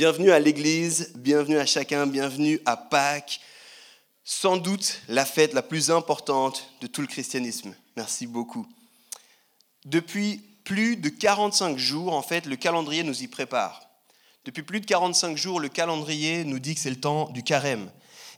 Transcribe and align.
Bienvenue 0.00 0.30
à 0.30 0.38
l'Église, 0.38 1.12
bienvenue 1.14 1.58
à 1.58 1.66
chacun, 1.66 2.06
bienvenue 2.06 2.58
à 2.64 2.78
Pâques, 2.78 3.38
sans 4.24 4.56
doute 4.56 5.02
la 5.08 5.26
fête 5.26 5.52
la 5.52 5.60
plus 5.60 5.90
importante 5.90 6.72
de 6.80 6.86
tout 6.86 7.02
le 7.02 7.06
christianisme. 7.06 7.74
Merci 7.98 8.26
beaucoup. 8.26 8.66
Depuis 9.84 10.40
plus 10.64 10.96
de 10.96 11.10
45 11.10 11.76
jours, 11.76 12.14
en 12.14 12.22
fait, 12.22 12.46
le 12.46 12.56
calendrier 12.56 13.02
nous 13.02 13.22
y 13.22 13.28
prépare. 13.28 13.90
Depuis 14.46 14.62
plus 14.62 14.80
de 14.80 14.86
45 14.86 15.36
jours, 15.36 15.60
le 15.60 15.68
calendrier 15.68 16.44
nous 16.44 16.60
dit 16.60 16.74
que 16.74 16.80
c'est 16.80 16.88
le 16.88 16.98
temps 16.98 17.28
du 17.28 17.42
carême. 17.42 17.90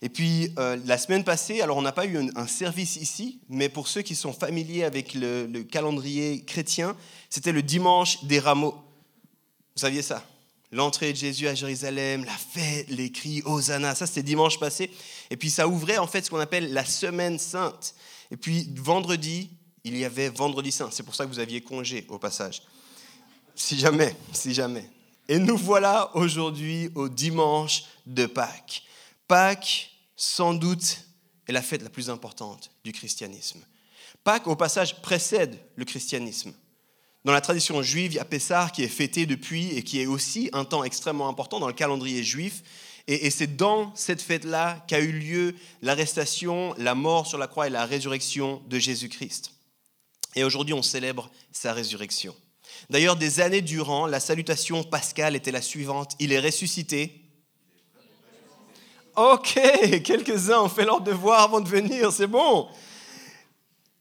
Et 0.02 0.08
puis, 0.08 0.52
euh, 0.58 0.76
la 0.84 0.98
semaine 0.98 1.22
passée, 1.22 1.60
alors 1.60 1.76
on 1.76 1.82
n'a 1.82 1.92
pas 1.92 2.06
eu 2.06 2.28
un, 2.34 2.46
service 2.48 2.96
ici, 2.96 3.38
mais 3.48 3.68
pour 3.68 3.86
ceux 3.86 4.02
qui 4.02 4.16
sont 4.16 4.32
familiers 4.32 4.82
avec 4.82 5.14
le, 5.14 5.46
le 5.46 5.62
calendrier 5.62 6.42
chrétien, 6.44 6.96
c'était 7.30 7.52
le 7.52 7.62
dimanche 7.62 8.24
des 8.24 8.40
rameaux. 8.40 8.74
Vous 9.76 9.80
saviez 9.80 10.02
ça? 10.02 10.24
L'entrée 10.72 11.12
de 11.12 11.18
Jésus 11.18 11.46
à 11.48 11.54
Jérusalem, 11.54 12.24
la 12.24 12.32
fête, 12.32 12.88
les 12.88 13.12
cris, 13.12 13.42
Hosanna, 13.44 13.94
ça 13.94 14.06
c'était 14.06 14.22
dimanche 14.22 14.58
passé. 14.58 14.90
Et 15.30 15.36
puis 15.36 15.50
ça 15.50 15.68
ouvrait 15.68 15.98
en 15.98 16.06
fait 16.06 16.22
ce 16.22 16.30
qu'on 16.30 16.40
appelle 16.40 16.72
la 16.72 16.86
semaine 16.86 17.38
sainte. 17.38 17.94
Et 18.30 18.38
puis 18.38 18.72
vendredi, 18.76 19.50
il 19.84 19.96
y 19.96 20.04
avait 20.06 20.30
vendredi 20.30 20.72
saint. 20.72 20.88
C'est 20.90 21.02
pour 21.02 21.14
ça 21.14 21.24
que 21.24 21.30
vous 21.30 21.38
aviez 21.38 21.60
congé 21.60 22.06
au 22.08 22.18
passage. 22.18 22.62
Si 23.54 23.78
jamais, 23.78 24.16
si 24.32 24.54
jamais. 24.54 24.88
Et 25.28 25.38
nous 25.38 25.58
voilà 25.58 26.10
aujourd'hui 26.16 26.90
au 26.94 27.10
dimanche 27.10 27.84
de 28.06 28.24
Pâques. 28.24 28.82
Pâques, 29.28 29.90
sans 30.16 30.54
doute, 30.54 31.04
est 31.46 31.52
la 31.52 31.62
fête 31.62 31.82
la 31.82 31.90
plus 31.90 32.08
importante 32.08 32.70
du 32.82 32.92
christianisme. 32.92 33.60
Pâques, 34.24 34.46
au 34.46 34.56
passage, 34.56 35.02
précède 35.02 35.58
le 35.76 35.84
christianisme. 35.84 36.52
Dans 37.24 37.32
la 37.32 37.40
tradition 37.40 37.82
juive, 37.82 38.12
il 38.12 38.16
y 38.16 38.18
a 38.18 38.24
Pessah 38.24 38.70
qui 38.74 38.82
est 38.82 38.88
fêté 38.88 39.26
depuis 39.26 39.70
et 39.76 39.82
qui 39.82 40.00
est 40.00 40.06
aussi 40.06 40.50
un 40.52 40.64
temps 40.64 40.82
extrêmement 40.82 41.28
important 41.28 41.60
dans 41.60 41.68
le 41.68 41.72
calendrier 41.72 42.24
juif. 42.24 42.62
Et, 43.08 43.30
c'est 43.30 43.56
dans 43.56 43.94
cette 43.96 44.22
fête-là 44.22 44.84
qu'a 44.86 45.00
eu 45.00 45.12
lieu 45.12 45.54
l'arrestation, 45.82 46.74
la 46.78 46.94
mort 46.94 47.26
sur 47.26 47.38
la 47.38 47.48
croix 47.48 47.66
et 47.66 47.70
la 47.70 47.84
résurrection 47.84 48.62
de 48.68 48.78
Jésus-Christ. 48.78 49.52
Et 50.34 50.44
aujourd'hui, 50.44 50.74
on 50.74 50.82
célèbre 50.82 51.30
sa 51.50 51.72
résurrection. 51.72 52.34
D'ailleurs, 52.90 53.16
des 53.16 53.40
années 53.40 53.60
durant, 53.60 54.06
la 54.06 54.20
salutation 54.20 54.82
pascale 54.84 55.36
était 55.36 55.50
la 55.50 55.62
suivante. 55.62 56.12
Il 56.20 56.32
est 56.32 56.40
ressuscité. 56.40 57.20
Ok, 59.16 59.60
quelques-uns 60.04 60.60
ont 60.60 60.68
fait 60.68 60.84
leur 60.84 61.00
devoir 61.00 61.42
avant 61.42 61.60
de 61.60 61.68
venir, 61.68 62.12
c'est 62.12 62.26
bon. 62.26 62.68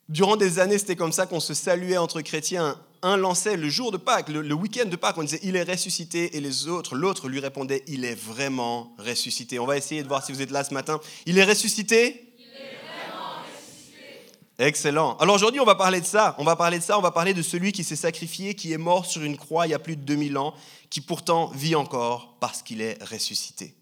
Durant 0.08 0.38
des 0.38 0.60
années, 0.60 0.78
c'était 0.78 0.96
comme 0.96 1.12
ça 1.12 1.26
qu'on 1.26 1.40
se 1.40 1.54
saluait 1.54 1.98
entre 1.98 2.22
chrétiens 2.22 2.80
un 3.04 3.18
lançait 3.18 3.58
le 3.58 3.70
jour 3.70 3.92
de 3.92 3.98
Pâques, 3.98 4.30
le, 4.30 4.54
week-end 4.54 4.86
de 4.86 4.96
Pâques, 4.96 5.18
on 5.18 5.24
disait 5.24 5.40
il 5.44 5.56
est 5.56 5.64
ressuscité, 5.64 6.36
et 6.38 6.40
les 6.40 6.68
autres, 6.68 6.96
l'autre 6.96 7.28
lui 7.28 7.40
répondait 7.40 7.84
il 7.88 8.06
est 8.06 8.16
vraiment 8.16 8.96
ressuscité. 9.00 9.60
On 9.60 9.66
va 9.66 9.78
essayer 9.78 10.04
de 10.04 10.08
voir 10.08 10.24
si 10.24 10.32
vous 10.32 10.42
êtes 10.42 10.52
là 10.52 10.64
ce 10.64 10.74
matin. 10.74 11.00
Il 11.26 11.38
est 11.38 11.44
ressuscité? 11.44 12.34
Il 12.38 12.46
est 12.46 12.78
vraiment 12.84 13.42
ressuscité. 13.44 14.24
Excellent. 14.60 15.18
Alors 15.18 15.36
aujourd'hui, 15.36 15.60
on 15.60 15.66
va 15.66 15.76
parler 15.76 16.00
de 16.00 16.06
ça. 16.06 16.36
On 16.38 16.44
va 16.44 16.56
parler 16.56 16.78
de 16.78 16.84
ça. 16.84 16.98
On 16.98 17.02
va 17.02 17.12
parler 17.12 17.34
de 17.34 17.42
celui 17.42 17.72
qui 17.72 17.84
s'est 17.84 17.96
sacrifié, 17.96 18.54
qui 18.54 18.72
est 18.72 18.78
mort 18.78 19.06
sur 19.06 19.24
une 19.24 19.38
croix 19.38 19.66
il 19.68 19.72
y 19.72 19.76
a 19.76 19.80
plus 19.80 19.96
de 19.96 20.04
2000 20.04 20.38
ans, 20.38 20.54
qui 20.90 21.02
pourtant 21.02 21.48
vit 21.48 21.76
encore 21.76 22.38
parce 22.40 22.62
qu'il 22.62 22.82
est 22.82 23.02
ressuscité. 23.04 23.76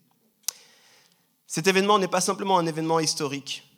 Cet 1.46 1.68
événement 1.68 2.00
n'est 2.00 2.08
pas 2.08 2.22
simplement 2.22 2.58
un 2.58 2.66
événement 2.68 3.00
historique 3.00 3.69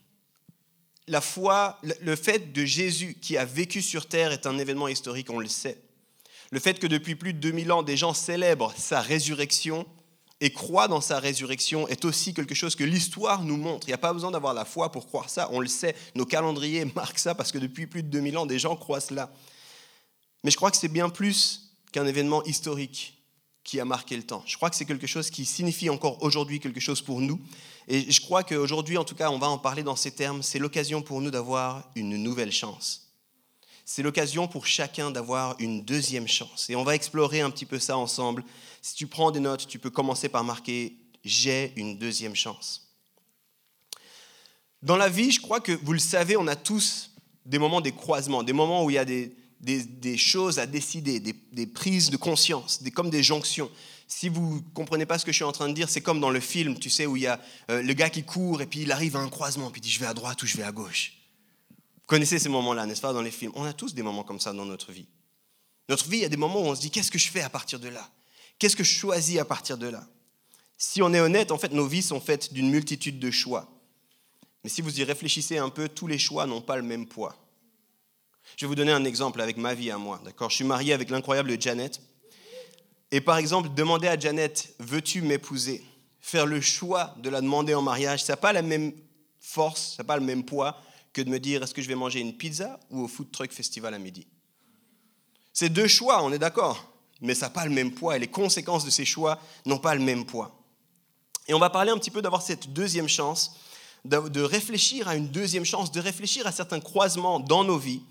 la 1.11 1.19
foi, 1.19 1.77
le 1.99 2.16
fait 2.16 2.53
de 2.53 2.63
Jésus 2.63 3.17
qui 3.22 3.35
a 3.35 3.44
vécu 3.44 3.81
sur 3.81 4.07
terre 4.07 4.31
est 4.31 4.45
un 4.45 4.57
événement 4.57 4.88
historique, 4.88 5.29
on 5.29 5.39
le 5.39 5.49
sait. 5.49 5.77
Le 6.51 6.59
fait 6.61 6.79
que 6.79 6.88
depuis 6.88 7.16
plus 7.16 7.33
de 7.33 7.39
2000 7.39 7.72
ans, 7.73 7.83
des 7.83 7.97
gens 7.97 8.13
célèbrent 8.13 8.73
sa 8.77 9.01
résurrection 9.01 9.85
et 10.39 10.51
croient 10.51 10.88
dans 10.88 11.01
sa 11.01 11.19
résurrection 11.19 11.85
est 11.89 12.05
aussi 12.05 12.33
quelque 12.33 12.55
chose 12.55 12.77
que 12.77 12.85
l'histoire 12.85 13.44
nous 13.44 13.57
montre. 13.57 13.88
Il 13.88 13.89
n'y 13.89 13.95
a 13.95 13.97
pas 13.97 14.13
besoin 14.13 14.31
d'avoir 14.31 14.53
la 14.53 14.63
foi 14.63 14.89
pour 14.89 15.05
croire 15.05 15.29
ça, 15.29 15.49
on 15.51 15.59
le 15.59 15.67
sait. 15.67 15.97
Nos 16.16 16.25
calendriers 16.25 16.85
marquent 16.95 17.19
ça 17.19 17.35
parce 17.35 17.51
que 17.51 17.57
depuis 17.57 17.88
plus 17.88 18.03
de 18.03 18.07
2000 18.07 18.38
ans, 18.38 18.45
des 18.45 18.57
gens 18.57 18.78
croient 18.78 19.01
cela. 19.01 19.33
Mais 20.45 20.51
je 20.51 20.55
crois 20.55 20.72
que 20.72 20.78
c'est 20.78 20.88
bien 20.88 21.09
plus 21.09 21.73
qu'un 21.91 22.05
événement 22.07 22.41
historique 22.45 23.21
qui 23.63 23.79
a 23.79 23.85
marqué 23.85 24.17
le 24.17 24.23
temps. 24.23 24.44
Je 24.45 24.55
crois 24.55 24.69
que 24.69 24.75
c'est 24.75 24.85
quelque 24.85 25.07
chose 25.07 25.29
qui 25.29 25.45
signifie 25.45 25.89
encore 25.89 26.22
aujourd'hui 26.23 26.59
quelque 26.59 26.79
chose 26.79 27.01
pour 27.01 27.22
nous. 27.22 27.39
Et 27.88 28.11
je 28.11 28.22
crois 28.22 28.44
qu'aujourd'hui, 28.44 28.97
en 28.97 29.03
tout 29.03 29.16
cas, 29.16 29.29
on 29.29 29.38
va 29.38 29.49
en 29.49 29.57
parler 29.57 29.83
dans 29.83 29.95
ces 29.95 30.11
termes. 30.11 30.41
C'est 30.41 30.59
l'occasion 30.59 31.01
pour 31.01 31.22
nous 31.22 31.31
d'avoir 31.31 31.89
une 31.95 32.17
nouvelle 32.17 32.51
chance. 32.51 33.11
C'est 33.85 34.03
l'occasion 34.03 34.47
pour 34.47 34.66
chacun 34.66 35.11
d'avoir 35.11 35.55
une 35.59 35.83
deuxième 35.83 36.27
chance. 36.27 36.69
Et 36.69 36.75
on 36.75 36.83
va 36.83 36.95
explorer 36.95 37.41
un 37.41 37.49
petit 37.49 37.66
peu 37.66 37.79
ça 37.79 37.97
ensemble. 37.97 38.44
Si 38.81 38.95
tu 38.95 39.07
prends 39.07 39.31
des 39.31 39.39
notes, 39.39 39.67
tu 39.67 39.79
peux 39.79 39.89
commencer 39.89 40.29
par 40.29 40.43
marquer 40.43 40.95
J'ai 41.23 41.73
une 41.75 41.97
deuxième 41.97 42.35
chance. 42.35 42.88
Dans 44.81 44.97
la 44.97 45.09
vie, 45.09 45.31
je 45.31 45.41
crois 45.41 45.59
que 45.59 45.73
vous 45.83 45.93
le 45.93 45.99
savez, 45.99 46.38
on 46.38 46.47
a 46.47 46.55
tous 46.55 47.11
des 47.45 47.59
moments 47.59 47.81
des 47.81 47.91
croisements, 47.91 48.43
des 48.43 48.53
moments 48.53 48.83
où 48.83 48.89
il 48.89 48.93
y 48.93 48.97
a 48.97 49.05
des, 49.05 49.35
des, 49.61 50.17
choses 50.17 50.59
à 50.59 50.66
décider, 50.66 51.19
des, 51.19 51.35
des, 51.51 51.67
prises 51.67 52.09
de 52.09 52.17
conscience, 52.17 52.81
des, 52.81 52.91
comme 52.91 53.09
des 53.09 53.23
jonctions. 53.23 53.69
Si 54.07 54.27
vous 54.27 54.55
ne 54.55 54.73
comprenez 54.73 55.05
pas 55.05 55.19
ce 55.19 55.25
que 55.25 55.31
je 55.31 55.38
suis 55.38 55.45
en 55.45 55.51
train 55.51 55.69
de 55.69 55.73
dire, 55.73 55.89
c'est 55.89 56.01
comme 56.01 56.19
dans 56.19 56.31
le 56.31 56.39
film, 56.39 56.77
tu 56.77 56.89
sais, 56.89 57.05
où 57.05 57.16
il 57.16 57.23
y 57.23 57.27
a 57.27 57.39
euh, 57.69 57.81
le 57.81 57.94
gars 57.94 58.09
qui 58.09 58.23
court 58.23 58.61
et 58.61 58.66
puis 58.66 58.81
il 58.81 58.91
arrive 58.91 59.16
à 59.16 59.19
un 59.19 59.29
croisement, 59.29 59.69
puis 59.72 59.79
il 59.79 59.83
dit 59.83 59.91
je 59.91 59.99
vais 59.99 60.07
à 60.07 60.13
droite 60.13 60.41
ou 60.44 60.47
je 60.47 60.57
vais 60.57 60.63
à 60.63 60.72
gauche. 60.72 61.13
Vous 61.69 62.07
connaissez 62.07 62.39
ces 62.39 62.49
moments-là, 62.49 62.85
n'est-ce 62.85 63.01
pas, 63.01 63.13
dans 63.13 63.22
les 63.22 63.31
films? 63.31 63.51
On 63.55 63.63
a 63.63 63.73
tous 63.73 63.94
des 63.94 64.03
moments 64.03 64.23
comme 64.23 64.39
ça 64.39 64.51
dans 64.51 64.66
notre 64.66 64.91
vie. 64.91 65.07
Notre 65.88 66.09
vie, 66.09 66.17
il 66.17 66.22
y 66.23 66.25
a 66.25 66.29
des 66.29 66.38
moments 66.38 66.61
où 66.61 66.66
on 66.66 66.75
se 66.75 66.81
dit 66.81 66.91
qu'est-ce 66.91 67.11
que 67.11 67.19
je 67.19 67.29
fais 67.29 67.41
à 67.41 67.49
partir 67.49 67.79
de 67.79 67.88
là? 67.88 68.09
Qu'est-ce 68.59 68.75
que 68.75 68.83
je 68.83 68.93
choisis 68.93 69.39
à 69.39 69.45
partir 69.45 69.78
de 69.78 69.88
là? 69.88 70.05
Si 70.78 71.01
on 71.01 71.13
est 71.13 71.19
honnête, 71.19 71.51
en 71.51 71.57
fait, 71.57 71.72
nos 71.72 71.88
vies 71.88 72.01
sont 72.01 72.19
faites 72.19 72.53
d'une 72.53 72.69
multitude 72.69 73.19
de 73.19 73.31
choix. 73.31 73.69
Mais 74.63 74.69
si 74.69 74.81
vous 74.81 74.99
y 74.99 75.03
réfléchissez 75.03 75.57
un 75.57 75.69
peu, 75.69 75.88
tous 75.88 76.07
les 76.07 76.17
choix 76.17 76.45
n'ont 76.45 76.61
pas 76.61 76.75
le 76.75 76.83
même 76.83 77.07
poids. 77.07 77.35
Je 78.57 78.66
vais 78.66 78.68
vous 78.68 78.75
donner 78.75 78.91
un 78.91 79.06
exemple 79.06 79.41
avec 79.41 79.57
ma 79.57 79.74
vie 79.74 79.91
à 79.91 79.97
moi. 79.97 80.22
D'accord? 80.24 80.50
Je 80.50 80.56
suis 80.56 80.66
marié 80.66 80.94
avec 80.94 81.09
l'incroyable 81.09 81.59
Janet. 81.59 82.02
Et 83.12 83.22
par 83.22 83.38
exemple, 83.38 83.69
demander 83.75 84.07
à 84.07 84.18
Janet, 84.18 84.74
veux-tu 84.79 85.22
m'épouser? 85.22 85.84
Faire 86.19 86.46
le 86.46 86.62
choix 86.62 87.16
de 87.18 87.29
la 87.29 87.41
demander 87.41 87.74
en 87.74 87.81
mariage, 87.81 88.24
ça 88.24 88.34
n'a 88.34 88.38
pas 88.38 88.53
la 88.53 88.62
même 88.62 88.94
force, 89.40 89.96
ça 89.96 90.03
n'a 90.03 90.07
pas 90.07 90.18
le 90.18 90.24
même 90.24 90.46
poids 90.46 90.79
que 91.13 91.22
de 91.22 91.29
me 91.29 91.40
dire, 91.40 91.63
est-ce 91.63 91.74
que 91.74 91.81
je 91.81 91.88
vais 91.88 91.96
manger 91.96 92.19
une 92.19 92.38
pizza 92.38 92.79
ou 92.90 93.03
au 93.03 93.07
food 93.07 93.31
truck 93.31 93.52
festival 93.52 93.94
à 93.94 94.00
midi? 94.00 94.28
C'est 95.52 95.69
deux 95.69 95.88
choix, 95.88 96.23
on 96.23 96.31
est 96.31 96.40
d'accord, 96.40 96.94
mais 97.19 97.35
ça 97.35 97.47
n'a 97.47 97.50
pas 97.50 97.66
le 97.66 97.72
même 97.72 97.91
poids 97.94 98.16
et 98.16 98.19
les 98.19 98.28
conséquences 98.28 98.85
de 98.85 98.90
ces 98.90 99.03
choix 99.03 99.40
n'ont 99.66 99.79
pas 99.79 99.96
le 99.96 100.02
même 100.02 100.25
poids. 100.25 100.63
Et 101.47 101.53
on 101.53 101.59
va 101.59 101.69
parler 101.69 101.91
un 101.91 101.97
petit 101.97 102.12
peu 102.12 102.22
d'avoir 102.22 102.41
cette 102.41 102.72
deuxième 102.72 103.09
chance, 103.09 103.58
de 104.06 104.41
réfléchir 104.41 105.08
à 105.08 105.16
une 105.16 105.28
deuxième 105.28 105.66
chance, 105.66 105.91
de 105.91 106.00
réfléchir 106.00 106.47
à 106.47 106.52
certains 106.52 106.79
croisements 106.79 107.40
dans 107.40 107.63
nos 107.63 107.78
vies 107.78 108.03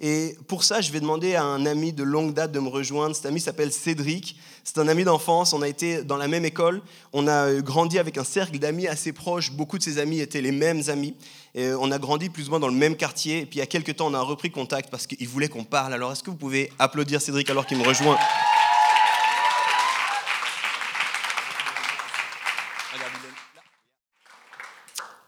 et 0.00 0.36
pour 0.48 0.64
ça, 0.64 0.80
je 0.80 0.90
vais 0.90 1.00
demander 1.00 1.36
à 1.36 1.44
un 1.44 1.64
ami 1.64 1.92
de 1.92 2.02
longue 2.02 2.34
date 2.34 2.50
de 2.50 2.58
me 2.58 2.68
rejoindre. 2.68 3.14
Cet 3.14 3.26
ami 3.26 3.40
s'appelle 3.40 3.72
Cédric. 3.72 4.36
C'est 4.64 4.78
un 4.78 4.88
ami 4.88 5.04
d'enfance. 5.04 5.52
On 5.52 5.62
a 5.62 5.68
été 5.68 6.02
dans 6.02 6.16
la 6.16 6.26
même 6.26 6.44
école. 6.44 6.82
On 7.12 7.28
a 7.28 7.52
grandi 7.60 7.98
avec 8.00 8.18
un 8.18 8.24
cercle 8.24 8.58
d'amis 8.58 8.88
assez 8.88 9.12
proche. 9.12 9.52
Beaucoup 9.52 9.78
de 9.78 9.82
ses 9.82 9.98
amis 9.98 10.20
étaient 10.20 10.40
les 10.40 10.50
mêmes 10.50 10.82
amis. 10.88 11.16
Et 11.54 11.72
on 11.74 11.90
a 11.92 11.98
grandi 11.98 12.30
plus 12.30 12.48
ou 12.48 12.50
moins 12.50 12.60
dans 12.60 12.68
le 12.68 12.74
même 12.74 12.96
quartier. 12.96 13.42
Et 13.42 13.46
puis 13.46 13.56
il 13.56 13.60
y 13.60 13.62
a 13.62 13.66
quelques 13.66 13.96
temps, 13.96 14.08
on 14.08 14.14
a 14.14 14.20
repris 14.20 14.50
contact 14.50 14.90
parce 14.90 15.06
qu'il 15.06 15.28
voulait 15.28 15.48
qu'on 15.48 15.64
parle. 15.64 15.94
Alors 15.94 16.10
est-ce 16.10 16.22
que 16.24 16.30
vous 16.30 16.36
pouvez 16.36 16.72
applaudir 16.80 17.20
Cédric 17.20 17.48
alors 17.50 17.66
qu'il 17.66 17.78
me 17.78 17.86
rejoint? 17.86 18.18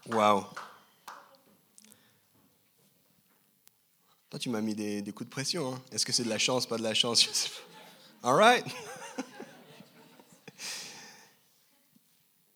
Waouh 0.07 0.43
Tu 4.39 4.49
m'as 4.49 4.61
mis 4.61 4.75
des, 4.75 5.03
coups 5.13 5.29
de 5.29 5.31
pression. 5.31 5.73
Hein? 5.73 5.81
Est-ce 5.91 6.05
que 6.05 6.11
c'est 6.11 6.23
de 6.23 6.29
la 6.29 6.37
chance, 6.37 6.65
pas 6.65 6.77
de 6.77 6.83
la 6.83 6.93
chance 6.93 7.23
Je 7.23 7.29
sais 7.31 7.49
pas. 7.49 8.29
All 8.29 8.35
right. 8.35 8.65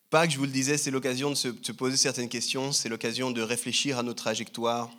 Pâques, 0.10 0.32
je 0.32 0.38
vous 0.38 0.46
le 0.46 0.52
disais, 0.52 0.78
c'est 0.78 0.92
l'occasion 0.92 1.30
de 1.30 1.36
se, 1.36 1.48
de 1.48 1.66
se, 1.66 1.72
poser 1.72 1.96
certaines 1.96 2.30
questions, 2.30 2.72
c'est 2.72 2.90
l'occasion 2.90 3.32
de 3.32 3.42
réfléchir 3.42 4.00
à 4.00 4.04
nos 4.04 4.16
trajectoires. 4.16 4.90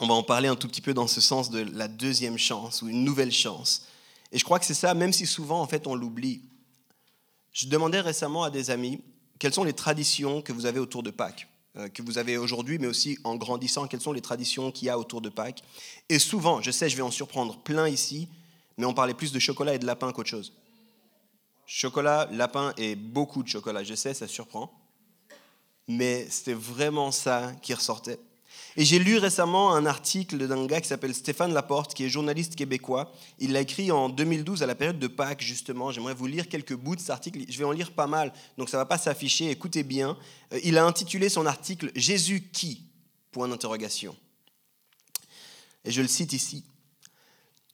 On 0.00 0.08
va 0.08 0.14
en 0.14 0.24
parler 0.24 0.48
un 0.48 0.56
tout 0.56 0.66
petit 0.66 0.80
peu 0.80 0.92
dans 0.94 1.06
ce 1.06 1.20
sens 1.20 1.50
de 1.50 1.60
la 1.60 1.86
deuxième 1.86 2.38
chance 2.38 2.82
ou 2.82 2.88
une 2.88 3.04
nouvelle 3.04 3.30
chance. 3.30 3.86
Et 4.32 4.38
je 4.38 4.44
crois 4.44 4.58
que 4.58 4.64
c'est 4.64 4.74
ça, 4.74 4.94
même 4.94 5.12
si 5.12 5.26
souvent, 5.26 5.60
en 5.60 5.66
fait, 5.66 5.86
on 5.86 5.94
l'oublie. 5.94 6.42
Je 7.52 7.68
demandais 7.68 8.00
récemment 8.00 8.42
à 8.42 8.50
des 8.50 8.70
amis 8.70 9.00
quelles 9.38 9.54
sont 9.54 9.64
les 9.64 9.72
traditions 9.72 10.42
que 10.42 10.52
vous 10.52 10.66
avez 10.66 10.80
autour 10.80 11.02
de 11.02 11.10
Pâques, 11.10 11.48
que 11.94 12.02
vous 12.02 12.18
avez 12.18 12.36
aujourd'hui, 12.36 12.78
mais 12.78 12.86
aussi 12.86 13.18
en 13.24 13.36
grandissant, 13.36 13.86
quelles 13.86 14.00
sont 14.00 14.12
les 14.12 14.20
traditions 14.20 14.70
qu'il 14.70 14.86
y 14.86 14.90
a 14.90 14.98
autour 14.98 15.20
de 15.20 15.28
Pâques. 15.28 15.62
Et 16.08 16.18
souvent, 16.18 16.60
je 16.60 16.70
sais, 16.70 16.88
je 16.88 16.96
vais 16.96 17.02
en 17.02 17.10
surprendre 17.10 17.58
plein 17.58 17.88
ici, 17.88 18.28
mais 18.76 18.84
on 18.84 18.94
parlait 18.94 19.14
plus 19.14 19.32
de 19.32 19.38
chocolat 19.38 19.74
et 19.74 19.78
de 19.78 19.86
lapin 19.86 20.12
qu'autre 20.12 20.28
chose. 20.28 20.52
Chocolat, 21.66 22.28
lapin 22.30 22.74
et 22.76 22.94
beaucoup 22.94 23.42
de 23.42 23.48
chocolat, 23.48 23.84
je 23.84 23.94
sais, 23.94 24.12
ça 24.12 24.28
surprend. 24.28 24.70
Mais 25.88 26.26
c'était 26.28 26.54
vraiment 26.54 27.10
ça 27.10 27.52
qui 27.62 27.72
ressortait. 27.72 28.18
Et 28.76 28.84
j'ai 28.86 28.98
lu 28.98 29.18
récemment 29.18 29.74
un 29.74 29.84
article 29.84 30.46
d'un 30.48 30.66
gars 30.66 30.80
qui 30.80 30.88
s'appelle 30.88 31.14
Stéphane 31.14 31.52
Laporte, 31.52 31.92
qui 31.92 32.04
est 32.04 32.08
journaliste 32.08 32.56
québécois. 32.56 33.12
Il 33.38 33.52
l'a 33.52 33.60
écrit 33.60 33.90
en 33.90 34.08
2012 34.08 34.62
à 34.62 34.66
la 34.66 34.74
période 34.74 34.98
de 34.98 35.06
Pâques, 35.08 35.42
justement. 35.42 35.92
J'aimerais 35.92 36.14
vous 36.14 36.26
lire 36.26 36.48
quelques 36.48 36.74
bouts 36.74 36.96
de 36.96 37.00
cet 37.00 37.10
article. 37.10 37.40
Je 37.48 37.58
vais 37.58 37.64
en 37.64 37.72
lire 37.72 37.92
pas 37.92 38.06
mal, 38.06 38.32
donc 38.56 38.70
ça 38.70 38.78
ne 38.78 38.82
va 38.82 38.86
pas 38.86 38.96
s'afficher. 38.96 39.50
Écoutez 39.50 39.82
bien. 39.82 40.16
Euh, 40.54 40.60
il 40.64 40.78
a 40.78 40.86
intitulé 40.86 41.28
son 41.28 41.44
article 41.44 41.90
Jésus 41.94 42.48
qui? 42.50 42.86
Point 43.30 43.48
d'interrogation. 43.48 44.16
Et 45.84 45.90
je 45.90 46.00
le 46.00 46.08
cite 46.08 46.32
ici. 46.32 46.64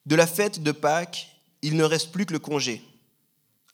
De 0.05 0.17
la 0.17 0.27
fête 0.27 0.63
de 0.63 0.73
Pâques, 0.73 1.29
il 1.63 1.77
ne 1.77 1.85
reste 1.85 2.11
plus 2.11 2.27
que 2.27 2.33
le 2.33 2.39
congé. 2.41 2.83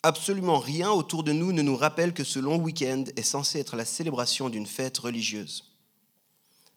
Absolument 0.02 0.58
rien 0.58 0.90
autour 0.90 1.22
de 1.22 1.32
nous 1.32 1.52
ne 1.52 1.62
nous 1.62 1.76
rappelle 1.76 2.12
que 2.12 2.24
ce 2.24 2.38
long 2.38 2.56
week-end 2.56 3.04
est 3.16 3.22
censé 3.22 3.60
être 3.60 3.76
la 3.76 3.86
célébration 3.86 4.50
d'une 4.50 4.66
fête 4.66 4.98
religieuse. 4.98 5.73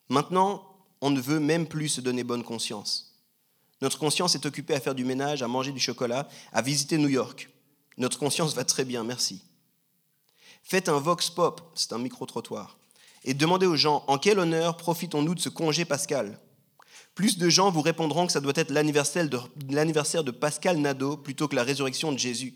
Maintenant, 0.10 0.64
on 1.02 1.10
ne 1.10 1.22
veut 1.22 1.40
même 1.40 1.68
plus 1.68 1.90
se 1.90 2.02
donner 2.02 2.24
bonne 2.24 2.44
conscience. 2.44 3.16
Notre 3.82 4.00
conscience 4.00 4.36
est 4.36 4.46
occupée 4.46 4.74
à 4.74 4.80
faire 4.80 4.96
du 4.96 5.06
ménage, 5.06 5.44
à 5.44 5.48
manger 5.48 5.72
du 5.72 5.80
chocolat, 5.80 6.28
à 6.52 6.62
visiter 6.62 6.98
New 6.98 7.10
York. 7.10 7.50
Notre 7.98 8.18
conscience 8.18 8.56
va 8.56 8.64
très 8.64 8.86
bien, 8.86 9.04
merci. 9.04 9.42
Faites 10.64 10.90
un 10.90 11.00
vox 11.00 11.30
pop, 11.30 11.62
c'est 11.76 11.94
un 11.94 11.98
micro-trottoir, 11.98 12.78
et 13.24 13.34
demandez 13.34 13.66
aux 13.66 13.76
gens 13.76 14.04
en 14.08 14.18
quel 14.18 14.40
honneur 14.40 14.78
profitons-nous 14.78 15.36
de 15.36 15.40
ce 15.40 15.50
congé 15.50 15.86
pascal? 15.86 16.40
Plus 17.16 17.38
de 17.38 17.50
gens 17.50 17.72
vous 17.72 17.82
répondront 17.82 18.28
que 18.28 18.32
ça 18.32 18.42
doit 18.42 18.54
être 18.56 18.70
l'anniversaire 18.70 20.24
de, 20.24 20.32
Pascal 20.32 20.78
Nadeau 20.78 21.18
plutôt 21.18 21.48
que 21.48 21.56
la 21.56 21.64
résurrection 21.64 22.12
de 22.12 22.20
Jésus. 22.20 22.54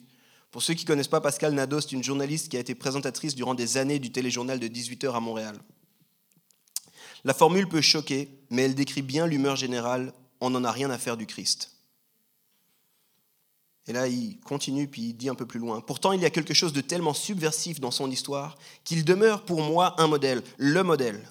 Pour 0.52 0.62
ceux 0.62 0.74
qui 0.74 0.84
ne 0.84 0.88
connaissent 0.88 1.08
pas 1.08 1.22
Pascal 1.22 1.54
Nadeau, 1.54 1.82
c'est 1.82 1.94
une 1.94 2.04
journaliste 2.04 2.50
qui 2.50 2.58
a 2.58 2.60
été 2.60 2.76
présentatrice 2.76 3.34
durant 3.34 3.56
des 3.56 3.78
années 3.78 3.98
du 3.98 4.12
téléjournal 4.12 4.60
de 4.60 4.68
18h 4.68 5.14
à 5.16 5.20
Montréal. 5.20 5.58
La 7.24 7.34
formule 7.34 7.68
peut 7.68 7.82
choquer, 7.82 8.30
mais 8.50 8.64
elle 8.64 8.76
décrit 8.76 9.02
bien 9.02 9.28
l'humeur 9.28 9.56
générale. 9.56 10.14
On 10.40 10.50
n'en 10.50 10.64
a 10.64 10.72
rien 10.72 10.90
à 10.90 10.98
faire 10.98 11.18
du 11.18 11.28
Christ. 11.28 11.72
Et 13.88 13.94
là, 13.94 14.08
il 14.08 14.40
continue, 14.40 14.88
puis 14.88 15.10
il 15.10 15.14
dit 15.14 15.30
un 15.30 15.36
peu 15.36 15.46
plus 15.46 15.60
loin. 15.60 15.82
Pourtant, 15.82 16.12
il 16.12 16.22
y 16.22 16.26
a 16.26 16.30
quelque 16.30 16.54
chose 16.54 16.74
de 16.74 16.82
tellement 16.82 17.14
subversif 17.14 17.80
dans 17.80 17.92
son 17.92 18.12
histoire 18.12 18.58
qu'il 18.84 19.04
demeure 19.04 19.44
pour 19.44 19.62
moi 19.62 20.00
un 20.00 20.08
modèle, 20.08 20.44
le 20.58 20.84
modèle. 20.84 21.28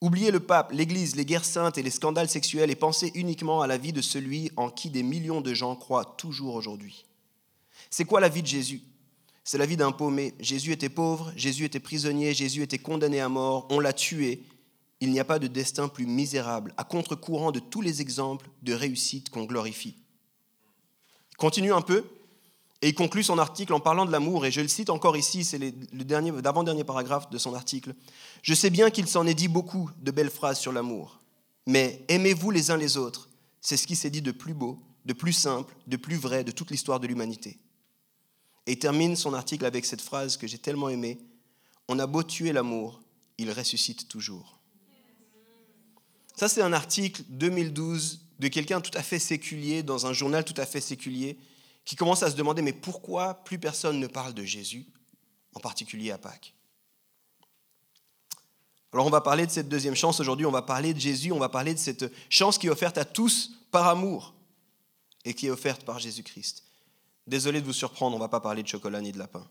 Oubliez 0.00 0.30
le 0.30 0.40
pape, 0.40 0.72
l'Église, 0.72 1.16
les 1.16 1.26
guerres 1.26 1.44
saintes 1.44 1.76
et 1.76 1.82
les 1.82 1.90
scandales 1.90 2.28
sexuels 2.28 2.70
et 2.70 2.76
pensez 2.76 3.10
uniquement 3.14 3.60
à 3.60 3.66
la 3.66 3.76
vie 3.76 3.92
de 3.92 4.00
celui 4.00 4.50
en 4.56 4.70
qui 4.70 4.88
des 4.88 5.02
millions 5.02 5.42
de 5.42 5.52
gens 5.52 5.76
croient 5.76 6.14
toujours 6.16 6.54
aujourd'hui. 6.54 7.04
C'est 7.90 8.06
quoi 8.06 8.20
la 8.20 8.30
vie 8.30 8.42
de 8.42 8.46
Jésus? 8.46 8.80
C'est 9.44 9.58
la 9.58 9.66
vie 9.66 9.76
d'un 9.76 9.92
paumé. 9.92 10.34
Jésus 10.38 10.72
était 10.72 10.88
pauvre, 10.88 11.32
Jésus 11.36 11.64
était 11.64 11.80
prisonnier, 11.80 12.32
Jésus 12.32 12.62
était 12.62 12.78
condamné 12.78 13.20
à 13.20 13.28
mort, 13.28 13.66
on 13.70 13.80
l'a 13.80 13.92
tué, 13.92 14.42
il 15.00 15.10
n'y 15.10 15.20
a 15.20 15.24
pas 15.24 15.38
de 15.38 15.46
destin 15.46 15.88
plus 15.88 16.06
misérable, 16.06 16.74
à 16.76 16.84
contre-courant 16.84 17.52
de 17.52 17.58
tous 17.58 17.80
les 17.80 18.00
exemples 18.00 18.48
de 18.62 18.74
réussite 18.74 19.30
qu'on 19.30 19.44
glorifie. 19.44 19.96
Continue 21.38 21.72
un 21.72 21.80
peu 21.80 22.04
et 22.82 22.88
il 22.88 22.94
conclut 22.94 23.22
son 23.22 23.38
article 23.38 23.74
en 23.74 23.80
parlant 23.80 24.06
de 24.06 24.12
l'amour, 24.12 24.46
et 24.46 24.50
je 24.50 24.60
le 24.60 24.68
cite 24.68 24.88
encore 24.88 25.16
ici, 25.16 25.44
c'est 25.44 25.58
le 25.58 26.04
dernier, 26.04 26.32
d'avant-dernier 26.32 26.84
paragraphe 26.84 27.28
de 27.28 27.36
son 27.36 27.54
article. 27.54 27.94
Je 28.42 28.54
sais 28.54 28.70
bien 28.70 28.90
qu'il 28.90 29.06
s'en 29.06 29.26
est 29.26 29.34
dit 29.34 29.48
beaucoup 29.48 29.90
de 30.00 30.10
belles 30.10 30.30
phrases 30.30 30.58
sur 30.58 30.72
l'amour, 30.72 31.20
mais 31.66 32.04
aimez-vous 32.08 32.50
les 32.50 32.70
uns 32.70 32.78
les 32.78 32.96
autres, 32.96 33.28
c'est 33.60 33.76
ce 33.76 33.86
qui 33.86 33.96
s'est 33.96 34.10
dit 34.10 34.22
de 34.22 34.32
plus 34.32 34.54
beau, 34.54 34.78
de 35.04 35.12
plus 35.12 35.34
simple, 35.34 35.74
de 35.86 35.96
plus 35.96 36.16
vrai 36.16 36.42
de 36.44 36.52
toute 36.52 36.70
l'histoire 36.70 37.00
de 37.00 37.06
l'humanité. 37.06 37.58
Et 38.66 38.72
il 38.72 38.78
termine 38.78 39.16
son 39.16 39.34
article 39.34 39.66
avec 39.66 39.84
cette 39.84 40.00
phrase 40.00 40.36
que 40.36 40.46
j'ai 40.46 40.58
tellement 40.58 40.88
aimée, 40.88 41.18
On 41.88 41.98
a 41.98 42.06
beau 42.06 42.22
tuer 42.22 42.52
l'amour, 42.52 43.02
il 43.36 43.50
ressuscite 43.50 44.06
toujours. 44.06 44.59
Ça, 46.40 46.48
c'est 46.48 46.62
un 46.62 46.72
article 46.72 47.22
2012 47.28 48.20
de 48.38 48.48
quelqu'un 48.48 48.80
tout 48.80 48.96
à 48.96 49.02
fait 49.02 49.18
séculier, 49.18 49.82
dans 49.82 50.06
un 50.06 50.14
journal 50.14 50.42
tout 50.42 50.54
à 50.56 50.64
fait 50.64 50.80
séculier, 50.80 51.38
qui 51.84 51.96
commence 51.96 52.22
à 52.22 52.30
se 52.30 52.34
demander, 52.34 52.62
mais 52.62 52.72
pourquoi 52.72 53.34
plus 53.44 53.58
personne 53.58 54.00
ne 54.00 54.06
parle 54.06 54.32
de 54.32 54.42
Jésus, 54.42 54.86
en 55.52 55.60
particulier 55.60 56.12
à 56.12 56.16
Pâques? 56.16 56.54
Alors 58.94 59.04
on 59.04 59.10
va 59.10 59.20
parler 59.20 59.44
de 59.44 59.50
cette 59.50 59.68
deuxième 59.68 59.94
chance 59.94 60.18
aujourd'hui, 60.18 60.46
on 60.46 60.50
va 60.50 60.62
parler 60.62 60.94
de 60.94 60.98
Jésus, 60.98 61.30
on 61.30 61.38
va 61.38 61.50
parler 61.50 61.74
de 61.74 61.78
cette 61.78 62.10
chance 62.30 62.56
qui 62.56 62.68
est 62.68 62.70
offerte 62.70 62.96
à 62.96 63.04
tous 63.04 63.50
par 63.70 63.86
amour 63.88 64.32
et 65.26 65.34
qui 65.34 65.48
est 65.48 65.50
offerte 65.50 65.84
par 65.84 65.98
Jésus-Christ. 65.98 66.64
Désolé 67.26 67.60
de 67.60 67.66
vous 67.66 67.74
surprendre, 67.74 68.16
on 68.16 68.18
ne 68.18 68.24
va 68.24 68.28
pas 68.28 68.40
parler 68.40 68.62
de 68.62 68.68
chocolat 68.68 69.02
ni 69.02 69.12
de 69.12 69.18
lapin. 69.18 69.46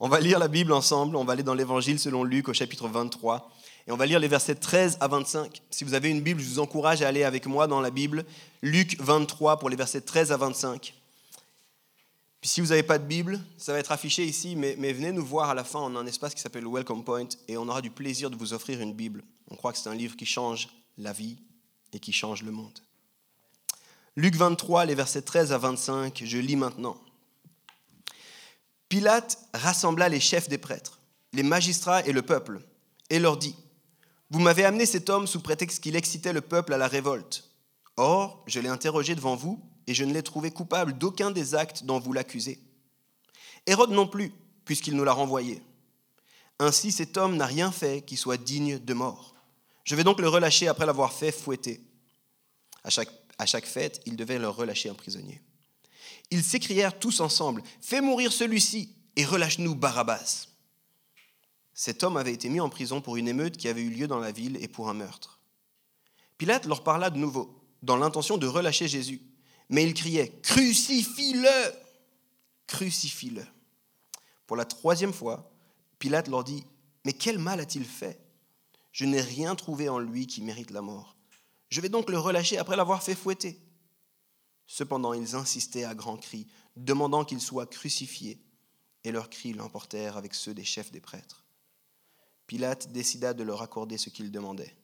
On 0.00 0.08
va 0.08 0.18
lire 0.18 0.40
la 0.40 0.48
Bible 0.48 0.72
ensemble, 0.72 1.14
on 1.14 1.24
va 1.24 1.34
aller 1.34 1.44
dans 1.44 1.54
l'Évangile 1.54 2.00
selon 2.00 2.24
Luc 2.24 2.48
au 2.48 2.54
chapitre 2.54 2.88
23. 2.88 3.52
Et 3.90 3.92
on 3.92 3.96
va 3.96 4.06
lire 4.06 4.20
les 4.20 4.28
versets 4.28 4.54
13 4.54 4.98
à 5.00 5.08
25. 5.08 5.62
Si 5.68 5.82
vous 5.82 5.94
avez 5.94 6.10
une 6.10 6.20
Bible, 6.20 6.40
je 6.40 6.48
vous 6.48 6.60
encourage 6.60 7.02
à 7.02 7.08
aller 7.08 7.24
avec 7.24 7.46
moi 7.46 7.66
dans 7.66 7.80
la 7.80 7.90
Bible. 7.90 8.24
Luc 8.62 8.96
23 9.00 9.58
pour 9.58 9.68
les 9.68 9.74
versets 9.74 10.00
13 10.00 10.30
à 10.30 10.36
25. 10.36 10.94
Puis 12.40 12.48
si 12.48 12.60
vous 12.60 12.68
n'avez 12.68 12.84
pas 12.84 13.00
de 13.00 13.04
Bible, 13.04 13.40
ça 13.58 13.72
va 13.72 13.80
être 13.80 13.90
affiché 13.90 14.24
ici, 14.24 14.54
mais, 14.54 14.74
venez 14.92 15.10
nous 15.10 15.26
voir 15.26 15.50
à 15.50 15.54
la 15.54 15.64
fin. 15.64 15.80
On 15.80 15.96
a 15.96 15.98
un 15.98 16.06
espace 16.06 16.36
qui 16.36 16.40
s'appelle 16.40 16.68
Welcome 16.68 17.02
Point 17.02 17.30
et 17.48 17.56
on 17.56 17.68
aura 17.68 17.82
du 17.82 17.90
plaisir 17.90 18.30
de 18.30 18.36
vous 18.36 18.52
offrir 18.52 18.80
une 18.80 18.94
Bible. 18.94 19.24
On 19.50 19.56
croit 19.56 19.72
que 19.72 19.78
c'est 19.78 19.88
un 19.88 19.96
livre 19.96 20.14
qui 20.16 20.24
change 20.24 20.68
la 20.96 21.12
vie 21.12 21.38
et 21.92 21.98
qui 21.98 22.12
change 22.12 22.44
le 22.44 22.52
monde. 22.52 22.78
Luc 24.14 24.36
23, 24.36 24.84
les 24.84 24.94
versets 24.94 25.22
13 25.22 25.52
à 25.52 25.58
25, 25.58 26.22
je 26.24 26.38
lis 26.38 26.54
maintenant. 26.54 26.96
Pilate 28.88 29.36
rassembla 29.52 30.08
les 30.08 30.20
chefs 30.20 30.48
des 30.48 30.58
prêtres, 30.58 31.00
les 31.32 31.42
magistrats 31.42 32.06
et 32.06 32.12
le 32.12 32.22
peuple, 32.22 32.60
et 33.10 33.18
leur 33.18 33.36
dit, 33.36 33.56
vous 34.30 34.40
m'avez 34.40 34.64
amené 34.64 34.86
cet 34.86 35.10
homme 35.10 35.26
sous 35.26 35.40
prétexte 35.40 35.82
qu'il 35.82 35.96
excitait 35.96 36.32
le 36.32 36.40
peuple 36.40 36.72
à 36.72 36.78
la 36.78 36.88
révolte. 36.88 37.50
Or, 37.96 38.44
je 38.46 38.60
l'ai 38.60 38.68
interrogé 38.68 39.14
devant 39.14 39.34
vous, 39.34 39.60
et 39.86 39.94
je 39.94 40.04
ne 40.04 40.14
l'ai 40.14 40.22
trouvé 40.22 40.52
coupable 40.52 40.96
d'aucun 40.96 41.32
des 41.32 41.56
actes 41.56 41.84
dont 41.84 41.98
vous 41.98 42.12
l'accusez. 42.12 42.60
Hérode 43.66 43.90
non 43.90 44.06
plus, 44.06 44.32
puisqu'il 44.64 44.94
nous 44.96 45.04
l'a 45.04 45.12
renvoyé. 45.12 45.62
Ainsi, 46.60 46.92
cet 46.92 47.16
homme 47.16 47.36
n'a 47.36 47.46
rien 47.46 47.72
fait 47.72 48.02
qui 48.02 48.16
soit 48.16 48.36
digne 48.36 48.78
de 48.78 48.94
mort. 48.94 49.34
Je 49.84 49.96
vais 49.96 50.04
donc 50.04 50.20
le 50.20 50.28
relâcher 50.28 50.68
après 50.68 50.86
l'avoir 50.86 51.12
fait 51.12 51.32
fouetter. 51.32 51.80
À 52.84 52.90
chaque, 52.90 53.66
fête, 53.66 54.00
il 54.06 54.16
devait 54.16 54.38
leur 54.38 54.54
relâcher 54.54 54.88
un 54.88 54.94
prisonnier. 54.94 55.42
Ils 56.30 56.44
s'écrièrent 56.44 56.98
tous 56.98 57.20
ensemble 57.20 57.62
Fais 57.80 58.00
mourir 58.00 58.32
celui-ci 58.32 58.94
et 59.16 59.24
relâche-nous 59.24 59.74
Barabbas. 59.74 60.49
Cet 61.82 62.02
homme 62.02 62.18
avait 62.18 62.34
été 62.34 62.50
mis 62.50 62.60
en 62.60 62.68
prison 62.68 63.00
pour 63.00 63.16
une 63.16 63.26
émeute 63.26 63.56
qui 63.56 63.66
avait 63.66 63.80
eu 63.80 63.88
lieu 63.88 64.06
dans 64.06 64.18
la 64.18 64.32
ville 64.32 64.58
et 64.60 64.68
pour 64.68 64.90
un 64.90 64.92
meurtre. 64.92 65.40
Pilate 66.36 66.66
leur 66.66 66.84
parla 66.84 67.08
de 67.08 67.16
nouveau, 67.16 67.58
dans 67.82 67.96
l'intention 67.96 68.36
de 68.36 68.46
relâcher 68.46 68.86
Jésus. 68.86 69.22
Mais 69.70 69.84
il 69.84 69.94
criait 69.94 70.28
Crucifie-le 70.42 71.72
Crucifie-le 72.66 73.46
Pour 74.46 74.58
la 74.58 74.66
troisième 74.66 75.14
fois, 75.14 75.50
Pilate 75.98 76.28
leur 76.28 76.44
dit 76.44 76.66
Mais 77.06 77.14
quel 77.14 77.38
mal 77.38 77.60
a-t-il 77.60 77.86
fait? 77.86 78.20
Je 78.92 79.06
n'ai 79.06 79.22
rien 79.22 79.54
trouvé 79.54 79.88
en 79.88 80.00
lui 80.00 80.26
qui 80.26 80.42
mérite 80.42 80.72
la 80.72 80.82
mort. 80.82 81.16
Je 81.70 81.80
vais 81.80 81.88
donc 81.88 82.10
le 82.10 82.18
relâcher 82.18 82.58
après 82.58 82.76
l'avoir 82.76 83.02
fait 83.02 83.14
fouetter. 83.14 83.58
Cependant, 84.66 85.14
ils 85.14 85.34
insistaient 85.34 85.84
à 85.84 85.94
grands 85.94 86.18
cris, 86.18 86.46
demandant 86.76 87.24
qu'il 87.24 87.40
soit 87.40 87.64
crucifié, 87.64 88.38
et 89.02 89.12
leurs 89.12 89.30
cris 89.30 89.54
l'emportèrent 89.54 90.18
avec 90.18 90.34
ceux 90.34 90.52
des 90.52 90.64
chefs 90.64 90.92
des 90.92 91.00
prêtres. 91.00 91.39
Pilate 92.50 92.90
décida 92.90 93.32
de 93.32 93.44
leur 93.44 93.62
accorder 93.62 93.96
ce 93.96 94.10
qu'ils 94.10 94.32
demandaient. 94.32 94.74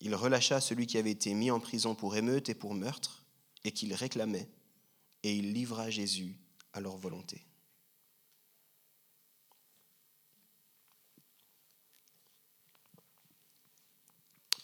Il 0.00 0.14
relâcha 0.14 0.62
celui 0.62 0.86
qui 0.86 0.96
avait 0.96 1.10
été 1.10 1.34
mis 1.34 1.50
en 1.50 1.60
prison 1.60 1.94
pour 1.94 2.16
émeute 2.16 2.48
et 2.48 2.54
pour 2.54 2.72
meurtre, 2.72 3.22
et 3.64 3.72
qu'il 3.72 3.92
réclamait, 3.92 4.48
et 5.22 5.36
il 5.36 5.52
livra 5.52 5.90
Jésus 5.90 6.38
à 6.72 6.80
leur 6.80 6.96
volonté. 6.96 7.44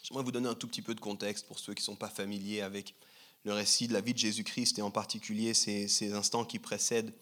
J'aimerais 0.01 0.23
vous 0.23 0.31
donner 0.31 0.49
un 0.49 0.55
tout 0.55 0.67
petit 0.67 0.81
peu 0.81 0.95
de 0.95 0.99
contexte 0.99 1.45
pour 1.45 1.59
ceux 1.59 1.75
qui 1.75 1.83
ne 1.83 1.85
sont 1.85 1.95
pas 1.95 2.09
familiers 2.09 2.61
avec 2.61 2.95
le 3.43 3.53
récit 3.53 3.87
de 3.87 3.93
la 3.93 4.01
vie 4.01 4.13
de 4.13 4.17
Jésus-Christ 4.17 4.79
et 4.79 4.81
en 4.81 4.89
particulier 4.89 5.53
ces, 5.53 5.87
ces 5.87 6.13
instants 6.13 6.45
qui 6.45 6.57
précèdent 6.57 7.13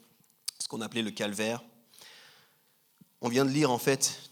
ce 0.58 0.70
qu'on 0.70 0.80
appelait 0.80 1.02
le 1.02 1.12
calvaire. 1.12 1.62
On 3.20 3.28
vient 3.28 3.44
de 3.44 3.52
lire 3.52 3.72
en 3.72 3.78
fait 3.78 4.32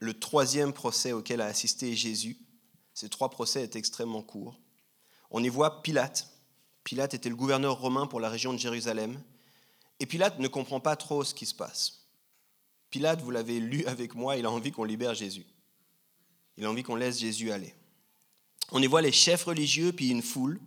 le 0.00 0.18
troisième 0.18 0.72
procès 0.72 1.12
auquel 1.12 1.40
a 1.40 1.46
assisté 1.46 1.94
Jésus. 1.94 2.38
Ces 2.94 3.08
trois 3.08 3.30
procès 3.30 3.62
étaient 3.62 3.78
extrêmement 3.78 4.22
courts. 4.22 4.58
On 5.30 5.44
y 5.44 5.48
voit 5.48 5.82
Pilate. 5.82 6.28
Pilate 6.82 7.14
était 7.14 7.28
le 7.28 7.36
gouverneur 7.36 7.78
romain 7.78 8.06
pour 8.06 8.18
la 8.18 8.30
région 8.30 8.52
de 8.52 8.58
Jérusalem. 8.58 9.22
Et 10.00 10.06
Pilate 10.06 10.38
ne 10.38 10.48
comprend 10.48 10.80
pas 10.80 10.96
trop 10.96 11.22
ce 11.22 11.34
qui 11.34 11.46
se 11.46 11.54
passe. 11.54 12.06
Pilate, 12.88 13.20
vous 13.20 13.30
l'avez 13.30 13.60
lu 13.60 13.84
avec 13.84 14.14
moi, 14.14 14.36
il 14.36 14.46
a 14.46 14.50
envie 14.50 14.72
qu'on 14.72 14.84
libère 14.84 15.14
Jésus. 15.14 15.46
Il 16.56 16.64
a 16.64 16.70
envie 16.70 16.82
qu'on 16.82 16.96
laisse 16.96 17.18
Jésus 17.18 17.52
aller. 17.52 17.74
On 18.72 18.82
y 18.82 18.86
voit 18.86 19.02
les 19.02 19.12
chefs 19.12 19.44
religieux, 19.44 19.92
puis 19.92 20.10
une 20.10 20.22
foule, 20.22 20.60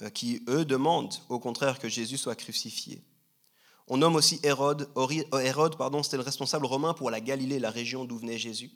euh, 0.00 0.10
qui, 0.10 0.42
eux, 0.48 0.64
demandent 0.64 1.14
au 1.28 1.38
contraire 1.38 1.78
que 1.78 1.88
Jésus 1.88 2.16
soit 2.16 2.34
crucifié. 2.34 3.02
On 3.92 3.96
nomme 3.96 4.14
aussi 4.14 4.38
Hérode. 4.44 4.88
Euh, 4.96 5.40
Hérode, 5.40 5.76
pardon, 5.76 6.04
c'était 6.04 6.16
le 6.16 6.22
responsable 6.22 6.64
romain 6.64 6.94
pour 6.94 7.10
la 7.10 7.20
Galilée, 7.20 7.58
la 7.58 7.72
région 7.72 8.04
d'où 8.04 8.18
venait 8.18 8.38
Jésus. 8.38 8.70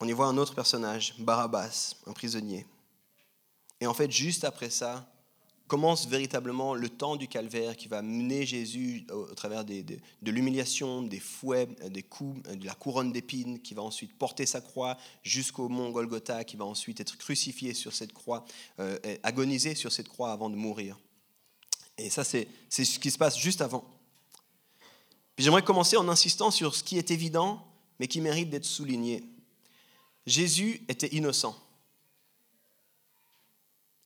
On 0.00 0.08
y 0.08 0.12
voit 0.12 0.26
un 0.26 0.36
autre 0.36 0.56
personnage, 0.56 1.14
Barabbas, 1.20 1.94
un 2.06 2.12
prisonnier. 2.12 2.66
Et 3.80 3.86
en 3.86 3.94
fait, 3.94 4.10
juste 4.10 4.42
après 4.42 4.70
ça, 4.70 5.08
commence 5.68 6.08
véritablement 6.08 6.74
le 6.74 6.88
temps 6.88 7.14
du 7.14 7.28
calvaire 7.28 7.76
qui 7.76 7.86
va 7.86 8.02
mener 8.02 8.44
Jésus 8.44 9.06
au, 9.12 9.26
travers 9.36 9.64
de 9.64 10.00
l'humiliation, 10.22 11.02
des 11.02 11.20
fouets, 11.20 11.68
des 11.90 12.02
coups, 12.02 12.42
de 12.42 12.66
la 12.66 12.74
couronne 12.74 13.12
d'épines, 13.12 13.60
qui 13.60 13.74
va 13.74 13.82
ensuite 13.82 14.18
porter 14.18 14.46
sa 14.46 14.60
croix 14.60 14.96
jusqu'au 15.22 15.68
mont 15.68 15.90
Golgotha, 15.90 16.42
qui 16.42 16.56
va 16.56 16.64
ensuite 16.64 16.98
être 16.98 17.18
crucifié 17.18 17.72
sur 17.72 17.92
cette 17.92 18.12
croix, 18.12 18.44
euh, 18.80 18.98
agonisé 19.22 19.76
sur 19.76 19.92
cette 19.92 20.08
croix 20.08 20.32
avant 20.32 20.50
de 20.50 20.56
mourir. 20.56 20.98
Et 21.98 22.10
ça, 22.10 22.24
c'est 22.24 22.48
ce 22.70 22.98
qui 22.98 23.10
se 23.10 23.18
passe 23.18 23.36
juste 23.38 23.60
avant. 23.60 23.84
J'aimerais 25.36 25.62
commencer 25.62 25.96
en 25.96 26.08
insistant 26.08 26.50
sur 26.50 26.74
ce 26.74 26.82
qui 26.82 26.98
est 26.98 27.10
évident, 27.10 27.64
mais 27.98 28.08
qui 28.08 28.20
mérite 28.20 28.50
d'être 28.50 28.64
souligné. 28.64 29.24
Jésus 30.26 30.84
était 30.88 31.08
innocent. 31.08 31.56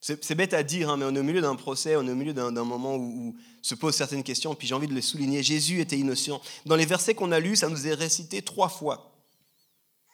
C'est 0.00 0.34
bête 0.34 0.52
à 0.52 0.64
dire, 0.64 0.90
hein, 0.90 0.96
mais 0.96 1.04
on 1.04 1.14
est 1.14 1.20
au 1.20 1.22
milieu 1.22 1.40
d'un 1.40 1.54
procès, 1.54 1.94
on 1.94 2.04
est 2.06 2.10
au 2.10 2.16
milieu 2.16 2.34
d'un 2.34 2.50
moment 2.64 2.96
où, 2.96 3.36
se 3.62 3.76
posent 3.76 3.94
certaines 3.94 4.24
questions, 4.24 4.52
puis 4.56 4.66
j'ai 4.66 4.74
envie 4.74 4.88
de 4.88 4.94
les 4.94 5.02
souligner. 5.02 5.44
Jésus 5.44 5.80
était 5.80 5.96
innocent. 5.96 6.40
Dans 6.66 6.74
les 6.74 6.86
versets 6.86 7.14
qu'on 7.14 7.30
a 7.30 7.38
lus, 7.38 7.56
ça 7.56 7.68
nous 7.68 7.86
est 7.86 7.94
récité 7.94 8.42
trois 8.42 8.68
fois, 8.68 9.12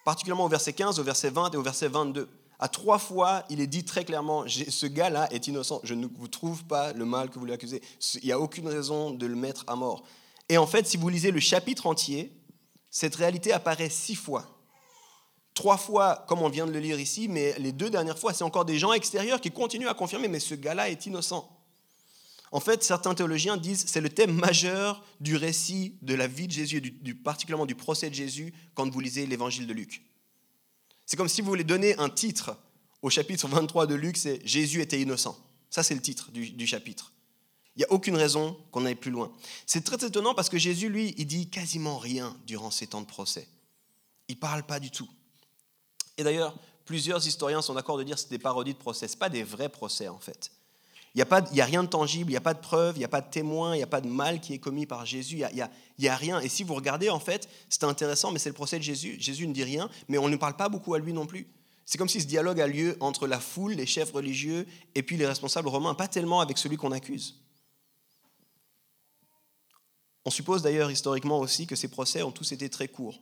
particulièrement 0.05 0.45
au 0.45 0.49
verset 0.49 0.75
15, 0.75 1.01
au 1.01 1.03
verset 1.03 1.31
20 1.31 1.55
et 1.55 1.57
au 1.57 1.63
verset 1.63 1.89
22. 1.89 2.29
À 2.59 2.69
trois 2.69 2.99
fois, 2.99 3.45
il 3.51 3.61
est 3.61 3.67
dit 3.67 3.85
très 3.85 4.05
clairement, 4.05 4.45
ce 4.49 4.87
gars-là 4.87 5.33
est 5.33 5.47
innocent, 5.47 5.81
je 5.85 5.95
ne 5.95 6.07
vous 6.07 6.29
trouve 6.29 6.65
pas 6.65 6.93
le 6.93 7.05
mal 7.05 7.31
que 7.31 7.39
vous 7.39 7.45
lui 7.45 7.53
accusez, 7.53 7.83
il 8.15 8.27
n'y 8.27 8.33
a 8.33 8.41
aucune 8.41 8.69
raison 8.69 9.11
de 9.11 9.27
le 9.27 9.37
mettre 9.37 9.65
à 9.69 9.77
mort. 9.77 10.03
Et 10.49 10.59
en 10.59 10.67
fait, 10.67 10.87
si 10.87 10.97
vous 10.97 11.09
lisez 11.09 11.31
le 11.31 11.41
chapitre 11.41 11.87
entier, 11.87 12.33
cette 12.91 13.15
réalité 13.15 13.53
apparaît 13.53 13.91
six 13.91 14.17
fois 14.17 14.59
trois 15.59 15.77
fois, 15.77 16.25
comme 16.29 16.41
on 16.41 16.49
vient 16.49 16.69
de 16.69 16.73
le 16.73 16.79
lire 16.79 17.01
ici, 17.01 17.27
mais 17.27 17.53
les 17.59 17.73
deux 17.73 17.91
dernières 17.91 18.17
fois, 18.17 18.33
c'est 18.33 18.45
encore 18.45 18.65
des 18.65 18.79
gens 18.79 18.93
extérieurs 18.93 19.41
qui 19.41 19.51
continuent 19.51 19.89
à 19.89 19.95
confirmer, 19.95 20.29
mais 20.29 20.39
ce 20.39 20.55
gars-là 20.55 20.89
est 20.89 21.05
innocent. 21.07 21.51
En 22.53 22.61
fait, 22.61 22.85
certains 22.85 23.13
théologiens 23.13 23.57
disent 23.57 23.85
c'est 23.89 24.01
le 24.01 24.09
thème 24.09 24.31
majeur 24.33 25.05
du 25.21 25.37
récit 25.37 25.97
de 26.01 26.15
la 26.15 26.29
vie 26.29 26.47
de 26.47 26.53
Jésus, 26.53 26.81
du, 26.81 27.15
particulièrement 27.17 27.67
du 27.67 27.75
procès 27.75 28.09
de 28.09 28.15
Jésus, 28.15 28.55
quand 28.75 28.89
vous 28.89 29.01
lisez 29.01 29.27
l'évangile 29.27 29.67
de 29.67 29.73
Luc. 29.73 30.03
C'est 31.09 31.17
comme 31.17 31.29
si 31.29 31.41
vous 31.41 31.49
voulez 31.49 31.65
donner 31.65 31.99
un 31.99 32.11
titre 32.11 32.55
au 33.01 33.09
chapitre 33.09 33.49
23 33.49 33.87
de 33.87 33.95
Luc, 33.95 34.19
c'est 34.19 34.47
Jésus 34.47 34.83
était 34.83 35.01
innocent. 35.01 35.39
Ça, 35.71 35.83
c'est 35.83 35.95
le 35.95 36.03
titre 36.03 36.31
du, 36.31 36.67
chapitre. 36.67 37.15
Il 37.75 37.79
n'y 37.79 37.85
a 37.87 37.93
aucune 37.93 38.15
raison 38.15 38.59
qu'on 38.73 38.85
aille 38.85 38.95
plus 38.95 39.11
loin. 39.11 39.33
C'est 39.65 39.83
très 39.83 40.05
étonnant 40.05 40.35
parce 40.35 40.51
que 40.51 40.59
Jésus, 40.59 40.91
lui, 40.91 41.15
il 41.17 41.27
dit 41.27 41.49
quasiment 41.49 41.97
rien 41.97 42.37
durant 42.47 42.71
ces 42.71 42.87
temps 42.87 43.01
de 43.01 43.07
procès. 43.07 43.49
Il 44.29 44.35
ne 44.35 44.41
parle 44.41 44.65
pas 44.65 44.81
du 44.81 44.91
tout. 44.91 45.09
Et 46.19 46.25
d'ailleurs, 46.25 46.55
plusieurs 46.85 47.27
historiens 47.27 47.63
sont 47.63 47.73
d'accord 47.73 47.97
de 47.97 48.03
dire 48.03 48.17
que 48.17 48.21
c'est 48.21 48.29
des 48.29 48.39
parodies 48.39 48.75
de 48.75 48.79
procès. 48.79 49.09
Ce 49.09 49.17
pas 49.17 49.31
des 49.31 49.45
vrais 49.45 49.71
procès, 49.71 50.09
en 50.09 50.19
fait. 50.19 50.51
Il 51.19 51.55
n'y 51.55 51.61
a, 51.61 51.65
a, 51.65 51.67
rien 51.67 51.83
de 51.83 51.89
tangible, 51.89 52.31
il 52.31 52.35
n'y 52.35 52.37
a 52.37 52.41
pas 52.41 52.55
de 52.55 52.61
preuve, 52.61 52.95
il 52.95 53.01
n'y 53.01 53.05
a 53.05 53.09
pas 53.09 53.21
de 53.21 53.29
témoin, 53.29 53.75
il 53.75 53.79
n'y 53.79 53.83
a 53.83 53.89
pas 53.89 54.01
de 54.01 54.07
mal 54.07 54.41
qui 54.41 54.55
est 54.55 54.59
commis 54.59 54.87
par 54.87 55.05
Jésus, 55.05 55.43
il 55.51 55.69
n'y 55.99 56.09
a, 56.09 56.17
rien. 56.17 56.39
Et 56.39 56.49
si 56.49 56.63
vous 56.63 56.75
regardez, 56.75 57.11
en 57.11 57.19
fait, 57.19 57.49
c'est 57.69 57.83
intéressant, 57.83 58.31
mais 58.31 58.39
c'est 58.39 58.51
le 58.51 58.55
procès 58.55 58.79
de 58.79 58.85
Jésus. 58.85 59.17
Jésus 59.19 59.49
ne 59.49 59.53
dit 59.53 59.65
rien, 59.65 59.91
mais 60.07 60.17
on 60.17 60.29
ne 60.29 60.37
parle 60.37 60.55
pas 60.55 60.69
beaucoup 60.69 60.95
à 60.95 61.01
lui 61.01 61.13
non 61.13 61.27
plus. 61.27 61.49
C'est 61.85 61.99
comme 61.99 62.09
si 62.09 62.21
ce 62.21 62.27
dialogue 62.27 62.61
a 62.61 62.69
lieu 62.69 62.97
entre 63.01 63.27
la 63.27 63.41
foule, 63.41 63.73
les 63.73 63.87
chefs 63.87 64.13
religieux, 64.13 64.65
et 64.95 65.03
puis 65.03 65.17
les 65.17 65.27
responsables 65.27 65.67
romains, 65.67 65.95
pas 65.95 66.07
tellement 66.07 66.41
avec 66.41 66.57
celui 66.57 66.77
qu'on 66.77 66.93
accuse. 66.93 67.43
On 70.25 70.31
suppose 70.31 70.63
d'ailleurs 70.63 70.93
historiquement 70.93 71.41
aussi 71.41 71.67
que 71.67 71.75
ces 71.75 71.89
procès 71.89 72.23
ont 72.23 72.31
tous 72.31 72.53
été 72.53 72.69
très 72.69 72.87
courts. 72.87 73.19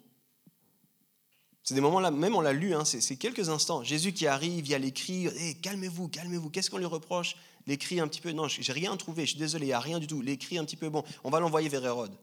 C'est 1.63 1.75
des 1.75 1.81
moments 1.81 2.01
là, 2.01 2.11
même 2.11 2.37
on 2.37 2.43
l'a 2.43 2.53
lu, 2.53 2.75
hein, 2.75 2.85
c'est 2.85 3.17
quelques 3.17 3.49
instants. 3.49 3.83
Jésus 3.83 4.13
qui 4.13 4.27
arrive, 4.27 4.67
il 4.67 4.71
y 4.71 4.75
a 4.75 4.79
les 4.79 4.93
cris, 4.93 5.29
calmez-vous, 5.63 6.09
calmez-vous, 6.09 6.51
qu'est-ce 6.51 6.71
qu'on 6.71 6.79
lui 6.79 6.85
reproche? 6.85 7.37
Les 7.67 7.79
cris 7.79 7.99
un 8.01 8.07
petit 8.07 8.21
peu, 8.21 8.33
non, 8.33 8.47
j'ai 8.49 8.73
rien 8.73 8.97
trouvé, 8.97 9.25
je 9.25 9.31
suis 9.31 9.39
désolé, 9.39 9.67
il 9.67 9.69
n'y 9.69 9.75
a 9.75 9.81
rien 9.81 9.99
du 9.99 10.07
tout. 10.07 10.21
Les 10.21 10.37
cris 10.37 10.59
un 10.59 10.65
petit 10.65 10.77
peu, 10.77 10.89
bon, 10.89 11.03
on 11.25 11.31
va 11.31 11.41
l'envoyer 11.41 11.69
vers 11.69 11.85
Hérode. 11.85 12.17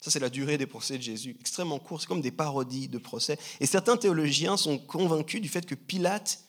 Ça, 0.00 0.12
c'est 0.12 0.20
la 0.20 0.30
durée 0.30 0.58
des 0.58 0.66
procès 0.66 0.96
de 0.96 1.02
Jésus, 1.02 1.36
extrêmement 1.40 1.80
court, 1.80 2.00
c'est 2.00 2.06
comme 2.06 2.20
des 2.20 2.30
parodies 2.30 2.86
de 2.86 2.98
procès. 2.98 3.36
Et 3.58 3.66
certains 3.66 3.96
théologiens 3.96 4.56
sont 4.56 4.78
convaincus 4.78 5.40
du 5.40 5.48
fait 5.48 5.66
que 5.66 5.74
Pilate, 5.74 6.40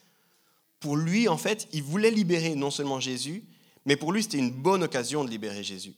pour 0.79 0.95
lui, 0.95 1.27
en 1.27 1.37
fait, 1.37 1.67
il 1.73 1.81
voulait 1.81 2.11
libérer 2.11 2.53
non 2.53 2.69
seulement 2.69 2.99
Jésus, 2.99 3.43
mais 3.85 3.95
pour 3.95 4.13
lui, 4.13 4.21
c'était 4.21 4.37
une 4.37 4.51
bonne 4.51 4.83
occasion 4.83 5.23
de 5.23 5.29
libérer 5.29 5.63
Jésus. 5.63 5.95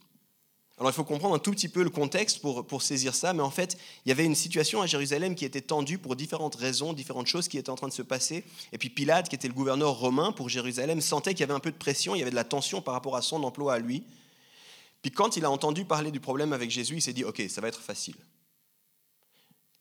Alors 0.81 0.89
il 0.89 0.95
faut 0.95 1.03
comprendre 1.03 1.35
un 1.35 1.39
tout 1.39 1.51
petit 1.51 1.69
peu 1.69 1.83
le 1.83 1.91
contexte 1.91 2.41
pour, 2.41 2.65
pour 2.65 2.81
saisir 2.81 3.13
ça, 3.13 3.33
mais 3.33 3.43
en 3.43 3.51
fait, 3.51 3.77
il 4.03 4.09
y 4.09 4.11
avait 4.11 4.25
une 4.25 4.33
situation 4.33 4.81
à 4.81 4.87
Jérusalem 4.87 5.35
qui 5.35 5.45
était 5.45 5.61
tendue 5.61 5.99
pour 5.99 6.15
différentes 6.15 6.55
raisons, 6.55 6.93
différentes 6.93 7.27
choses 7.27 7.47
qui 7.47 7.59
étaient 7.59 7.69
en 7.69 7.75
train 7.75 7.87
de 7.87 7.93
se 7.93 8.01
passer. 8.01 8.43
Et 8.73 8.79
puis 8.79 8.89
Pilate, 8.89 9.29
qui 9.29 9.35
était 9.35 9.47
le 9.47 9.53
gouverneur 9.53 9.91
romain 9.91 10.31
pour 10.31 10.49
Jérusalem, 10.49 10.99
sentait 10.99 11.35
qu'il 11.35 11.41
y 11.41 11.43
avait 11.43 11.53
un 11.53 11.59
peu 11.59 11.69
de 11.69 11.77
pression, 11.77 12.15
il 12.15 12.17
y 12.17 12.21
avait 12.23 12.31
de 12.31 12.35
la 12.35 12.43
tension 12.43 12.81
par 12.81 12.95
rapport 12.95 13.15
à 13.15 13.21
son 13.21 13.43
emploi 13.43 13.75
à 13.75 13.77
lui. 13.77 14.03
Puis 15.03 15.11
quand 15.11 15.37
il 15.37 15.45
a 15.45 15.51
entendu 15.51 15.85
parler 15.85 16.09
du 16.09 16.19
problème 16.19 16.51
avec 16.51 16.71
Jésus, 16.71 16.95
il 16.95 17.01
s'est 17.03 17.13
dit, 17.13 17.25
OK, 17.25 17.39
ça 17.47 17.61
va 17.61 17.67
être 17.67 17.81
facile. 17.81 18.17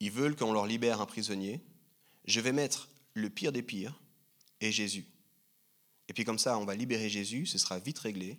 Ils 0.00 0.10
veulent 0.10 0.36
qu'on 0.36 0.52
leur 0.52 0.66
libère 0.66 1.00
un 1.00 1.06
prisonnier. 1.06 1.62
Je 2.26 2.40
vais 2.40 2.52
mettre 2.52 2.90
le 3.14 3.30
pire 3.30 3.52
des 3.52 3.62
pires 3.62 3.98
et 4.60 4.70
Jésus. 4.70 5.06
Et 6.10 6.12
puis 6.12 6.24
comme 6.24 6.38
ça, 6.38 6.58
on 6.58 6.66
va 6.66 6.74
libérer 6.74 7.08
Jésus, 7.08 7.46
ce 7.46 7.56
sera 7.56 7.78
vite 7.78 8.00
réglé 8.00 8.38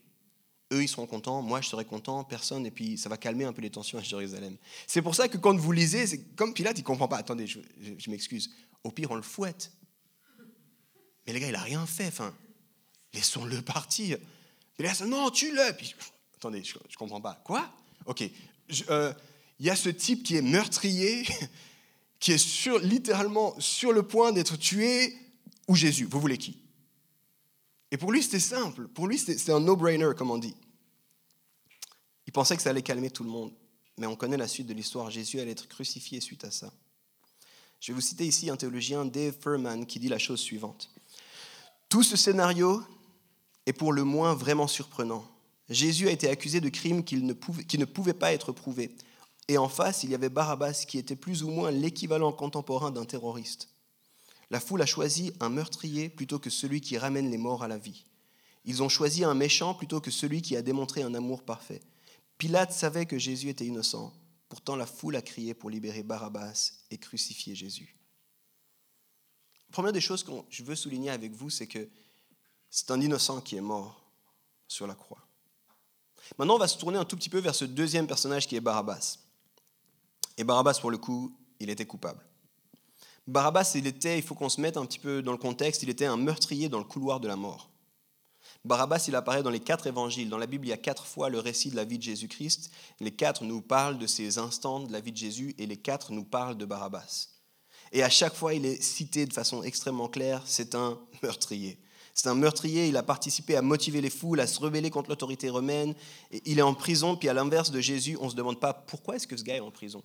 eux, 0.72 0.84
ils 0.84 0.88
seront 0.88 1.06
contents, 1.06 1.42
moi, 1.42 1.62
je 1.62 1.68
serai 1.68 1.86
content, 1.86 2.24
personne, 2.24 2.66
et 2.66 2.72
puis 2.72 2.98
ça 2.98 3.10
va 3.10 3.18
calmer 3.18 3.46
un 3.46 3.54
peu 3.54 3.62
les 3.62 3.70
tensions 3.70 3.98
à 3.98 4.02
Jérusalem. 4.02 4.58
C'est 4.88 5.02
pour 5.02 5.16
ça 5.16 5.28
que 5.28 5.38
quand 5.38 5.56
vous 5.56 5.72
lisez, 5.72 6.08
c'est 6.08 6.20
comme 6.36 6.54
Pilate, 6.54 6.80
il 6.80 6.84
comprend 6.84 7.08
pas. 7.08 7.18
Attendez, 7.18 7.48
je, 7.48 7.60
m'excuse. 8.10 8.52
Au 8.84 8.92
pire, 8.92 9.12
on 9.12 9.16
le 9.16 9.22
fouette. 9.22 9.72
Mais 11.26 11.34
le 11.34 11.40
gars, 11.40 11.48
il 11.48 11.54
n'a 11.54 11.62
rien 11.62 11.86
fait. 11.86 12.08
Enfin, 12.08 12.34
laissons-le 13.14 13.62
partir. 13.62 14.18
Et 14.80 15.06
non, 15.06 15.30
tue-le. 15.30 15.62
attendez, 16.36 16.64
je 16.64 16.76
ne 16.76 16.96
comprends 16.98 17.22
pas. 17.22 17.42
Quoi? 17.44 17.70
Ok. 18.06 18.24
Euh, 18.90 19.14
il 19.60 19.66
y 19.66 19.70
a 19.70 19.76
ce 19.76 19.90
type 19.90 20.24
qui 20.24 20.38
est 20.38 20.42
meurtrier, 20.42 21.24
qui 22.20 22.32
est 22.32 22.68
littéralement 22.82 23.60
sur 23.60 23.94
le 23.94 24.04
point 24.04 24.32
d'être 24.32 24.58
tué, 24.58 25.16
ou 25.68 25.76
Jésus. 25.76 26.06
Vous 26.06 26.20
voulez 26.20 26.38
qui? 26.38 26.58
Et 27.92 27.98
pour 27.98 28.12
lui, 28.12 28.24
c'était 28.24 28.40
simple. 28.40 28.88
Pour 28.88 29.08
lui, 29.08 29.20
c'était 29.20 29.52
un 29.52 29.60
no-brainer, 29.60 30.12
comme 30.18 30.32
on 30.32 30.38
dit. 30.38 30.56
Il 32.26 32.32
pensait 32.32 32.56
que 32.56 32.62
ça 32.62 32.70
allait 32.70 32.82
calmer 32.82 33.12
tout 33.12 33.24
le 33.24 33.30
monde. 33.30 33.52
Mais 33.98 34.08
on 34.08 34.16
connaît 34.16 34.38
la 34.38 34.48
suite 34.48 34.68
de 34.68 34.74
l'histoire. 34.74 35.12
Jésus 35.12 35.40
allait 35.40 35.52
être 35.52 35.68
crucifié 35.68 36.22
suite 36.22 36.46
à 36.46 36.52
ça. 36.52 36.72
Je 37.82 37.92
vais 37.92 37.96
vous 37.96 38.02
citer 38.02 38.26
ici 38.26 38.50
un 38.50 38.56
théologien, 38.56 39.06
Dave 39.06 39.36
Furman, 39.42 39.86
qui 39.86 40.00
dit 40.00 40.08
la 40.08 40.20
chose 40.20 40.40
suivante. 40.40 40.90
Tout 41.90 42.04
ce 42.04 42.16
scénario 42.16 42.82
est 43.66 43.74
pour 43.74 43.92
le 43.92 44.06
moins 44.06 44.34
vraiment 44.34 44.68
surprenant. 44.68 45.26
Jésus 45.68 46.08
a 46.08 46.12
été 46.12 46.30
accusé 46.30 46.62
de 46.62 46.70
crimes 46.70 47.04
qui 47.04 47.18
ne, 47.18 47.34
ne 47.34 47.86
pouvaient 47.86 48.14
pas 48.14 48.32
être 48.32 48.54
prouvés. 48.54 48.96
Et 49.48 49.58
en 49.58 49.68
face, 49.68 50.04
il 50.04 50.12
y 50.12 50.16
avait 50.16 50.30
Barabbas, 50.30 50.86
qui 50.88 50.98
était 50.98 51.16
plus 51.16 51.44
ou 51.44 51.50
moins 51.50 51.72
l'équivalent 51.72 52.32
contemporain 52.32 52.92
d'un 52.92 53.06
terroriste. 53.06 53.71
La 54.52 54.60
foule 54.60 54.82
a 54.82 54.86
choisi 54.86 55.32
un 55.40 55.48
meurtrier 55.48 56.10
plutôt 56.10 56.38
que 56.38 56.50
celui 56.50 56.82
qui 56.82 56.98
ramène 56.98 57.32
les 57.32 57.38
morts 57.38 57.64
à 57.64 57.70
la 57.70 57.78
vie. 57.78 58.04
Ils 58.66 58.84
ont 58.84 58.90
choisi 58.90 59.24
un 59.24 59.34
méchant 59.34 59.74
plutôt 59.74 60.02
que 60.02 60.12
celui 60.12 60.42
qui 60.42 60.58
a 60.58 60.62
démontré 60.62 61.02
un 61.02 61.16
amour 61.16 61.44
parfait. 61.44 61.82
Pilate 62.38 62.74
savait 62.74 63.06
que 63.06 63.18
Jésus 63.18 63.48
était 63.48 63.66
innocent. 63.66 64.14
Pourtant, 64.50 64.76
la 64.76 64.86
foule 64.86 65.16
a 65.16 65.22
crié 65.22 65.54
pour 65.54 65.70
libérer 65.70 66.04
Barabbas 66.04 66.74
et 66.92 66.98
crucifier 66.98 67.56
Jésus. 67.56 67.96
La 69.70 69.72
première 69.72 69.94
des 69.94 70.02
choses 70.02 70.22
que 70.22 70.32
je 70.50 70.64
veux 70.64 70.76
souligner 70.76 71.12
avec 71.12 71.32
vous, 71.32 71.50
c'est 71.50 71.68
que 71.68 71.88
c'est 72.70 72.92
un 72.92 73.00
innocent 73.00 73.40
qui 73.40 73.56
est 73.56 73.62
mort 73.62 74.12
sur 74.68 74.86
la 74.86 74.96
croix. 74.96 75.26
Maintenant, 76.38 76.56
on 76.56 76.60
va 76.60 76.68
se 76.68 76.78
tourner 76.78 76.98
un 76.98 77.06
tout 77.06 77.16
petit 77.16 77.30
peu 77.30 77.40
vers 77.40 77.56
ce 77.56 77.64
deuxième 77.64 78.06
personnage 78.06 78.48
qui 78.50 78.58
est 78.58 78.62
Barabbas. 78.62 79.20
Et 80.36 80.44
Barabbas, 80.44 80.80
pour 80.82 80.92
le 80.92 80.98
coup, 80.98 81.34
il 81.62 81.70
était 81.70 81.86
coupable. 81.86 82.22
Barabbas, 83.28 83.74
il 83.76 83.88
était, 83.88 84.18
il 84.18 84.24
faut 84.24 84.36
qu'on 84.36 84.50
se 84.50 84.60
mette 84.60 84.78
un 84.78 84.86
petit 84.86 85.00
peu 85.00 85.22
dans 85.22 85.32
le 85.32 85.38
contexte, 85.38 85.84
il 85.84 85.90
était 85.90 86.06
un 86.06 86.18
meurtrier 86.18 86.70
dans 86.70 86.80
le 86.80 86.84
couloir 86.84 87.20
de 87.20 87.28
la 87.28 87.36
mort. 87.36 87.70
Barabbas, 88.64 89.06
il 89.08 89.16
apparaît 89.16 89.44
dans 89.44 89.50
les 89.50 89.60
quatre 89.60 89.88
évangiles. 89.88 90.30
Dans 90.30 90.38
la 90.38 90.46
Bible, 90.46 90.68
il 90.68 90.70
y 90.70 90.74
a 90.74 90.78
quatre 90.78 91.06
fois 91.06 91.30
le 91.30 91.40
récit 91.40 91.72
de 91.72 91.76
la 91.76 91.84
vie 91.84 91.98
de 91.98 92.04
Jésus-Christ. 92.04 92.70
Les 93.00 93.12
quatre 93.12 93.44
nous 93.44 93.62
parlent 93.62 93.98
de 93.98 94.06
ces 94.06 94.38
instants 94.38 94.82
de 94.82 94.92
la 94.92 95.00
vie 95.00 95.12
de 95.12 95.18
Jésus 95.18 95.56
et 95.58 95.66
les 95.66 95.78
quatre 95.78 96.12
nous 96.12 96.24
parlent 96.24 96.58
de 96.58 96.66
Barabbas. 96.66 97.30
Et 97.92 98.04
à 98.04 98.10
chaque 98.10 98.36
fois, 98.36 98.54
il 98.54 98.66
est 98.66 98.82
cité 98.82 99.26
de 99.26 99.34
façon 99.34 99.64
extrêmement 99.64 100.08
claire, 100.08 100.44
c'est 100.46 100.76
un 100.76 101.00
meurtrier. 101.24 101.80
C'est 102.14 102.28
un 102.28 102.36
meurtrier, 102.36 102.88
il 102.88 102.98
a 102.98 103.04
participé 103.04 103.56
à 103.56 103.62
motiver 103.62 104.02
les 104.02 104.10
foules, 104.10 104.40
à 104.40 104.48
se 104.48 104.60
rebeller 104.60 104.90
contre 104.90 105.10
l'autorité 105.10 105.50
romaine. 105.50 105.96
Il 106.46 106.60
est 106.60 106.64
en 106.64 106.74
prison, 106.74 107.16
puis 107.16 107.30
à 107.30 107.34
l'inverse 107.34 107.72
de 107.72 107.80
Jésus, 107.80 108.18
on 108.20 108.26
ne 108.26 108.30
se 108.30 108.36
demande 108.36 108.60
pas 108.60 108.74
pourquoi 108.74 109.16
est-ce 109.16 109.28
que 109.28 109.38
ce 109.38 109.44
gars 109.44 109.56
est 109.56 109.62
en 109.62 109.72
prison. 109.72 110.04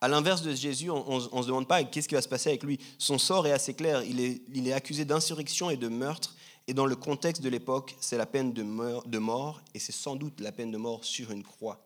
À 0.00 0.08
l'inverse 0.08 0.42
de 0.42 0.54
Jésus, 0.54 0.90
on 0.90 1.16
ne 1.16 1.42
se 1.42 1.46
demande 1.46 1.66
pas 1.66 1.82
qu'est-ce 1.82 2.08
qui 2.08 2.14
va 2.14 2.22
se 2.22 2.28
passer 2.28 2.50
avec 2.50 2.62
lui. 2.62 2.78
Son 2.98 3.18
sort 3.18 3.46
est 3.46 3.52
assez 3.52 3.74
clair. 3.74 4.02
Il 4.04 4.20
est, 4.20 4.72
accusé 4.72 5.04
d'insurrection 5.04 5.70
et 5.70 5.76
de 5.76 5.88
meurtre. 5.88 6.36
Et 6.68 6.74
dans 6.74 6.86
le 6.86 6.94
contexte 6.94 7.42
de 7.42 7.48
l'époque, 7.48 7.96
c'est 8.00 8.18
la 8.18 8.26
peine 8.26 8.52
de 8.52 8.62
mort, 8.62 9.62
et 9.74 9.78
c'est 9.78 9.92
sans 9.92 10.16
doute 10.16 10.40
la 10.40 10.52
peine 10.52 10.70
de 10.70 10.76
mort 10.76 11.04
sur 11.04 11.30
une 11.30 11.42
croix. 11.42 11.84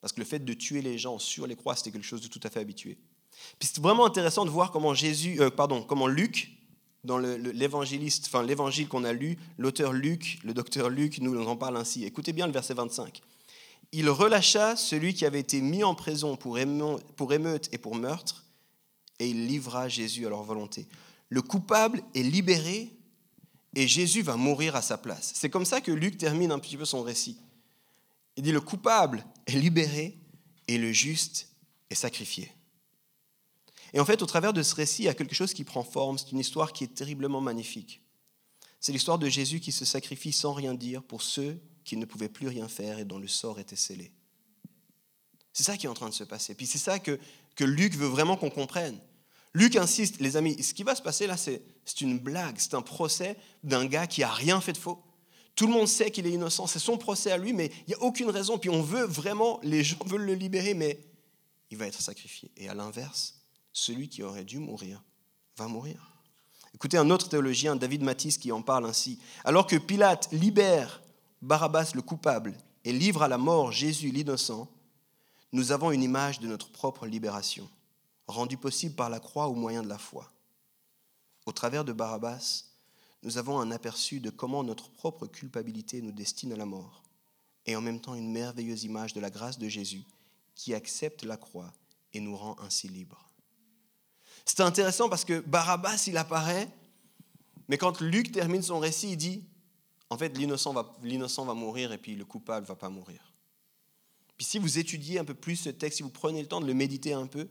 Parce 0.00 0.12
que 0.12 0.20
le 0.20 0.26
fait 0.26 0.38
de 0.38 0.52
tuer 0.54 0.82
les 0.82 0.98
gens 0.98 1.18
sur 1.18 1.46
les 1.46 1.56
croix, 1.56 1.76
c'était 1.76 1.90
quelque 1.92 2.06
chose 2.06 2.22
de 2.22 2.28
tout 2.28 2.40
à 2.42 2.50
fait 2.50 2.60
habitué. 2.60 2.98
Puis 3.58 3.68
c'est 3.72 3.80
vraiment 3.80 4.06
intéressant 4.06 4.44
de 4.44 4.50
voir 4.50 4.70
comment 4.70 4.94
Jésus, 4.94 5.40
euh, 5.40 5.50
pardon, 5.50 5.82
comment 5.82 6.06
Luc, 6.06 6.50
dans 7.04 7.18
l'évangéliste, 7.18 8.26
enfin 8.26 8.42
l'évangile 8.42 8.88
qu'on 8.88 9.04
a 9.04 9.12
lu, 9.12 9.38
l'auteur 9.56 9.92
Luc, 9.92 10.38
le 10.44 10.52
docteur 10.52 10.90
Luc, 10.90 11.18
nous 11.18 11.38
en 11.46 11.56
parle 11.56 11.76
ainsi. 11.76 12.04
Écoutez 12.04 12.32
bien 12.32 12.46
le 12.46 12.52
verset 12.52 12.74
25. 12.74 13.22
Il 13.92 14.08
relâcha 14.08 14.76
celui 14.76 15.14
qui 15.14 15.26
avait 15.26 15.40
été 15.40 15.60
mis 15.60 15.82
en 15.82 15.94
prison 15.94 16.36
pour, 16.36 16.58
émeute 16.58 17.68
et 17.72 17.78
pour 17.78 17.94
meurtre, 17.96 18.44
et 19.18 19.28
il 19.28 19.46
livra 19.46 19.88
Jésus 19.88 20.26
à 20.26 20.30
leur 20.30 20.42
volonté. 20.42 20.86
Le 21.28 21.42
coupable 21.42 22.02
est 22.14 22.22
libéré 22.22 22.96
et 23.74 23.86
Jésus 23.86 24.22
va 24.22 24.36
mourir 24.36 24.76
à 24.76 24.82
sa 24.82 24.98
place. 24.98 25.32
C'est 25.34 25.50
comme 25.50 25.64
ça 25.64 25.80
que 25.80 25.92
Luc 25.92 26.18
termine 26.18 26.52
un 26.52 26.58
petit 26.58 26.76
peu 26.76 26.84
son 26.84 27.02
récit. 27.02 27.38
Il 28.36 28.42
dit 28.42 28.52
le 28.52 28.60
coupable 28.60 29.24
est 29.46 29.52
libéré 29.52 30.18
et 30.68 30.78
le 30.78 30.92
juste 30.92 31.48
est 31.90 31.94
sacrifié. 31.94 32.52
Et 33.92 34.00
en 34.00 34.04
fait, 34.04 34.22
au 34.22 34.26
travers 34.26 34.52
de 34.52 34.62
ce 34.62 34.74
récit, 34.74 35.02
il 35.02 35.06
y 35.06 35.08
a 35.08 35.14
quelque 35.14 35.34
chose 35.34 35.52
qui 35.52 35.64
prend 35.64 35.82
forme. 35.82 36.16
C'est 36.16 36.30
une 36.30 36.38
histoire 36.38 36.72
qui 36.72 36.84
est 36.84 36.94
terriblement 36.94 37.40
magnifique. 37.40 38.02
C'est 38.78 38.92
l'histoire 38.92 39.18
de 39.18 39.28
Jésus 39.28 39.60
qui 39.60 39.72
se 39.72 39.84
sacrifie 39.84 40.32
sans 40.32 40.52
rien 40.52 40.74
dire 40.74 41.02
pour 41.02 41.22
ceux 41.22 41.60
qui 41.90 41.96
ne 41.96 42.04
pouvaient 42.04 42.28
plus 42.28 42.46
rien 42.46 42.68
faire 42.68 43.00
et 43.00 43.04
dont 43.04 43.18
le 43.18 43.26
sort 43.26 43.58
était 43.58 43.74
scellé. 43.74 44.12
C'est 45.52 45.64
ça 45.64 45.76
qui 45.76 45.86
est 45.86 45.88
en 45.88 45.94
train 45.94 46.08
de 46.08 46.14
se 46.14 46.22
passer. 46.22 46.54
Puis 46.54 46.68
c'est 46.68 46.78
ça 46.78 47.00
que, 47.00 47.18
que 47.56 47.64
Luc 47.64 47.96
veut 47.96 48.06
vraiment 48.06 48.36
qu'on 48.36 48.48
comprenne. 48.48 48.96
Luc 49.54 49.74
insiste, 49.74 50.20
les 50.20 50.36
amis, 50.36 50.62
ce 50.62 50.72
qui 50.72 50.84
va 50.84 50.94
se 50.94 51.02
passer 51.02 51.26
là, 51.26 51.36
c'est 51.36 51.60
une 52.00 52.20
blague, 52.20 52.54
c'est 52.58 52.74
un 52.74 52.80
procès 52.80 53.36
d'un 53.64 53.86
gars 53.86 54.06
qui 54.06 54.22
a 54.22 54.30
rien 54.30 54.60
fait 54.60 54.72
de 54.72 54.78
faux. 54.78 55.02
Tout 55.56 55.66
le 55.66 55.72
monde 55.72 55.88
sait 55.88 56.12
qu'il 56.12 56.28
est 56.28 56.30
innocent, 56.30 56.68
c'est 56.68 56.78
son 56.78 56.96
procès 56.96 57.32
à 57.32 57.36
lui, 57.38 57.52
mais 57.52 57.72
il 57.88 57.88
n'y 57.88 57.94
a 57.94 58.02
aucune 58.02 58.30
raison. 58.30 58.56
Puis 58.56 58.70
on 58.70 58.82
veut 58.82 59.06
vraiment, 59.06 59.58
les 59.64 59.82
gens 59.82 59.98
veulent 60.06 60.26
le 60.26 60.34
libérer, 60.34 60.74
mais 60.74 61.00
il 61.70 61.76
va 61.76 61.88
être 61.88 62.00
sacrifié. 62.00 62.52
Et 62.56 62.68
à 62.68 62.74
l'inverse, 62.74 63.42
celui 63.72 64.08
qui 64.08 64.22
aurait 64.22 64.44
dû 64.44 64.60
mourir 64.60 65.02
va 65.56 65.66
mourir. 65.66 66.16
Écoutez 66.72 66.98
un 66.98 67.10
autre 67.10 67.28
théologien, 67.28 67.74
David 67.74 68.04
Matisse, 68.04 68.38
qui 68.38 68.52
en 68.52 68.62
parle 68.62 68.86
ainsi. 68.86 69.18
Alors 69.44 69.66
que 69.66 69.74
Pilate 69.74 70.28
libère 70.30 71.02
Barabbas 71.42 71.92
le 71.94 72.02
coupable 72.02 72.54
et 72.84 72.92
livre 72.92 73.22
à 73.22 73.28
la 73.28 73.38
mort 73.38 73.72
Jésus 73.72 74.10
l'innocent, 74.10 74.68
nous 75.52 75.72
avons 75.72 75.90
une 75.90 76.02
image 76.02 76.38
de 76.40 76.46
notre 76.46 76.70
propre 76.70 77.06
libération, 77.06 77.68
rendue 78.26 78.58
possible 78.58 78.94
par 78.94 79.10
la 79.10 79.20
croix 79.20 79.48
au 79.48 79.54
moyen 79.54 79.82
de 79.82 79.88
la 79.88 79.98
foi. 79.98 80.30
Au 81.46 81.52
travers 81.52 81.84
de 81.84 81.92
Barabbas, 81.92 82.64
nous 83.22 83.38
avons 83.38 83.58
un 83.58 83.70
aperçu 83.70 84.20
de 84.20 84.30
comment 84.30 84.62
notre 84.62 84.90
propre 84.90 85.26
culpabilité 85.26 86.02
nous 86.02 86.12
destine 86.12 86.52
à 86.52 86.56
la 86.56 86.66
mort, 86.66 87.02
et 87.66 87.74
en 87.74 87.80
même 87.80 88.00
temps 88.00 88.14
une 88.14 88.32
merveilleuse 88.32 88.84
image 88.84 89.14
de 89.14 89.20
la 89.20 89.30
grâce 89.30 89.58
de 89.58 89.68
Jésus 89.68 90.04
qui 90.54 90.74
accepte 90.74 91.24
la 91.24 91.36
croix 91.36 91.72
et 92.12 92.20
nous 92.20 92.36
rend 92.36 92.56
ainsi 92.60 92.88
libres. 92.88 93.30
C'est 94.44 94.60
intéressant 94.60 95.08
parce 95.08 95.24
que 95.24 95.40
Barabbas, 95.40 96.04
il 96.06 96.16
apparaît, 96.16 96.68
mais 97.68 97.78
quand 97.78 98.00
Luc 98.00 98.32
termine 98.32 98.62
son 98.62 98.78
récit, 98.78 99.12
il 99.12 99.16
dit, 99.16 99.44
en 100.10 100.18
fait, 100.18 100.36
l'innocent 100.36 100.72
va, 100.72 100.96
l'innocent 101.02 101.44
va 101.44 101.54
mourir 101.54 101.92
et 101.92 101.98
puis 101.98 102.16
le 102.16 102.24
coupable 102.24 102.66
va 102.66 102.74
pas 102.74 102.88
mourir. 102.88 103.32
Puis 104.36 104.44
si 104.44 104.58
vous 104.58 104.78
étudiez 104.78 105.18
un 105.18 105.24
peu 105.24 105.34
plus 105.34 105.56
ce 105.56 105.70
texte, 105.70 105.98
si 105.98 106.02
vous 106.02 106.10
prenez 106.10 106.42
le 106.42 106.48
temps 106.48 106.60
de 106.60 106.66
le 106.66 106.74
méditer 106.74 107.12
un 107.12 107.26
peu, 107.26 107.48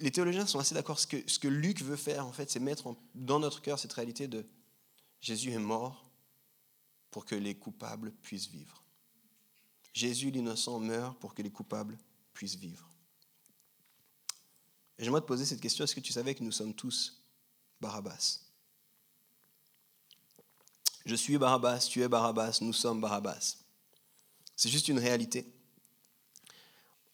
les 0.00 0.10
théologiens 0.10 0.46
sont 0.46 0.58
assez 0.58 0.74
d'accord. 0.74 0.98
Ce 0.98 1.06
que, 1.06 1.48
Luc 1.48 1.82
veut 1.82 1.96
faire, 1.96 2.26
en 2.26 2.32
fait, 2.32 2.50
c'est 2.50 2.58
mettre 2.58 2.96
dans 3.14 3.38
notre 3.38 3.62
cœur 3.62 3.78
cette 3.78 3.92
réalité 3.92 4.26
de 4.26 4.44
Jésus 5.20 5.52
est 5.52 5.58
mort 5.58 6.10
pour 7.10 7.24
que 7.24 7.36
les 7.36 7.54
coupables 7.54 8.12
puissent 8.22 8.48
vivre. 8.48 8.82
Jésus, 9.92 10.30
l'innocent, 10.30 10.80
meurt 10.80 11.18
pour 11.20 11.34
que 11.34 11.42
les 11.42 11.50
coupables 11.50 11.96
puissent 12.32 12.56
vivre. 12.56 12.88
J'aimerais 14.98 15.20
te 15.20 15.26
poser 15.26 15.44
cette 15.44 15.60
question, 15.60 15.84
est-ce 15.84 15.94
que 15.94 16.00
tu 16.00 16.12
savais 16.12 16.34
que 16.34 16.42
nous 16.42 16.52
sommes 16.52 16.74
tous 16.74 17.22
Barabbas? 17.80 18.41
Je 21.04 21.14
suis 21.14 21.38
Barabbas, 21.38 21.88
tu 21.90 22.02
es 22.02 22.08
Barabbas, 22.08 22.58
nous 22.60 22.72
sommes 22.72 23.00
Barabbas. 23.00 23.56
C'est 24.56 24.68
juste 24.68 24.88
une 24.88 24.98
réalité. 24.98 25.46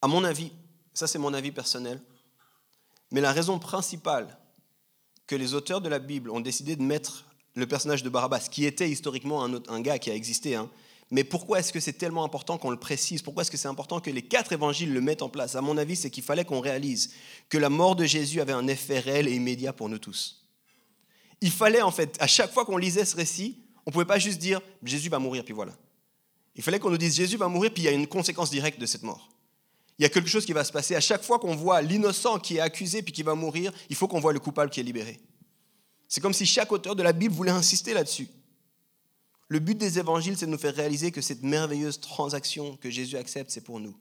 À 0.01 0.07
mon 0.07 0.23
avis, 0.23 0.51
ça 0.93 1.07
c'est 1.07 1.19
mon 1.19 1.33
avis 1.33 1.51
personnel, 1.51 2.01
mais 3.11 3.21
la 3.21 3.31
raison 3.31 3.59
principale 3.59 4.37
que 5.25 5.35
les 5.35 5.53
auteurs 5.53 5.81
de 5.81 5.89
la 5.89 5.99
Bible 5.99 6.29
ont 6.29 6.39
décidé 6.39 6.75
de 6.75 6.83
mettre 6.83 7.25
le 7.55 7.67
personnage 7.67 8.03
de 8.03 8.09
Barabbas, 8.09 8.47
qui 8.51 8.65
était 8.65 8.89
historiquement 8.89 9.43
un, 9.43 9.81
gars 9.81 9.99
qui 9.99 10.11
a 10.11 10.15
existé, 10.15 10.55
hein, 10.55 10.69
mais 11.11 11.23
pourquoi 11.23 11.59
est-ce 11.59 11.73
que 11.73 11.79
c'est 11.79 11.93
tellement 11.93 12.23
important 12.23 12.59
qu'on 12.59 12.69
le 12.69 12.77
précise? 12.77 13.23
Pourquoi 13.23 13.41
est-ce 13.41 13.49
que 13.49 13.57
c'est 13.57 13.67
important 13.67 13.99
que 13.99 14.11
les 14.11 14.21
quatre 14.21 14.53
évangiles 14.53 14.93
le 14.93 15.01
mettent 15.01 15.23
en 15.23 15.29
place? 15.29 15.55
À 15.55 15.61
mon 15.61 15.75
avis, 15.77 15.95
c'est 15.95 16.11
qu'il 16.11 16.23
fallait 16.23 16.45
qu'on 16.45 16.59
réalise 16.59 17.11
que 17.49 17.57
la 17.57 17.69
mort 17.69 17.95
de 17.95 18.05
Jésus 18.05 18.41
avait 18.41 18.53
un 18.53 18.67
effet 18.67 18.99
réel 18.99 19.27
et 19.27 19.33
immédiat 19.33 19.73
pour 19.73 19.89
nous 19.89 19.97
tous. 19.97 20.45
Il 21.41 21.49
fallait 21.51 21.81
en 21.81 21.89
fait, 21.89 22.15
à 22.19 22.27
chaque 22.27 22.53
fois 22.53 22.63
qu'on 22.63 22.77
lisait 22.77 23.05
ce 23.05 23.15
récit, 23.15 23.57
on 23.89 23.91
ne 23.91 23.93
pouvait 23.93 24.05
pas 24.05 24.19
juste 24.19 24.37
dire 24.37 24.61
Jésus 24.83 25.09
va 25.09 25.17
mourir, 25.17 25.43
puis 25.43 25.51
voilà. 25.51 25.73
Il 26.53 26.61
fallait 26.61 26.77
qu'on 26.77 26.91
nous 26.91 26.97
dise 26.99 27.15
Jésus 27.15 27.37
va 27.37 27.47
mourir, 27.47 27.73
puis 27.73 27.81
il 27.81 27.85
y 27.85 27.87
a 27.87 27.91
une 27.91 28.05
conséquence 28.05 28.51
directe 28.51 28.79
de 28.79 28.85
cette 28.85 29.01
mort. 29.01 29.29
Il 29.97 30.03
y 30.03 30.05
a 30.05 30.09
quelque 30.09 30.29
chose 30.29 30.45
qui 30.45 30.53
va 30.53 30.63
se 30.63 30.71
passer. 30.71 30.93
À 30.93 30.99
chaque 30.99 31.23
fois 31.23 31.39
qu'on 31.39 31.55
voit 31.55 31.81
l'innocent 31.81 32.37
qui 32.37 32.57
est 32.57 32.59
accusé 32.59 33.01
puis 33.01 33.11
qui 33.11 33.23
va 33.23 33.33
mourir, 33.33 33.73
il 33.89 33.95
faut 33.95 34.07
qu'on 34.07 34.19
voit 34.19 34.31
le 34.31 34.37
coupable 34.37 34.69
qui 34.69 34.79
est 34.79 34.83
libéré. 34.83 35.19
C'est 36.07 36.21
comme 36.21 36.33
si 36.33 36.45
chaque 36.45 36.71
auteur 36.71 36.95
de 36.95 37.01
la 37.01 37.13
Bible 37.13 37.33
voulait 37.33 37.49
insister 37.49 37.95
là-dessus. 37.95 38.29
Le 39.47 39.57
but 39.57 39.75
des 39.75 39.97
évangiles, 39.97 40.37
c'est 40.37 40.45
de 40.45 40.51
nous 40.51 40.59
faire 40.59 40.75
réaliser 40.75 41.11
que 41.11 41.21
cette 41.21 41.41
merveilleuse 41.41 41.99
transaction 41.99 42.77
que 42.77 42.91
Jésus 42.91 43.17
accepte, 43.17 43.49
c'est 43.49 43.63
pour 43.63 43.79
nous. 43.79 43.97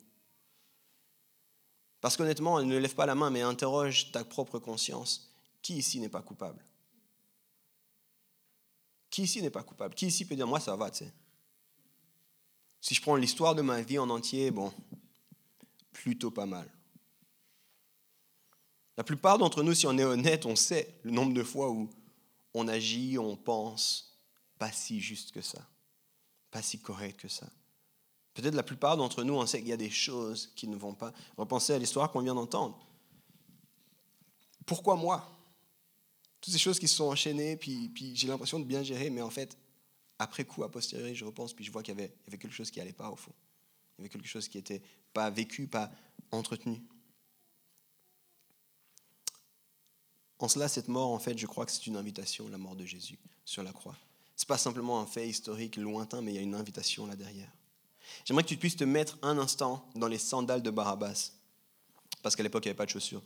Parce 2.02 2.14
qu'honnêtement, 2.18 2.62
ne 2.62 2.76
lève 2.76 2.94
pas 2.94 3.06
la 3.06 3.14
main, 3.14 3.30
mais 3.30 3.40
interroge 3.40 4.12
ta 4.12 4.22
propre 4.22 4.58
conscience. 4.58 5.34
Qui 5.62 5.78
ici 5.78 5.98
n'est 5.98 6.10
pas 6.10 6.20
coupable? 6.20 6.62
Qui 9.18 9.24
ici 9.24 9.42
n'est 9.42 9.50
pas 9.50 9.64
coupable? 9.64 9.96
Qui 9.96 10.06
ici 10.06 10.24
peut 10.24 10.36
dire, 10.36 10.46
moi 10.46 10.60
ça 10.60 10.76
va, 10.76 10.92
tu 10.92 10.98
sais? 10.98 11.12
Si 12.80 12.94
je 12.94 13.02
prends 13.02 13.16
l'histoire 13.16 13.56
de 13.56 13.62
ma 13.62 13.82
vie 13.82 13.98
en 13.98 14.08
entier, 14.10 14.52
bon, 14.52 14.72
plutôt 15.90 16.30
pas 16.30 16.46
mal. 16.46 16.70
La 18.96 19.02
plupart 19.02 19.36
d'entre 19.36 19.64
nous, 19.64 19.74
si 19.74 19.88
on 19.88 19.98
est 19.98 20.04
honnête, 20.04 20.46
on 20.46 20.54
sait 20.54 21.00
le 21.02 21.10
nombre 21.10 21.34
de 21.34 21.42
fois 21.42 21.68
où 21.68 21.90
on 22.54 22.68
agit, 22.68 23.18
on 23.18 23.34
pense, 23.34 24.16
pas 24.56 24.70
si 24.70 25.00
juste 25.00 25.32
que 25.32 25.42
ça, 25.42 25.66
pas 26.52 26.62
si 26.62 26.78
correct 26.78 27.18
que 27.18 27.26
ça. 27.26 27.48
Peut-être 28.34 28.54
la 28.54 28.62
plupart 28.62 28.96
d'entre 28.96 29.24
nous, 29.24 29.34
on 29.34 29.44
sait 29.46 29.58
qu'il 29.58 29.70
y 29.70 29.72
a 29.72 29.76
des 29.76 29.90
choses 29.90 30.52
qui 30.54 30.68
ne 30.68 30.76
vont 30.76 30.94
pas. 30.94 31.12
Repensez 31.36 31.72
à 31.72 31.78
l'histoire 31.80 32.12
qu'on 32.12 32.20
vient 32.20 32.36
d'entendre. 32.36 32.78
Pourquoi 34.64 34.94
moi? 34.94 35.28
Toutes 36.40 36.52
ces 36.52 36.58
choses 36.58 36.78
qui 36.78 36.88
se 36.88 36.96
sont 36.96 37.04
enchaînées, 37.04 37.56
puis, 37.56 37.90
j'ai 38.14 38.28
l'impression 38.28 38.60
de 38.60 38.64
bien 38.64 38.82
gérer, 38.82 39.10
mais 39.10 39.22
en 39.22 39.30
fait, 39.30 39.56
après 40.18 40.44
coup, 40.44 40.62
a 40.64 40.70
posteriori, 40.70 41.14
je 41.14 41.24
repense, 41.24 41.52
puis 41.52 41.64
je 41.64 41.70
vois 41.70 41.82
qu'il 41.82 41.94
y 41.94 41.98
y 41.98 42.00
avait 42.00 42.38
quelque 42.38 42.50
chose 42.50 42.70
qui 42.70 42.78
n'allait 42.78 42.92
pas 42.92 43.10
au 43.10 43.16
fond. 43.16 43.32
Il 43.98 44.02
y 44.02 44.02
avait 44.02 44.08
quelque 44.08 44.28
chose 44.28 44.48
qui 44.48 44.58
n'était 44.58 44.82
pas 45.12 45.30
vécu, 45.30 45.66
pas 45.66 45.90
entretenu. 46.30 46.82
En 50.38 50.48
cela, 50.48 50.68
cette 50.68 50.88
mort, 50.88 51.10
en 51.10 51.18
fait, 51.18 51.36
je 51.36 51.46
crois 51.46 51.66
que 51.66 51.72
c'est 51.72 51.86
une 51.86 51.96
invitation, 51.96 52.48
la 52.48 52.58
mort 52.58 52.76
de 52.76 52.84
Jésus 52.84 53.18
sur 53.44 53.62
la 53.62 53.72
croix. 53.72 53.96
Ce 54.36 54.44
n'est 54.44 54.46
pas 54.46 54.58
simplement 54.58 55.00
un 55.00 55.06
fait 55.06 55.28
historique 55.28 55.76
lointain, 55.76 56.22
mais 56.22 56.32
il 56.32 56.36
y 56.36 56.38
a 56.38 56.42
une 56.42 56.54
invitation 56.54 57.06
là 57.06 57.16
derrière. 57.16 57.50
J'aimerais 58.24 58.44
que 58.44 58.48
tu 58.48 58.56
puisses 58.56 58.76
te 58.76 58.84
mettre 58.84 59.18
un 59.22 59.36
instant 59.38 59.88
dans 59.96 60.06
les 60.06 60.18
sandales 60.18 60.62
de 60.62 60.70
Barabbas, 60.70 61.32
parce 62.22 62.36
qu'à 62.36 62.44
l'époque, 62.44 62.64
il 62.64 62.68
n'y 62.68 62.70
avait 62.70 62.76
pas 62.76 62.86
de 62.86 62.90
chaussures. 62.90 63.22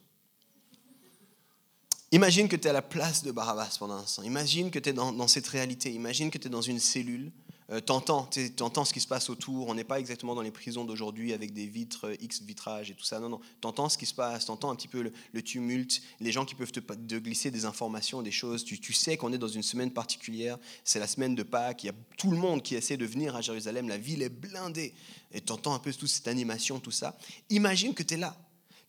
Imagine 2.12 2.46
que 2.46 2.56
tu 2.56 2.66
es 2.66 2.70
à 2.70 2.74
la 2.74 2.82
place 2.82 3.22
de 3.22 3.32
Barabbas 3.32 3.76
pendant 3.78 3.94
un 3.94 4.02
instant. 4.02 4.22
Imagine 4.22 4.70
que 4.70 4.78
tu 4.78 4.90
es 4.90 4.92
dans, 4.92 5.28
cette 5.28 5.46
réalité. 5.46 5.90
Imagine 5.92 6.30
que 6.30 6.38
tu 6.38 6.46
es 6.46 6.50
dans 6.50 6.62
une 6.62 6.78
cellule 6.78 7.32
euh, 7.70 7.80
t'entends, 7.80 8.28
t'entends 8.56 8.84
ce 8.84 8.92
qui 8.92 9.00
se 9.00 9.06
passe 9.06 9.30
autour. 9.30 9.68
On 9.68 9.74
n'est 9.74 9.84
pas 9.84 9.98
exactement 9.98 10.34
dans 10.34 10.42
les 10.42 10.50
prisons 10.50 10.84
d'aujourd'hui 10.84 11.32
avec 11.32 11.54
des 11.54 11.66
vitres, 11.66 12.08
euh, 12.08 12.16
X 12.20 12.42
vitrages 12.42 12.90
et 12.90 12.94
tout 12.94 13.04
ça. 13.04 13.18
Non, 13.18 13.30
non. 13.30 13.40
T'entends 13.62 13.88
ce 13.88 13.96
qui 13.96 14.04
se 14.04 14.12
passe, 14.12 14.44
t'entends 14.44 14.70
un 14.70 14.76
petit 14.76 14.88
peu 14.88 15.10
le, 15.32 15.42
tumulte, 15.42 16.02
les 16.20 16.32
gens 16.32 16.44
qui 16.44 16.54
peuvent 16.54 16.72
te, 16.72 16.80
glisser 17.18 17.50
des 17.50 17.64
informations, 17.64 18.20
des 18.20 18.30
choses. 18.30 18.64
Tu, 18.64 18.92
sais 18.92 19.16
qu'on 19.16 19.32
est 19.32 19.38
dans 19.38 19.48
une 19.48 19.62
semaine 19.62 19.90
particulière. 19.90 20.58
C'est 20.84 20.98
la 20.98 21.06
semaine 21.06 21.34
de 21.34 21.42
Pâques. 21.42 21.84
Il 21.84 21.86
y 21.86 21.90
a 21.90 21.94
tout 22.18 22.30
le 22.30 22.36
monde 22.36 22.62
qui 22.62 22.74
essaie 22.74 22.98
de 22.98 23.06
venir 23.06 23.36
à 23.36 23.40
Jérusalem. 23.40 23.88
La 23.88 23.96
ville 23.96 24.22
est 24.22 24.28
blindée. 24.28 24.92
Et 25.32 25.40
t'entends 25.40 25.72
un 25.72 25.78
peu 25.78 25.92
toute 25.94 26.08
cette 26.08 26.28
animation, 26.28 26.78
tout 26.78 26.90
ça. 26.90 27.16
Imagine 27.48 27.94
que 27.94 28.02
tu 28.02 28.14
es 28.14 28.16
là. 28.18 28.36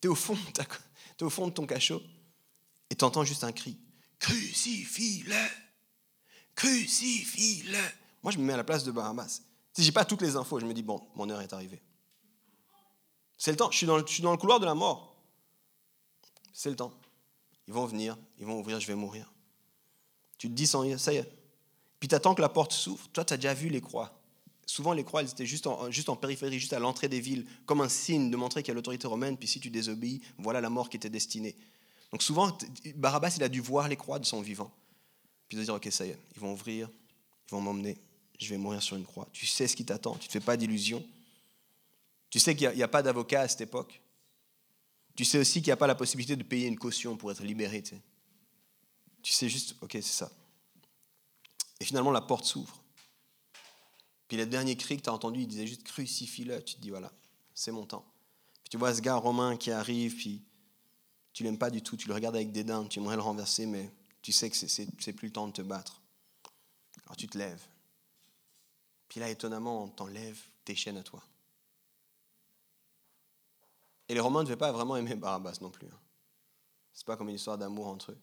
Tu 0.01 0.07
es 0.07 0.11
au 0.11 0.15
fond, 0.15 0.37
es 0.57 1.23
au 1.23 1.29
fond 1.29 1.47
de 1.47 1.53
ton 1.53 1.65
cachot 1.65 2.01
et 2.93 2.95
t'entends 2.95 3.23
juste 3.23 3.43
un 3.43 3.51
cri. 3.51 3.75
Crucifie-le 4.19 5.33
Crucifie-le. 6.53 7.79
Moi, 8.21 8.31
je 8.31 8.37
me 8.37 8.43
mets 8.43 8.53
à 8.53 8.57
la 8.57 8.63
place 8.63 8.83
de 8.83 8.91
Barabbas. 8.91 9.41
Si 9.73 9.83
j'ai 9.83 9.91
pas 9.91 10.05
toutes 10.05 10.21
les 10.21 10.35
infos, 10.35 10.59
je 10.59 10.65
me 10.67 10.75
dis, 10.75 10.83
bon, 10.83 11.01
mon 11.15 11.27
heure 11.31 11.41
est 11.41 11.51
arrivée. 11.53 11.81
C'est 13.35 13.49
le 13.49 13.57
temps. 13.57 13.71
Je 13.71 13.77
suis, 13.77 13.87
dans 13.87 13.97
le, 13.97 14.37
couloir 14.37 14.59
de 14.59 14.67
la 14.67 14.75
mort. 14.75 15.15
C'est 16.53 16.69
le 16.69 16.75
temps. 16.75 16.93
Ils 17.67 17.73
vont 17.73 17.87
venir, 17.87 18.15
ils 18.37 18.45
vont 18.45 18.59
ouvrir, 18.59 18.79
je 18.79 18.85
vais 18.85 18.93
mourir. 18.93 19.33
Tu 20.37 20.47
te 20.47 20.53
dis, 20.53 20.67
ça 20.67 20.85
y 20.85 21.17
est. 21.17 21.27
Puis 21.99 22.07
tu 22.07 22.13
attends 22.13 22.35
que 22.35 22.43
la 22.43 22.49
porte 22.49 22.73
s'ouvre. 22.73 23.07
Toi, 23.11 23.25
tu 23.25 23.33
as 23.33 23.37
déjà 23.37 23.55
vu 23.55 23.69
les 23.69 23.81
croix. 23.81 24.21
Souvent, 24.67 24.93
les 24.93 25.03
croix, 25.03 25.21
elles 25.21 25.31
étaient 25.31 25.47
juste 25.47 25.65
en, 25.65 25.89
juste 25.89 26.09
en 26.09 26.15
périphérie, 26.15 26.59
juste 26.59 26.73
à 26.73 26.79
l'entrée 26.79 27.09
des 27.09 27.19
villes, 27.19 27.47
comme 27.65 27.81
un 27.81 27.89
signe 27.89 28.29
de 28.29 28.37
montrer 28.37 28.61
qu'il 28.61 28.69
y 28.69 28.73
a 28.73 28.75
l'autorité 28.75 29.07
romaine. 29.07 29.35
Puis 29.35 29.47
si 29.47 29.59
tu 29.59 29.71
désobéis, 29.71 30.21
voilà 30.37 30.61
la 30.61 30.69
mort 30.69 30.91
qui 30.91 30.97
était 30.97 31.09
destinée. 31.09 31.55
Donc 32.13 32.21
souvent, 32.21 32.55
Barabbas, 32.93 33.33
il 33.37 33.43
a 33.43 33.49
dû 33.49 33.59
voir 33.59 33.87
les 33.87 33.95
croix 33.95 34.19
de 34.19 34.25
son 34.25 34.39
vivant. 34.39 34.71
Puis 35.47 35.57
de 35.57 35.63
dire, 35.63 35.73
ok, 35.73 35.87
ça 35.89 36.05
y 36.05 36.11
est, 36.11 36.19
ils 36.35 36.39
vont 36.39 36.53
ouvrir, 36.53 36.87
ils 37.47 37.51
vont 37.51 37.59
m'emmener, 37.59 37.97
je 38.39 38.47
vais 38.49 38.57
mourir 38.57 38.83
sur 38.83 38.95
une 38.95 39.03
croix. 39.03 39.27
Tu 39.33 39.47
sais 39.47 39.67
ce 39.67 39.75
qui 39.75 39.83
t'attend, 39.83 40.13
tu 40.13 40.25
ne 40.25 40.27
te 40.27 40.31
fais 40.33 40.39
pas 40.39 40.55
d'illusions. 40.55 41.03
Tu 42.29 42.39
sais 42.39 42.55
qu'il 42.55 42.69
n'y 42.69 42.83
a, 42.83 42.87
pas 42.87 43.01
d'avocat 43.01 43.41
à 43.41 43.47
cette 43.47 43.61
époque. 43.61 43.99
Tu 45.15 45.25
sais 45.25 45.39
aussi 45.39 45.53
qu'il 45.53 45.69
n'y 45.69 45.73
a 45.73 45.77
pas 45.77 45.87
la 45.87 45.95
possibilité 45.95 46.35
de 46.35 46.43
payer 46.43 46.67
une 46.67 46.77
caution 46.77 47.17
pour 47.17 47.31
être 47.31 47.41
libéré. 47.41 47.81
Tu 47.81 47.95
sais, 47.95 48.01
tu 49.23 49.33
sais 49.33 49.49
juste, 49.49 49.75
ok, 49.81 49.93
c'est 49.93 50.03
ça. 50.03 50.31
Et 51.79 51.85
finalement, 51.85 52.11
la 52.11 52.21
porte 52.21 52.45
s'ouvre. 52.45 52.79
Puis 54.27 54.37
le 54.37 54.45
dernier 54.45 54.77
cri 54.77 54.97
que 54.97 55.01
tu 55.01 55.09
as 55.09 55.13
entendu, 55.13 55.41
il 55.41 55.47
disait 55.47 55.65
juste 55.65 55.81
crucifie-le. 55.81 56.63
Tu 56.63 56.75
te 56.75 56.79
dis, 56.79 56.91
voilà, 56.91 57.11
c'est 57.55 57.71
mon 57.71 57.87
temps. 57.87 58.05
Puis 58.61 58.69
tu 58.69 58.77
vois 58.77 58.93
ce 58.93 59.01
gars 59.01 59.15
romain 59.15 59.57
qui 59.57 59.71
arrive, 59.71 60.15
puis 60.15 60.43
tu 61.33 61.43
l'aimes 61.43 61.57
pas 61.57 61.71
du 61.71 61.81
tout, 61.81 61.97
tu 61.97 62.07
le 62.07 62.13
regardes 62.13 62.35
avec 62.35 62.51
dédain, 62.51 62.85
tu 62.85 62.99
aimerais 62.99 63.15
le 63.15 63.21
renverser, 63.21 63.65
mais 63.65 63.91
tu 64.21 64.31
sais 64.31 64.49
que 64.49 64.55
c'est 64.55 65.13
plus 65.13 65.27
le 65.27 65.33
temps 65.33 65.47
de 65.47 65.53
te 65.53 65.61
battre. 65.61 66.01
Alors 67.05 67.17
tu 67.17 67.27
te 67.27 67.37
lèves. 67.37 67.65
Puis 69.09 69.19
là, 69.19 69.29
étonnamment, 69.29 69.83
on 69.83 69.87
t'enlève 69.89 70.39
tes 70.63 70.75
chaînes 70.75 70.97
à 70.97 71.03
toi. 71.03 71.23
Et 74.07 74.13
les 74.13 74.19
Romains 74.19 74.41
ne 74.41 74.45
devaient 74.45 74.57
pas 74.57 74.71
vraiment 74.71 74.95
aimer 74.95 75.15
Barabbas 75.15 75.57
non 75.61 75.69
plus. 75.69 75.87
Hein. 75.87 75.99
C'est 76.93 77.05
pas 77.05 77.17
comme 77.17 77.29
une 77.29 77.35
histoire 77.35 77.57
d'amour 77.57 77.87
entre 77.87 78.11
eux. 78.11 78.17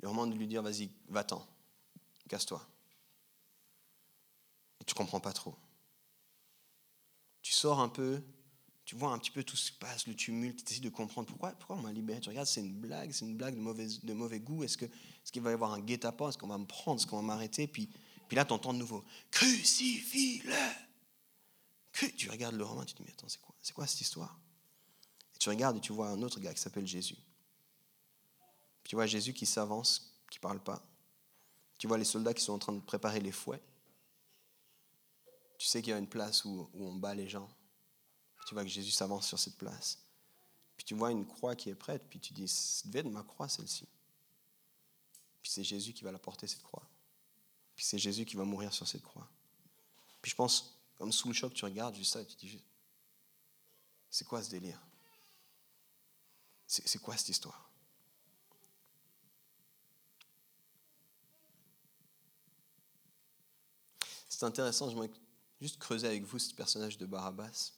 Les 0.00 0.08
Romains 0.08 0.26
devaient 0.26 0.38
lui 0.38 0.46
dire 0.46 0.62
vas-y, 0.62 0.90
va-t'en, 1.08 1.46
casse-toi. 2.28 2.64
Et 4.80 4.84
tu 4.84 4.94
comprends 4.94 5.20
pas 5.20 5.32
trop. 5.32 5.56
Tu 7.42 7.52
sors 7.52 7.80
un 7.80 7.88
peu, 7.88 8.22
tu 8.86 8.94
vois 8.94 9.10
un 9.10 9.18
petit 9.18 9.32
peu 9.32 9.42
tout 9.42 9.56
ce 9.56 9.72
qui 9.72 9.74
se 9.74 9.80
passe, 9.80 10.06
le 10.06 10.14
tumulte, 10.14 10.64
tu 10.64 10.72
essaies 10.72 10.80
de 10.80 10.88
comprendre 10.88 11.26
pourquoi, 11.26 11.50
pourquoi 11.50 11.74
on 11.74 11.82
m'a 11.82 11.92
libéré. 11.92 12.20
Tu 12.20 12.28
regardes, 12.28 12.46
c'est 12.46 12.60
une 12.60 12.72
blague, 12.72 13.10
c'est 13.10 13.24
une 13.24 13.36
blague 13.36 13.56
de 13.56 13.60
mauvais, 13.60 13.88
de 14.00 14.12
mauvais 14.12 14.38
goût. 14.38 14.62
Est-ce 14.62 14.78
qu'il 14.78 14.88
est 14.88 15.40
va 15.40 15.50
y 15.50 15.54
avoir 15.54 15.72
un 15.72 15.80
guet-apens? 15.80 16.28
Est-ce 16.28 16.38
qu'on 16.38 16.46
va 16.46 16.56
me 16.56 16.66
prendre? 16.66 17.00
Est-ce 17.00 17.06
qu'on 17.08 17.16
va 17.16 17.22
m'arrêter? 17.22 17.66
Puis, 17.66 17.90
puis 18.28 18.36
là, 18.36 18.44
tu 18.44 18.52
entends 18.52 18.72
de 18.72 18.78
nouveau 18.78 19.04
Crucifie-le 19.32 20.54
Tu 22.16 22.30
regardes 22.30 22.54
le 22.54 22.62
romain, 22.62 22.84
tu 22.84 22.94
te 22.94 22.98
dis 22.98 23.08
Mais 23.08 23.12
attends, 23.12 23.28
c'est 23.28 23.40
quoi, 23.40 23.54
c'est 23.60 23.72
quoi 23.74 23.88
cette 23.88 24.00
histoire? 24.00 24.38
Tu 25.40 25.48
regardes 25.48 25.78
et 25.78 25.80
tu 25.80 25.92
vois 25.92 26.08
un 26.08 26.22
autre 26.22 26.38
gars 26.38 26.54
qui 26.54 26.60
s'appelle 26.60 26.86
Jésus. 26.86 27.18
Tu 28.84 28.94
vois 28.94 29.06
Jésus 29.06 29.32
qui 29.32 29.46
s'avance, 29.46 30.16
qui 30.30 30.38
parle 30.38 30.62
pas. 30.62 30.80
Tu 31.78 31.88
vois 31.88 31.98
les 31.98 32.04
soldats 32.04 32.34
qui 32.34 32.42
sont 32.44 32.52
en 32.52 32.58
train 32.60 32.72
de 32.72 32.80
préparer 32.80 33.18
les 33.18 33.32
fouets. 33.32 33.60
Tu 35.58 35.66
sais 35.66 35.82
qu'il 35.82 35.90
y 35.90 35.94
a 35.94 35.98
une 35.98 36.06
place 36.06 36.44
où, 36.44 36.70
où 36.72 36.86
on 36.86 36.94
bat 36.94 37.16
les 37.16 37.28
gens. 37.28 37.48
Tu 38.46 38.54
vois 38.54 38.62
que 38.62 38.70
Jésus 38.70 38.92
s'avance 38.92 39.26
sur 39.26 39.38
cette 39.38 39.56
place. 39.56 39.98
Puis 40.76 40.84
tu 40.84 40.94
vois 40.94 41.10
une 41.10 41.26
croix 41.26 41.56
qui 41.56 41.68
est 41.68 41.74
prête, 41.74 42.02
puis 42.08 42.20
tu 42.20 42.32
dis, 42.32 42.44
être 42.94 43.06
ma 43.06 43.22
croix 43.22 43.48
celle-ci. 43.48 43.88
Puis 45.42 45.50
c'est 45.50 45.64
Jésus 45.64 45.92
qui 45.92 46.04
va 46.04 46.12
la 46.12 46.18
porter, 46.18 46.46
cette 46.46 46.62
croix. 46.62 46.88
Puis 47.74 47.84
c'est 47.84 47.98
Jésus 47.98 48.24
qui 48.24 48.36
va 48.36 48.44
mourir 48.44 48.72
sur 48.72 48.86
cette 48.86 49.02
croix. 49.02 49.28
Puis 50.22 50.30
je 50.30 50.36
pense, 50.36 50.78
comme 50.96 51.12
sous 51.12 51.28
le 51.28 51.34
choc, 51.34 51.52
tu 51.54 51.64
regardes 51.64 51.96
juste 51.96 52.12
ça 52.12 52.22
et 52.22 52.26
tu 52.26 52.36
dis, 52.36 52.62
c'est 54.10 54.24
quoi 54.26 54.42
ce 54.42 54.48
délire? 54.50 54.80
C'est 56.66 56.98
quoi 57.00 57.16
cette 57.16 57.28
histoire? 57.28 57.68
C'est 64.28 64.44
intéressant, 64.44 64.90
je 64.90 64.98
vais 64.98 65.10
juste 65.60 65.78
creuser 65.78 66.06
avec 66.06 66.22
vous 66.24 66.38
ce 66.38 66.54
personnage 66.54 66.98
de 66.98 67.06
Barabbas. 67.06 67.72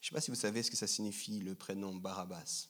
Je 0.00 0.06
ne 0.06 0.08
sais 0.08 0.14
pas 0.14 0.20
si 0.20 0.30
vous 0.30 0.36
savez 0.36 0.62
ce 0.62 0.70
que 0.70 0.76
ça 0.76 0.86
signifie 0.86 1.40
le 1.40 1.54
prénom 1.54 1.94
Barabbas. 1.94 2.68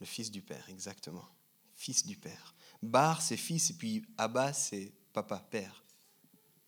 Le 0.00 0.06
fils 0.06 0.30
du 0.30 0.42
Père, 0.42 0.64
exactement. 0.68 1.28
Fils 1.74 2.06
du 2.06 2.16
Père. 2.16 2.54
Bar, 2.82 3.22
c'est 3.22 3.36
fils, 3.36 3.70
et 3.70 3.74
puis 3.74 4.04
Abbas, 4.18 4.52
c'est 4.52 4.92
papa, 5.12 5.38
père. 5.38 5.84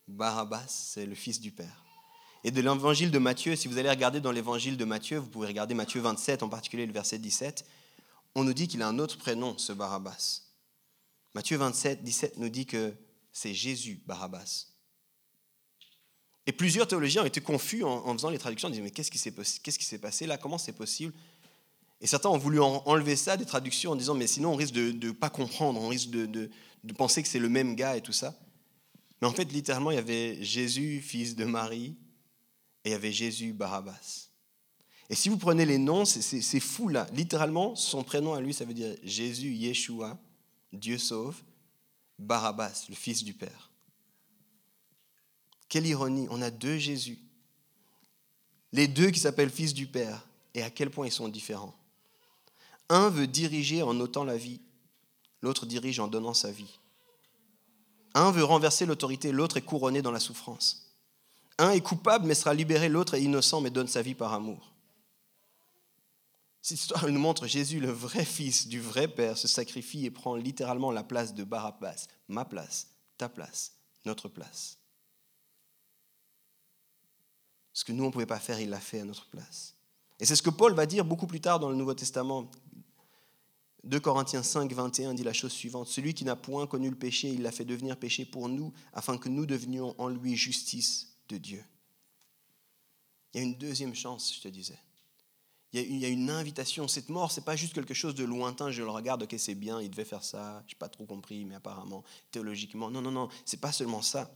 Barabbas, 0.07 0.67
c'est 0.67 1.05
le 1.05 1.15
fils 1.15 1.39
du 1.39 1.51
Père. 1.51 1.83
Et 2.43 2.51
de 2.51 2.61
l'évangile 2.61 3.11
de 3.11 3.17
Matthieu, 3.17 3.55
si 3.55 3.67
vous 3.67 3.77
allez 3.77 3.89
regarder 3.89 4.21
dans 4.21 4.31
l'évangile 4.31 4.77
de 4.77 4.85
Matthieu, 4.85 5.17
vous 5.17 5.27
pouvez 5.27 5.47
regarder 5.47 5.73
Matthieu 5.73 5.99
27, 5.99 6.43
en 6.43 6.49
particulier 6.49 6.85
le 6.85 6.93
verset 6.93 7.17
17, 7.17 7.65
on 8.35 8.43
nous 8.43 8.53
dit 8.53 8.67
qu'il 8.67 8.81
a 8.81 8.87
un 8.87 8.99
autre 8.99 9.17
prénom, 9.17 9.57
ce 9.57 9.73
Barabbas. 9.73 10.43
Matthieu 11.33 11.57
27, 11.57 12.03
17 12.03 12.37
nous 12.37 12.49
dit 12.49 12.65
que 12.65 12.93
c'est 13.31 13.53
Jésus, 13.53 14.01
Barabbas. 14.05 14.67
Et 16.47 16.51
plusieurs 16.51 16.87
théologiens 16.87 17.23
ont 17.23 17.25
été 17.25 17.41
confus 17.41 17.83
en, 17.83 18.13
faisant 18.13 18.29
les 18.29 18.37
traductions, 18.37 18.67
en 18.67 18.71
disant 18.71 18.83
mais 18.83 18.91
qu'est-ce 18.91 19.09
qui 19.09 19.17
s'est 19.85 19.97
passé 19.97 20.27
là? 20.27 20.37
Comment 20.37 20.57
c'est 20.57 20.73
possible? 20.73 21.13
Et 22.01 22.07
certains 22.07 22.29
ont 22.29 22.37
voulu 22.37 22.59
enlever 22.59 23.15
ça 23.15 23.37
des 23.37 23.45
traductions 23.45 23.91
en 23.91 23.95
disant 23.95 24.13
mais 24.13 24.27
sinon 24.27 24.53
on 24.53 24.55
risque 24.55 24.73
de 24.73 24.91
ne 24.91 25.11
pas 25.11 25.29
comprendre, 25.29 25.81
on 25.81 25.87
risque 25.87 26.09
de, 26.09 26.25
de, 26.25 26.93
penser 26.93 27.23
que 27.23 27.27
c'est 27.27 27.39
le 27.39 27.49
même 27.49 27.75
gars 27.75 27.97
et 27.97 28.01
tout 28.01 28.11
ça. 28.11 28.35
Mais 29.21 29.27
en 29.27 29.31
fait, 29.31 29.51
littéralement, 29.51 29.91
il 29.91 29.95
y 29.95 29.99
avait 29.99 30.43
Jésus, 30.43 31.01
fils 31.01 31.35
de 31.35 31.45
Marie, 31.45 31.95
et 32.83 32.89
il 32.89 32.91
y 32.91 32.95
avait 32.95 33.13
Jésus, 33.13 33.53
Barabbas. 33.53 34.29
Et 35.09 35.15
si 35.15 35.29
vous 35.29 35.37
prenez 35.37 35.65
les 35.65 35.77
noms, 35.77 36.05
c'est 36.05 36.59
fou 36.59 36.89
là. 36.89 37.07
Littéralement, 37.13 37.75
son 37.75 38.03
prénom 38.03 38.33
à 38.33 38.41
lui, 38.41 38.53
ça 38.53 38.65
veut 38.65 38.73
dire 38.73 38.95
Jésus, 39.03 39.53
Yeshua, 39.53 40.19
Dieu 40.73 40.97
sauve, 40.97 41.41
Barabbas, 42.19 42.85
le 42.89 42.95
fils 42.95 43.23
du 43.23 43.33
Père. 43.33 43.71
Quelle 45.69 45.87
ironie, 45.87 46.27
on 46.29 46.41
a 46.41 46.51
deux 46.51 46.77
Jésus. 46.77 47.19
Les 48.71 48.87
deux 48.87 49.09
qui 49.11 49.19
s'appellent 49.19 49.49
fils 49.49 49.73
du 49.73 49.87
Père, 49.87 50.25
et 50.53 50.63
à 50.63 50.69
quel 50.69 50.89
point 50.89 51.07
ils 51.07 51.11
sont 51.11 51.27
différents. 51.27 51.75
Un 52.89 53.09
veut 53.09 53.27
diriger 53.27 53.81
en 53.81 53.99
ôtant 53.99 54.23
la 54.23 54.37
vie, 54.37 54.61
l'autre 55.41 55.65
dirige 55.65 55.99
en 55.99 56.07
donnant 56.07 56.33
sa 56.33 56.51
vie. 56.51 56.79
Un 58.13 58.31
veut 58.31 58.43
renverser 58.43 58.85
l'autorité, 58.85 59.31
l'autre 59.31 59.57
est 59.57 59.61
couronné 59.61 60.01
dans 60.01 60.11
la 60.11 60.19
souffrance. 60.19 60.93
Un 61.57 61.71
est 61.71 61.81
coupable 61.81 62.25
mais 62.25 62.35
sera 62.35 62.53
libéré, 62.53 62.89
l'autre 62.89 63.15
est 63.15 63.21
innocent 63.21 63.61
mais 63.61 63.69
donne 63.69 63.87
sa 63.87 64.01
vie 64.01 64.15
par 64.15 64.33
amour. 64.33 64.73
Cette 66.61 66.79
histoire 66.79 67.07
nous 67.07 67.19
montre 67.19 67.45
Jésus, 67.45 67.79
le 67.79 67.91
vrai 67.91 68.25
fils 68.25 68.67
du 68.67 68.79
vrai 68.81 69.07
Père, 69.07 69.37
se 69.37 69.47
sacrifie 69.47 70.05
et 70.05 70.11
prend 70.11 70.35
littéralement 70.35 70.91
la 70.91 71.03
place 71.03 71.35
de 71.35 71.43
Barabbas, 71.43 72.07
ma 72.27 72.43
place, 72.43 72.87
ta 73.17 73.29
place, 73.29 73.73
notre 74.05 74.29
place. 74.29 74.79
Ce 77.75 77.83
que 77.83 77.91
nous, 77.91 78.05
on 78.05 78.07
ne 78.07 78.11
pouvait 78.11 78.25
pas 78.25 78.39
faire, 78.39 78.59
il 78.61 78.69
l'a 78.69 78.79
fait 78.79 79.01
à 79.01 79.03
notre 79.05 79.27
place. 79.27 79.75
Et 80.21 80.25
c'est 80.25 80.37
ce 80.37 80.41
que 80.41 80.49
Paul 80.49 80.73
va 80.73 80.85
dire 80.85 81.03
beaucoup 81.03 81.27
plus 81.27 81.41
tard 81.41 81.59
dans 81.59 81.69
le 81.69 81.75
Nouveau 81.75 81.93
Testament. 81.93 82.49
2 83.83 83.99
Corinthiens 83.99 84.43
5, 84.43 84.71
21 84.71 85.13
dit 85.13 85.23
la 85.23 85.33
chose 85.33 85.51
suivante. 85.51 85.89
Celui 85.89 86.13
qui 86.13 86.23
n'a 86.23 86.37
point 86.37 86.67
connu 86.67 86.89
le 86.89 86.95
péché, 86.95 87.29
il 87.29 87.41
l'a 87.41 87.51
fait 87.51 87.65
devenir 87.65 87.97
péché 87.97 88.23
pour 88.23 88.47
nous, 88.47 88.71
afin 88.93 89.17
que 89.17 89.27
nous 89.27 89.45
devenions 89.45 89.93
en 89.97 90.07
lui 90.07 90.37
justice 90.37 91.17
de 91.27 91.37
Dieu. 91.37 91.63
Il 93.33 93.41
y 93.41 93.43
a 93.43 93.43
une 93.43 93.57
deuxième 93.57 93.93
chance, 93.93 94.33
je 94.33 94.39
te 94.39 94.47
disais. 94.47 94.79
Il 95.73 95.97
y 95.97 96.05
a 96.05 96.07
une 96.07 96.29
invitation. 96.29 96.87
Cette 96.87 97.09
mort, 97.09 97.33
c'est 97.33 97.43
pas 97.43 97.57
juste 97.57 97.73
quelque 97.73 97.93
chose 97.93 98.15
de 98.15 98.23
lointain. 98.23 98.71
Je 98.71 98.83
le 98.83 98.89
regarde, 98.89 99.23
ok, 99.23 99.35
c'est 99.37 99.53
bien, 99.53 99.81
il 99.81 99.89
devait 99.89 100.05
faire 100.05 100.23
ça. 100.23 100.63
Je 100.67 100.73
n'ai 100.75 100.77
pas 100.79 100.87
trop 100.87 101.05
compris, 101.05 101.43
mais 101.43 101.55
apparemment, 101.55 102.05
théologiquement, 102.31 102.89
non, 102.89 103.01
non, 103.01 103.11
non, 103.11 103.27
c'est 103.43 103.59
pas 103.59 103.73
seulement 103.73 104.01
ça. 104.01 104.31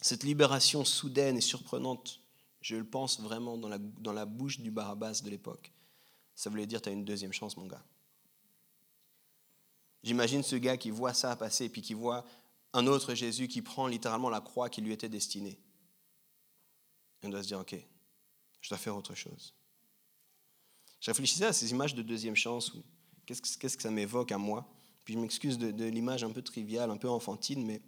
Cette 0.00 0.22
libération 0.22 0.84
soudaine 0.84 1.36
et 1.36 1.40
surprenante 1.40 2.20
je 2.60 2.76
le 2.76 2.84
pense 2.84 3.20
vraiment 3.20 3.56
dans 3.56 4.12
la, 4.12 4.26
bouche 4.26 4.60
du 4.60 4.70
Barabbas 4.70 5.20
de 5.22 5.30
l'époque. 5.30 5.72
Ça 6.34 6.50
voulait 6.50 6.66
dire, 6.66 6.82
tu 6.82 6.88
as 6.88 6.92
une 6.92 7.04
deuxième 7.04 7.32
chance, 7.32 7.56
mon 7.56 7.66
gars. 7.66 7.84
J'imagine 10.02 10.42
ce 10.42 10.56
gars 10.56 10.76
qui 10.76 10.90
voit 10.90 11.14
ça 11.14 11.34
passer, 11.36 11.68
puis 11.68 11.82
qui 11.82 11.94
voit 11.94 12.24
un 12.72 12.86
autre 12.86 13.14
Jésus 13.14 13.48
qui 13.48 13.62
prend 13.62 13.86
littéralement 13.86 14.30
la 14.30 14.40
croix 14.40 14.68
qui 14.68 14.80
lui 14.80 14.92
était 14.92 15.08
destinée. 15.08 15.58
On 17.22 17.28
doit 17.28 17.42
se 17.42 17.48
dire, 17.48 17.58
OK, 17.58 17.74
je 18.60 18.68
dois 18.68 18.78
faire 18.78 18.96
autre 18.96 19.14
chose. 19.14 19.54
Je 21.00 21.10
réfléchissais 21.10 21.46
à 21.46 21.52
ces 21.52 21.70
images 21.70 21.94
de 21.94 22.02
deuxième 22.02 22.36
chance, 22.36 22.72
ou 22.74 22.82
qu'est-ce 23.24 23.76
que 23.76 23.82
ça 23.82 23.90
m'évoque 23.90 24.32
à 24.32 24.38
moi? 24.38 24.68
Puis 25.04 25.14
je 25.14 25.20
m'excuse 25.20 25.56
de, 25.56 25.84
l'image 25.84 26.24
un 26.24 26.30
peu 26.30 26.42
triviale, 26.42 26.90
un 26.90 26.96
peu 26.96 27.08
enfantine, 27.08 27.64
mais 27.64 27.80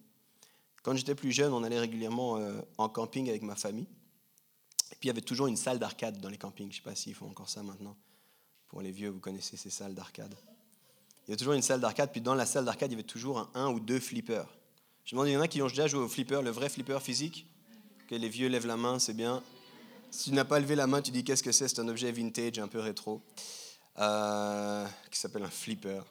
quand 0.83 0.95
j'étais 0.95 1.17
plus 1.17 1.33
jeune, 1.33 1.53
on 1.53 1.65
allait 1.65 1.81
régulièrement 1.81 2.39
euh, 2.39 2.61
en 2.79 2.89
camping 2.89 3.29
avec 3.29 3.43
ma 3.43 3.57
famille. 3.57 3.89
Puis 5.01 5.07
il 5.07 5.09
y 5.09 5.11
avait 5.11 5.21
toujours 5.21 5.47
une 5.47 5.57
salle 5.57 5.79
d'arcade 5.79 6.21
dans 6.21 6.29
les 6.29 6.39
campings. 6.39 6.67
Je 6.67 6.79
ne 6.79 6.83
sais 6.83 6.83
pas 6.83 6.95
s'ils 6.95 7.15
font 7.15 7.29
encore 7.29 7.49
ça 7.49 7.63
maintenant. 7.63 7.97
Pour 8.69 8.83
les 8.83 8.91
vieux, 8.91 9.09
vous 9.09 9.21
connaissez 9.21 9.57
ces 9.57 9.71
salles 9.71 9.95
d'arcade. 9.95 10.35
il 11.27 11.31
y 11.31 11.35
a 11.35 11.37
toujours 11.37 11.55
une 11.55 11.63
salle 11.63 11.81
d'arcade, 11.81 12.11
puis 12.11 12.21
dans 12.21 12.35
la 12.35 12.47
salle 12.47 12.65
d'arcade, 12.65 12.91
il 12.91 12.95
y 12.95 12.97
avait 12.97 13.07
toujours 13.07 13.51
un, 13.55 13.69
ou 13.69 13.81
deux 13.81 14.01
flippers. 14.01 14.49
Je 15.05 15.15
me 15.15 15.21
demande, 15.21 15.29
il 15.29 15.33
y 15.33 15.37
en 15.37 15.41
a 15.41 15.49
qui 15.49 15.63
ont 15.63 15.69
déjà 15.69 15.87
joué 15.87 16.01
au 16.01 16.09
flipper, 16.09 16.43
le 16.43 16.51
vrai 16.51 16.69
flipper 16.69 17.01
physique? 17.01 17.47
Que 18.09 18.15
Les 18.15 18.29
vieux 18.29 18.49
lèvent 18.49 18.67
la 18.67 18.77
main, 18.77 18.99
c'est 18.99 19.15
bien. 19.15 19.43
Si 20.11 20.31
tu 20.31 20.37
n'as 20.37 20.45
pas 20.45 20.59
levé 20.59 20.75
la 20.75 20.87
main, 20.87 21.01
tu 21.01 21.11
dis 21.11 21.25
qu'est-ce 21.25 21.43
que 21.43 21.53
c'est? 21.53 21.69
C'est 21.69 21.81
un 21.81 21.89
objet 21.89 22.11
vintage, 22.11 22.59
un 22.59 22.69
peu 22.69 22.81
rétro, 22.81 23.23
euh, 23.99 24.87
qui 25.11 25.19
s'appelle 25.19 25.43
un 25.45 25.51
flipper. 25.51 26.03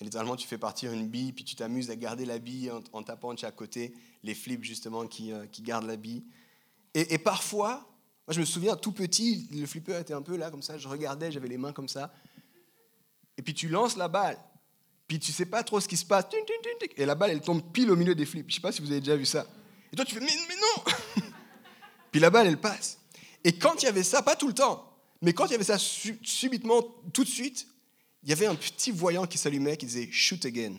Et 0.00 0.04
littéralement, 0.04 0.36
tu 0.36 0.46
fais 0.46 0.58
partir 0.58 0.92
une 0.92 1.08
bille, 1.08 1.32
puis 1.32 1.44
tu 1.44 1.54
t'amuses 1.54 1.90
à 1.90 1.96
garder 1.96 2.26
la 2.26 2.38
bille 2.38 2.70
en, 2.92 3.02
tapant 3.02 3.32
de 3.32 3.38
chaque 3.38 3.56
côté, 3.56 3.94
les 4.22 4.34
flips 4.34 4.64
justement 4.64 5.06
qui, 5.06 5.32
euh, 5.32 5.46
qui 5.46 5.62
gardent 5.62 5.86
la 5.86 5.96
bille. 5.96 6.24
Et, 6.94 7.18
parfois, 7.18 7.84
moi 8.26 8.34
je 8.34 8.40
me 8.40 8.44
souviens, 8.44 8.76
tout 8.76 8.92
petit, 8.92 9.48
le 9.52 9.66
flipper 9.66 10.00
était 10.00 10.14
un 10.14 10.22
peu 10.22 10.36
là, 10.36 10.50
comme 10.50 10.62
ça, 10.62 10.78
je 10.78 10.88
regardais, 10.88 11.30
j'avais 11.30 11.48
les 11.48 11.58
mains 11.58 11.72
comme 11.72 11.88
ça. 11.88 12.12
Et 13.36 13.42
puis 13.42 13.54
tu 13.54 13.68
lances 13.68 13.96
la 13.96 14.08
balle, 14.08 14.38
puis 15.06 15.18
tu 15.18 15.32
sais 15.32 15.46
pas 15.46 15.62
trop 15.62 15.80
ce 15.80 15.88
qui 15.88 15.96
se 15.96 16.06
passe, 16.06 16.24
et 16.96 17.04
la 17.04 17.14
balle, 17.14 17.30
elle 17.30 17.40
tombe 17.40 17.62
pile 17.72 17.90
au 17.90 17.96
milieu 17.96 18.14
des 18.14 18.26
flips. 18.26 18.48
Je 18.48 18.54
sais 18.54 18.60
pas 18.60 18.72
si 18.72 18.80
vous 18.80 18.90
avez 18.90 19.00
déjà 19.00 19.16
vu 19.16 19.26
ça. 19.26 19.46
Et 19.92 19.96
toi, 19.96 20.04
tu 20.04 20.14
fais, 20.14 20.20
mais, 20.20 20.26
non 20.26 20.92
Puis 22.10 22.20
la 22.20 22.30
balle, 22.30 22.46
elle 22.46 22.60
passe. 22.60 22.98
Et 23.42 23.52
quand 23.58 23.82
il 23.82 23.84
y 23.84 23.88
avait 23.88 24.02
ça, 24.02 24.22
pas 24.22 24.36
tout 24.36 24.48
le 24.48 24.54
temps, 24.54 24.90
mais 25.20 25.32
quand 25.32 25.46
il 25.46 25.52
y 25.52 25.54
avait 25.54 25.64
ça 25.64 25.78
subitement, 25.78 26.82
tout 27.12 27.24
de 27.24 27.28
suite, 27.28 27.66
il 28.22 28.30
y 28.30 28.32
avait 28.32 28.46
un 28.46 28.54
petit 28.54 28.90
voyant 28.90 29.26
qui 29.26 29.36
s'allumait 29.38 29.76
qui 29.76 29.86
disait 29.86 30.08
Shoot 30.10 30.44
again. 30.46 30.76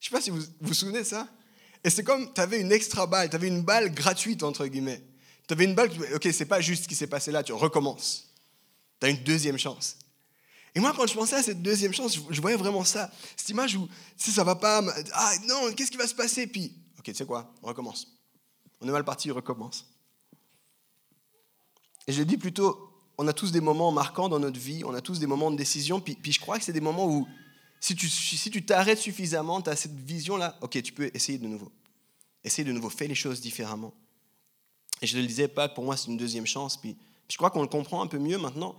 Je 0.00 0.08
sais 0.08 0.12
pas 0.14 0.20
si 0.20 0.30
vous 0.30 0.42
vous 0.60 0.74
souvenez 0.74 1.04
ça. 1.04 1.28
Et 1.84 1.90
c'est 1.90 2.02
comme 2.02 2.32
tu 2.34 2.40
avais 2.40 2.60
une 2.60 2.72
extra 2.72 3.06
balle, 3.06 3.30
tu 3.30 3.36
avais 3.36 3.48
une 3.48 3.62
balle 3.62 3.94
gratuite, 3.94 4.42
entre 4.42 4.66
guillemets. 4.66 5.02
Tu 5.48 5.54
avais 5.54 5.64
une 5.64 5.74
balle, 5.74 5.90
ok, 6.14 6.28
c'est 6.30 6.44
pas 6.44 6.60
juste 6.60 6.84
ce 6.84 6.88
qui 6.88 6.94
s'est 6.94 7.06
passé 7.06 7.32
là, 7.32 7.42
tu 7.42 7.54
recommences. 7.54 8.28
Tu 9.00 9.06
as 9.06 9.10
une 9.10 9.24
deuxième 9.24 9.58
chance. 9.58 9.96
Et 10.74 10.80
moi, 10.80 10.92
quand 10.94 11.06
je 11.06 11.14
pensais 11.14 11.36
à 11.36 11.42
cette 11.42 11.62
deuxième 11.62 11.94
chance, 11.94 12.18
je 12.28 12.40
voyais 12.40 12.56
vraiment 12.56 12.84
ça. 12.84 13.10
Cette 13.34 13.48
image 13.48 13.74
où, 13.74 13.88
si 14.16 14.30
ça 14.30 14.44
va 14.44 14.54
pas, 14.54 14.82
ah 15.14 15.32
non, 15.46 15.72
qu'est-ce 15.72 15.90
qui 15.90 15.96
va 15.96 16.06
se 16.06 16.14
passer? 16.14 16.46
Puis, 16.46 16.74
ok, 16.98 17.04
tu 17.04 17.14
sais 17.14 17.24
quoi, 17.24 17.52
on 17.62 17.68
recommence. 17.68 18.06
On 18.80 18.88
est 18.88 18.92
mal 18.92 19.04
parti, 19.04 19.30
on 19.32 19.34
recommence. 19.34 19.86
Et 22.06 22.12
je 22.12 22.22
dis 22.22 22.36
plutôt, 22.36 22.90
on 23.16 23.26
a 23.26 23.32
tous 23.32 23.50
des 23.50 23.62
moments 23.62 23.90
marquants 23.90 24.28
dans 24.28 24.38
notre 24.38 24.60
vie, 24.60 24.84
on 24.84 24.94
a 24.94 25.00
tous 25.00 25.18
des 25.18 25.26
moments 25.26 25.50
de 25.50 25.56
décision, 25.56 26.00
puis, 26.00 26.18
je 26.30 26.40
crois 26.40 26.58
que 26.58 26.64
c'est 26.64 26.72
des 26.72 26.80
moments 26.80 27.06
où, 27.06 27.26
si 27.80 27.94
tu 27.94 28.08
si 28.08 28.50
t'arrêtes 28.64 28.98
suffisamment, 28.98 29.62
tu 29.62 29.70
as 29.70 29.76
cette 29.76 29.98
vision-là, 29.98 30.58
ok, 30.60 30.82
tu 30.82 30.92
peux 30.92 31.10
essayer 31.14 31.38
de 31.38 31.46
nouveau. 31.46 31.72
Essayer 32.44 32.64
de 32.64 32.72
nouveau, 32.72 32.90
fais 32.90 33.08
les 33.08 33.14
choses 33.14 33.40
différemment. 33.40 33.94
Et 35.00 35.06
je 35.06 35.16
ne 35.16 35.22
le 35.22 35.28
disais 35.28 35.48
pas, 35.48 35.68
pour 35.68 35.84
moi 35.84 35.96
c'est 35.96 36.08
une 36.08 36.16
deuxième 36.16 36.46
chance, 36.46 36.76
puis, 36.76 36.96
je 37.30 37.36
crois 37.36 37.50
qu'on 37.50 37.60
le 37.60 37.68
comprend 37.68 38.00
un 38.00 38.06
peu 38.06 38.18
mieux 38.18 38.38
maintenant. 38.38 38.78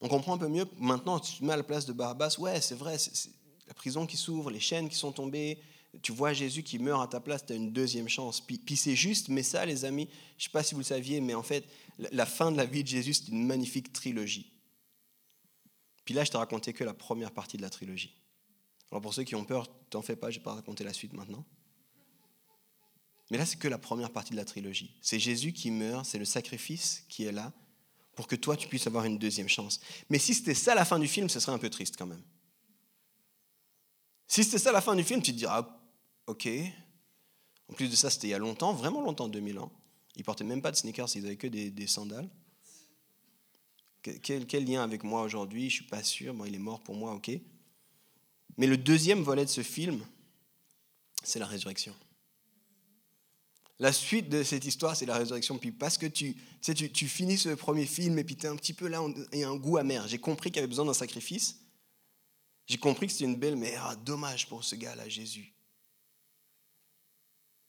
On 0.00 0.08
comprend 0.08 0.34
un 0.34 0.38
peu 0.38 0.48
mieux 0.48 0.66
maintenant, 0.78 1.20
tu 1.20 1.36
te 1.36 1.44
mets 1.44 1.52
à 1.52 1.56
la 1.58 1.62
place 1.62 1.84
de 1.84 1.92
Barabbas, 1.92 2.36
ouais, 2.38 2.60
c'est 2.62 2.74
vrai, 2.74 2.96
la 3.66 3.74
prison 3.74 4.06
qui 4.06 4.16
s'ouvre, 4.16 4.50
les 4.50 4.60
chaînes 4.60 4.88
qui 4.88 4.96
sont 4.96 5.12
tombées, 5.12 5.58
tu 6.02 6.12
vois 6.12 6.32
Jésus 6.32 6.62
qui 6.62 6.78
meurt 6.78 7.02
à 7.02 7.06
ta 7.06 7.20
place, 7.20 7.44
tu 7.44 7.52
as 7.52 7.56
une 7.56 7.72
deuxième 7.72 8.08
chance. 8.08 8.40
Puis, 8.40 8.76
c'est 8.76 8.96
juste, 8.96 9.28
mais 9.28 9.42
ça, 9.42 9.66
les 9.66 9.84
amis, 9.84 10.08
je 10.38 10.44
ne 10.44 10.48
sais 10.48 10.50
pas 10.50 10.62
si 10.62 10.74
vous 10.74 10.80
le 10.80 10.84
saviez, 10.84 11.20
mais 11.20 11.34
en 11.34 11.42
fait, 11.42 11.64
la 11.98 12.26
fin 12.26 12.52
de 12.52 12.56
la 12.56 12.64
vie 12.64 12.82
de 12.82 12.88
Jésus, 12.88 13.14
c'est 13.14 13.28
une 13.28 13.44
magnifique 13.44 13.92
trilogie. 13.92 14.52
Puis 16.04 16.14
là, 16.14 16.24
je 16.24 16.30
t'ai 16.30 16.38
raconté 16.38 16.72
que 16.72 16.84
la 16.84 16.94
première 16.94 17.32
partie 17.32 17.56
de 17.56 17.62
la 17.62 17.70
trilogie. 17.70 18.14
Alors 18.90 19.02
pour 19.02 19.14
ceux 19.14 19.22
qui 19.22 19.34
ont 19.34 19.44
peur, 19.44 19.68
t'en 19.90 20.02
fais 20.02 20.16
pas, 20.16 20.30
je 20.30 20.38
vais 20.38 20.42
pas 20.42 20.54
raconter 20.54 20.82
la 20.84 20.92
suite 20.92 21.12
maintenant. 21.12 21.44
Mais 23.30 23.38
là, 23.38 23.46
c'est 23.46 23.58
que 23.58 23.68
la 23.68 23.78
première 23.78 24.10
partie 24.10 24.32
de 24.32 24.36
la 24.36 24.44
trilogie. 24.44 24.94
C'est 25.00 25.20
Jésus 25.20 25.52
qui 25.52 25.70
meurt, 25.70 26.04
c'est 26.04 26.18
le 26.18 26.24
sacrifice 26.24 27.04
qui 27.08 27.24
est 27.24 27.32
là 27.32 27.52
pour 28.16 28.26
que 28.26 28.36
toi, 28.36 28.56
tu 28.56 28.68
puisses 28.68 28.86
avoir 28.86 29.04
une 29.04 29.18
deuxième 29.18 29.48
chance. 29.48 29.80
Mais 30.10 30.18
si 30.18 30.34
c'était 30.34 30.54
ça 30.54 30.74
la 30.74 30.84
fin 30.84 30.98
du 30.98 31.08
film, 31.08 31.28
ce 31.28 31.40
serait 31.40 31.52
un 31.52 31.58
peu 31.58 31.70
triste 31.70 31.96
quand 31.96 32.06
même. 32.06 32.22
Si 34.26 34.44
c'était 34.44 34.58
ça 34.58 34.72
la 34.72 34.80
fin 34.80 34.94
du 34.94 35.04
film, 35.04 35.22
tu 35.22 35.32
te 35.32 35.38
diras, 35.38 35.60
ah, 35.60 35.80
ok. 36.26 36.48
En 37.68 37.72
plus 37.72 37.88
de 37.88 37.96
ça, 37.96 38.10
c'était 38.10 38.26
il 38.26 38.30
y 38.30 38.34
a 38.34 38.38
longtemps, 38.38 38.74
vraiment 38.74 39.00
longtemps, 39.00 39.28
2000 39.28 39.58
ans. 39.58 39.72
Ils 40.16 40.24
portaient 40.24 40.44
même 40.44 40.60
pas 40.60 40.72
de 40.72 40.76
sneakers, 40.76 41.08
ils 41.14 41.24
avaient 41.24 41.36
que 41.36 41.46
des, 41.46 41.86
sandales. 41.86 42.28
Quel, 44.02 44.46
quel, 44.46 44.64
lien 44.64 44.82
avec 44.82 45.04
moi 45.04 45.22
aujourd'hui? 45.22 45.70
Je 45.70 45.76
suis 45.76 45.86
pas 45.86 46.02
sûr. 46.02 46.34
Bon, 46.34 46.44
il 46.44 46.54
est 46.54 46.58
mort 46.58 46.80
pour 46.80 46.96
moi, 46.96 47.14
ok. 47.14 47.30
Mais 48.56 48.66
le 48.66 48.76
deuxième 48.76 49.22
volet 49.22 49.44
de 49.44 49.50
ce 49.50 49.62
film, 49.62 50.04
c'est 51.22 51.38
la 51.38 51.46
résurrection. 51.46 51.94
La 53.80 53.94
suite 53.94 54.28
de 54.28 54.42
cette 54.42 54.66
histoire, 54.66 54.94
c'est 54.94 55.06
la 55.06 55.16
résurrection. 55.16 55.56
Puis 55.56 55.72
parce 55.72 55.96
que 55.96 56.04
tu, 56.04 56.36
tu, 56.60 56.92
tu, 56.92 57.08
finis 57.08 57.38
ce 57.38 57.48
premier 57.48 57.86
film 57.86 58.18
et 58.18 58.24
puis 58.24 58.36
tu 58.36 58.44
es 58.44 58.48
un 58.48 58.56
petit 58.56 58.74
peu 58.74 58.86
là, 58.88 59.02
il 59.32 59.38
y 59.38 59.42
a 59.42 59.48
un 59.48 59.56
goût 59.56 59.78
amer. 59.78 60.06
J'ai 60.06 60.18
compris 60.18 60.50
qu'il 60.50 60.56
y 60.56 60.58
avait 60.58 60.68
besoin 60.68 60.84
d'un 60.84 60.94
sacrifice. 60.94 61.56
J'ai 62.66 62.76
compris 62.76 63.06
que 63.06 63.12
c'était 63.14 63.24
une 63.24 63.36
belle, 63.36 63.56
mais 63.56 63.74
ah, 63.78 63.96
dommage 63.96 64.48
pour 64.48 64.62
ce 64.62 64.76
gars-là, 64.76 65.08
Jésus. 65.08 65.54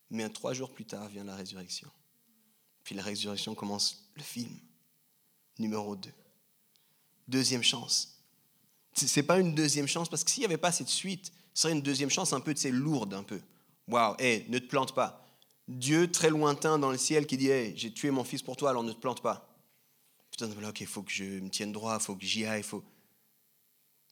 Mais 0.10 0.28
trois 0.30 0.54
jours 0.54 0.74
plus 0.74 0.84
tard 0.84 1.08
vient 1.08 1.24
la 1.24 1.36
résurrection. 1.36 1.90
Puis 2.84 2.94
la 2.94 3.04
résurrection 3.04 3.56
commence 3.56 4.12
le 4.16 4.22
film 4.22 4.54
numéro 5.60 5.96
2. 5.96 6.10
Deuxième 7.30 7.64
chance. 7.64 8.22
Ce 8.94 9.18
n'est 9.18 9.26
pas 9.26 9.40
une 9.40 9.56
deuxième 9.56 9.88
chance, 9.88 10.10
parce 10.10 10.26
que 10.26 10.30
s'il 10.30 10.42
n'y 10.42 10.46
avait 10.46 10.58
pas 10.58 10.74
cette 10.74 10.90
suite, 10.90 11.32
ce 11.54 11.62
serait 11.62 11.74
une 11.74 11.82
deuxième 11.82 12.10
chance 12.10 12.34
un 12.34 12.42
peu, 12.42 12.54
tu 12.54 12.60
sais, 12.60 12.72
lourde 12.72 13.14
un 13.14 13.24
peu. 13.24 13.40
Waouh, 13.88 14.16
hé, 14.20 14.46
ne 14.50 14.60
te 14.60 14.68
plante 14.68 14.94
pas. 14.94 15.21
Dieu 15.68 16.12
très 16.12 16.30
lointain 16.30 16.80
dans 16.80 16.92
le 16.92 16.98
ciel 16.98 17.26
qui 17.26 17.38
dit, 17.38 17.50
hé, 17.50 17.74
j'ai 17.76 17.94
tué 17.94 18.12
mon 18.12 18.24
fils 18.24 18.42
pour 18.42 18.58
toi, 18.58 18.72
alors 18.72 18.84
ne 18.84 18.92
te 18.92 19.00
plante 19.00 19.22
pas. 19.22 19.48
Putain, 20.32 20.50
ok, 20.50 20.82
il 20.82 20.88
faut 20.88 21.04
que 21.04 21.12
je 21.12 21.24
me 21.24 21.50
tienne 21.50 21.72
droit, 21.72 21.98
il 22.00 22.04
faut 22.04 22.16
que 22.16 22.26
j'y 22.26 22.46
aille, 22.46 22.64
faut... 22.64 22.84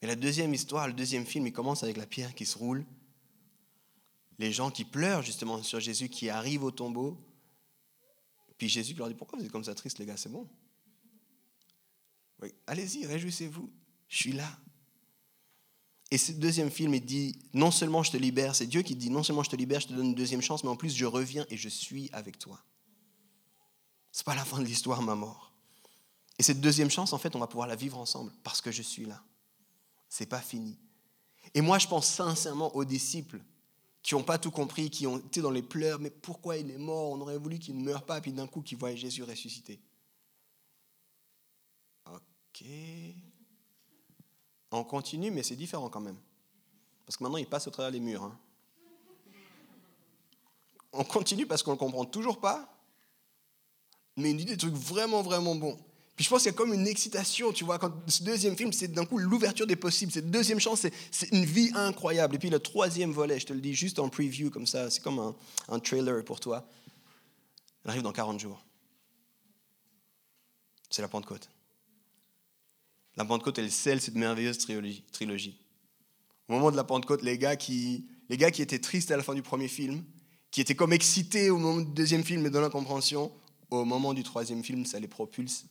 Et 0.02 0.08
la 0.08 0.16
deuxième 0.16 0.54
histoire, 0.54 0.88
le 0.88 0.94
deuxième 0.94 1.26
film, 1.26 1.48
il 1.48 1.54
commence 1.54 1.84
avec 1.84 1.98
la 1.98 2.06
pierre 2.06 2.34
qui 2.34 2.46
se 2.46 2.58
roule, 2.58 2.86
les 4.38 4.54
gens 4.54 4.72
qui 4.72 4.86
pleurent 4.86 5.22
justement 5.22 5.62
sur 5.64 5.80
Jésus 5.80 6.08
qui 6.08 6.30
arrive 6.30 6.64
au 6.64 6.72
tombeau, 6.72 7.18
puis 8.58 8.70
Jésus 8.70 8.94
leur 8.94 9.08
dit, 9.08 9.14
pourquoi 9.16 9.40
vous 9.40 9.46
êtes 9.46 9.52
comme 9.52 9.64
ça 9.64 9.76
triste, 9.76 10.00
les 10.00 10.06
gars, 10.06 10.18
c'est 10.18 10.32
bon? 10.32 10.48
Allez-y, 12.68 13.06
réjouissez-vous, 13.06 13.70
je 14.08 14.18
suis 14.18 14.32
là. 14.32 14.50
Et 16.12 16.18
ce 16.18 16.32
deuxième 16.32 16.72
film, 16.72 16.94
il 16.96 17.06
dit, 17.06 17.38
non 17.54 17.70
seulement 17.70 18.02
je 18.02 18.12
te 18.12 18.18
libère, 18.18 18.56
c'est 18.56 18.66
Dieu 18.66 18.82
qui 18.82 18.96
dit, 18.96 19.10
non 19.10 19.22
seulement 19.22 19.44
je 19.44 19.50
te 19.50 19.56
libère, 19.56 19.80
je 19.80 19.88
te 19.88 19.94
donne 19.94 20.08
une 20.08 20.16
deuxième 20.16 20.42
chance, 20.42 20.64
mais 20.64 20.70
en 20.70 20.76
plus 20.76 20.96
je 20.96 21.06
reviens 21.06 21.46
et 21.50 21.58
je 21.58 21.70
suis 21.70 22.10
avec 22.14 22.40
toi. 22.40 22.60
C'est 24.12 24.26
pas 24.26 24.36
la 24.36 24.44
fin 24.44 24.60
de 24.60 24.66
l'histoire, 24.66 25.02
ma 25.04 25.16
mort. 25.16 25.54
Et 26.40 26.44
cette 26.44 26.62
deuxième 26.62 26.90
chance, 26.90 27.14
en 27.14 27.18
fait, 27.18 27.36
on 27.36 27.40
va 27.40 27.48
pouvoir 27.48 27.68
la 27.68 27.76
vivre 27.76 27.98
ensemble 27.98 28.32
parce 28.44 28.62
que 28.62 28.72
je 28.72 28.82
suis 28.82 29.06
là. 29.06 29.24
C'est 30.08 30.26
pas 30.26 30.42
fini. 30.42 30.80
Et 31.54 31.62
moi, 31.62 31.78
je 31.78 31.88
pense 31.88 32.08
sincèrement 32.08 32.76
aux 32.76 32.86
disciples 32.86 33.40
qui 34.02 34.16
n'ont 34.16 34.24
pas 34.24 34.40
tout 34.40 34.50
compris, 34.50 34.90
qui 34.90 35.06
ont 35.06 35.20
été 35.20 35.42
dans 35.42 35.52
les 35.52 35.62
pleurs, 35.62 36.00
mais 36.00 36.10
pourquoi 36.10 36.58
il 36.58 36.72
est 36.72 36.78
mort? 36.78 37.12
On 37.12 37.22
aurait 37.22 37.38
voulu 37.38 37.60
qu'il 37.60 37.78
ne 37.78 37.84
meure 37.84 38.06
pas, 38.06 38.22
puis 38.22 38.32
d'un 38.32 38.48
coup, 38.48 38.62
qu'ils 38.62 38.78
voient 38.78 38.96
Jésus 38.96 39.24
ressuscité. 39.24 39.80
Ok. 42.08 42.66
On 44.72 44.84
continue, 44.84 45.32
mais 45.32 45.44
c'est 45.44 45.56
différent 45.56 45.90
quand 45.90 46.02
même. 46.02 46.18
Parce 47.06 47.18
que 47.18 47.24
maintenant, 47.24 47.38
il 47.38 47.48
passe 47.48 47.68
au 47.68 47.72
travers 47.72 47.92
des 47.92 48.00
murs. 48.00 48.24
Hein. 48.24 48.38
On 50.94 51.04
continue 51.04 51.46
parce 51.46 51.64
qu'on 51.64 51.74
ne 51.74 51.78
comprend 51.78 52.06
toujours 52.06 52.40
pas, 52.40 52.68
mais 54.16 54.32
il 54.32 54.38
dit 54.38 54.46
des 54.46 54.58
trucs 54.58 54.74
vraiment, 54.74 55.22
vraiment 55.22 55.56
bons. 55.56 55.78
Puis 56.16 56.26
je 56.26 56.30
pense 56.30 56.44
qu'il 56.44 56.52
y 56.52 56.54
a 56.54 56.58
comme 56.58 56.74
une 56.74 56.88
excitation, 56.88 57.54
tu 57.54 57.64
vois, 57.64 57.80
quand 57.80 57.94
ce 58.10 58.24
deuxième 58.24 58.58
film, 58.58 58.74
c'est 58.74 58.90
d'un 58.90 59.06
coup 59.06 59.18
l'ouverture 59.20 59.66
des 59.66 59.78
possibles. 59.78 60.12
Cette 60.12 60.30
deuxième 60.30 60.60
chance, 60.60 60.86
c'est 61.12 61.32
une 61.32 61.46
vie 61.46 61.72
incroyable. 61.74 62.36
Et 62.36 62.40
puis 62.40 62.50
le 62.50 62.60
troisième 62.60 63.12
volet, 63.12 63.40
je 63.40 63.46
te 63.46 63.54
le 63.54 63.62
dis 63.62 63.74
juste 63.74 64.00
en 64.00 64.10
preview 64.10 64.50
comme 64.50 64.68
ça, 64.68 64.90
c'est 64.90 65.02
comme 65.02 65.20
un, 65.20 65.36
un, 65.70 65.80
trailer 65.80 66.26
pour 66.26 66.42
toi. 66.42 66.68
Elle 67.86 67.92
arrive 67.92 68.02
dans 68.02 68.12
40 68.12 68.40
jours. 68.40 68.62
C'est 70.90 71.02
la 71.02 71.08
Pentecôte. 71.08 71.50
La 73.20 73.26
Pentecôte, 73.26 73.60
elle 73.60 73.70
scelle 73.70 74.00
cette 74.00 74.16
merveilleuse 74.16 74.58
trilogie. 74.58 75.60
Au 76.48 76.54
moment 76.54 76.72
de 76.72 76.78
la 76.78 76.86
Pentecôte, 76.86 77.22
les 77.22 77.38
gars, 77.38 77.58
qui, 77.58 78.08
les 78.30 78.38
gars 78.38 78.50
qui 78.50 78.62
étaient 78.62 78.80
tristes 78.80 79.12
à 79.12 79.18
la 79.18 79.24
fin 79.24 79.36
du 79.36 79.42
premier 79.42 79.68
film, 79.68 80.06
qui 80.52 80.62
étaient 80.62 80.74
comme 80.74 80.94
excités 80.94 81.50
au 81.50 81.58
moment 81.58 81.82
du 81.82 81.92
deuxième 81.92 82.24
film 82.24 82.46
et 82.46 82.50
dans 82.50 82.62
l'incompréhension, 82.62 83.30
au 83.72 83.84
moment 83.84 84.14
du 84.14 84.24
troisième 84.24 84.64
film, 84.64 84.86
ça 84.86 85.02
les 85.02 85.10
propulse 85.10 85.66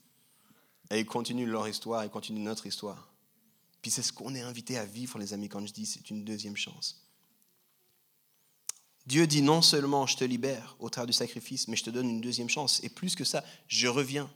et 0.91 1.01
ils 1.01 1.07
continuent 1.07 1.49
leur 1.49 1.67
histoire, 1.67 2.05
ils 2.05 2.11
continuent 2.11 2.43
notre 2.43 2.67
histoire. 2.67 3.15
Puis 3.81 3.91
c'est 3.91 4.03
ce 4.03 4.13
qu'on 4.13 4.35
est 4.35 4.43
invité 4.43 4.77
à 4.77 4.85
vivre, 4.85 5.19
les 5.19 5.33
amis, 5.33 5.49
quand 5.49 5.67
je 5.67 5.73
dis 5.73 5.87
c'est 5.87 6.11
une 6.11 6.25
deuxième 6.25 6.57
chance. 6.57 7.09
Dieu 9.07 9.27
dit 9.27 9.41
non 9.41 9.63
seulement 9.63 10.07
je 10.07 10.19
te 10.19 10.25
libère 10.25 10.77
au 10.81 10.91
travers 10.91 11.07
du 11.07 11.15
sacrifice, 11.15 11.67
mais 11.67 11.77
je 11.77 11.85
te 11.85 11.91
donne 11.91 12.11
une 12.11 12.21
deuxième 12.21 12.51
chance. 12.51 12.85
Et 12.85 12.91
plus 12.91 13.15
que 13.15 13.25
ça, 13.25 13.43
je 13.69 13.89
reviens. 13.89 14.31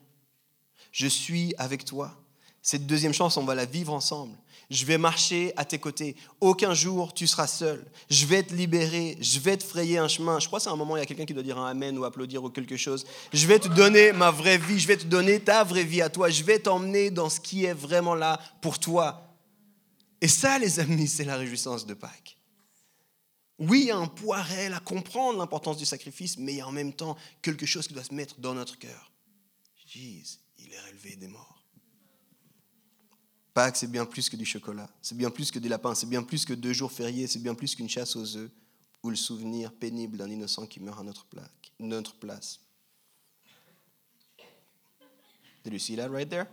Je 0.92 1.06
suis 1.06 1.54
avec 1.58 1.84
toi. 1.84 2.18
Cette 2.62 2.86
deuxième 2.86 3.12
chance, 3.12 3.36
on 3.36 3.44
va 3.44 3.54
la 3.54 3.64
vivre 3.64 3.92
ensemble. 3.92 4.36
Je 4.70 4.86
vais 4.86 4.96
marcher 4.96 5.52
à 5.56 5.64
tes 5.64 5.78
côtés. 5.78 6.16
Aucun 6.40 6.72
jour 6.72 7.12
tu 7.12 7.26
seras 7.26 7.48
seul. 7.48 7.84
Je 8.08 8.24
vais 8.24 8.42
te 8.42 8.54
libérer. 8.54 9.18
Je 9.20 9.40
vais 9.40 9.56
te 9.56 9.64
frayer 9.64 9.98
un 9.98 10.08
chemin. 10.08 10.38
Je 10.38 10.46
crois 10.46 10.60
que 10.60 10.62
c'est 10.62 10.70
un 10.70 10.76
moment, 10.76 10.96
il 10.96 11.00
y 11.00 11.02
a 11.02 11.06
quelqu'un 11.06 11.26
qui 11.26 11.34
doit 11.34 11.42
dire 11.42 11.58
un 11.58 11.68
amen 11.68 11.98
ou 11.98 12.04
applaudir 12.04 12.42
ou 12.42 12.48
quelque 12.48 12.76
chose. 12.76 13.04
Je 13.32 13.46
vais 13.46 13.58
te 13.58 13.68
donner 13.68 14.12
ma 14.12 14.30
vraie 14.30 14.58
vie. 14.58 14.78
Je 14.78 14.86
vais 14.86 14.96
te 14.96 15.04
donner 15.04 15.40
ta 15.40 15.64
vraie 15.64 15.84
vie 15.84 16.00
à 16.00 16.08
toi. 16.08 16.30
Je 16.30 16.42
vais 16.44 16.60
t'emmener 16.60 17.10
dans 17.10 17.28
ce 17.28 17.40
qui 17.40 17.64
est 17.64 17.74
vraiment 17.74 18.14
là 18.14 18.40
pour 18.62 18.78
toi. 18.78 19.36
Et 20.20 20.28
ça, 20.28 20.58
les 20.58 20.78
amis, 20.78 21.08
c'est 21.08 21.24
la 21.24 21.36
réjouissance 21.36 21.84
de 21.84 21.94
Pâques. 21.94 22.38
Oui, 23.58 23.84
il 23.86 23.90
un 23.90 24.06
poids 24.06 24.40
réel 24.40 24.72
à 24.72 24.80
comprendre 24.80 25.38
l'importance 25.38 25.76
du 25.76 25.84
sacrifice, 25.84 26.38
mais 26.38 26.52
il 26.52 26.58
y 26.58 26.60
a 26.60 26.66
en 26.66 26.72
même 26.72 26.92
temps 26.92 27.16
quelque 27.42 27.66
chose 27.66 27.86
qui 27.86 27.94
doit 27.94 28.04
se 28.04 28.14
mettre 28.14 28.40
dans 28.40 28.54
notre 28.54 28.78
cœur. 28.78 29.12
Jésus, 29.86 30.38
il 30.58 30.72
est 30.72 30.80
relevé 30.80 31.16
des 31.16 31.28
morts. 31.28 31.61
Pâques, 33.54 33.76
c'est 33.76 33.90
bien 33.90 34.06
plus 34.06 34.30
que 34.30 34.36
du 34.36 34.46
chocolat, 34.46 34.88
c'est 35.02 35.16
bien 35.16 35.30
plus 35.30 35.50
que 35.50 35.58
des 35.58 35.68
lapins, 35.68 35.94
c'est 35.94 36.08
bien 36.08 36.22
plus 36.22 36.44
que 36.44 36.54
deux 36.54 36.72
jours 36.72 36.90
fériés, 36.90 37.26
c'est 37.26 37.42
bien 37.42 37.54
plus 37.54 37.74
qu'une 37.74 37.88
chasse 37.88 38.16
aux 38.16 38.36
œufs 38.36 38.50
ou 39.02 39.10
le 39.10 39.16
souvenir 39.16 39.72
pénible 39.72 40.16
d'un 40.16 40.30
innocent 40.30 40.66
qui 40.66 40.80
meurt 40.80 41.00
à 41.00 41.02
notre, 41.02 41.26
notre 41.78 42.14
place. 42.16 42.60
Did 45.64 45.74
you 45.74 45.78
see 45.78 45.96
that 45.96 46.08
right 46.08 46.28
there? 46.28 46.46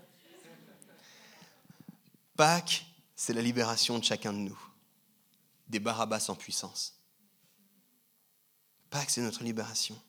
Pâques, 2.35 2.85
c'est 3.15 3.33
la 3.33 3.41
libération 3.41 3.97
de 3.97 4.03
chacun 4.03 4.33
de 4.33 4.39
nous, 4.39 4.59
des 5.67 5.79
Barabbas 5.79 6.25
en 6.29 6.35
puissance. 6.35 6.99
Pâques, 8.89 9.09
c'est 9.09 9.21
notre 9.21 9.43
libération. 9.43 9.99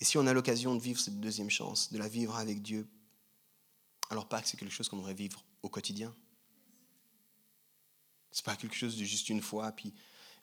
Et 0.00 0.04
si 0.04 0.18
on 0.18 0.26
a 0.26 0.32
l'occasion 0.32 0.74
de 0.74 0.80
vivre 0.80 1.00
cette 1.00 1.20
deuxième 1.20 1.50
chance, 1.50 1.92
de 1.92 1.98
la 1.98 2.08
vivre 2.08 2.36
avec 2.36 2.62
Dieu, 2.62 2.88
alors 4.10 4.28
Pâques, 4.28 4.46
c'est 4.46 4.56
quelque 4.56 4.72
chose 4.72 4.88
qu'on 4.88 4.98
devrait 4.98 5.14
vivre 5.14 5.44
au 5.64 5.68
quotidien. 5.68 6.14
C'est 8.30 8.44
pas 8.44 8.54
quelque 8.54 8.76
chose 8.76 8.96
de 8.96 9.04
juste 9.04 9.28
une 9.30 9.40
fois, 9.40 9.72
puis 9.72 9.94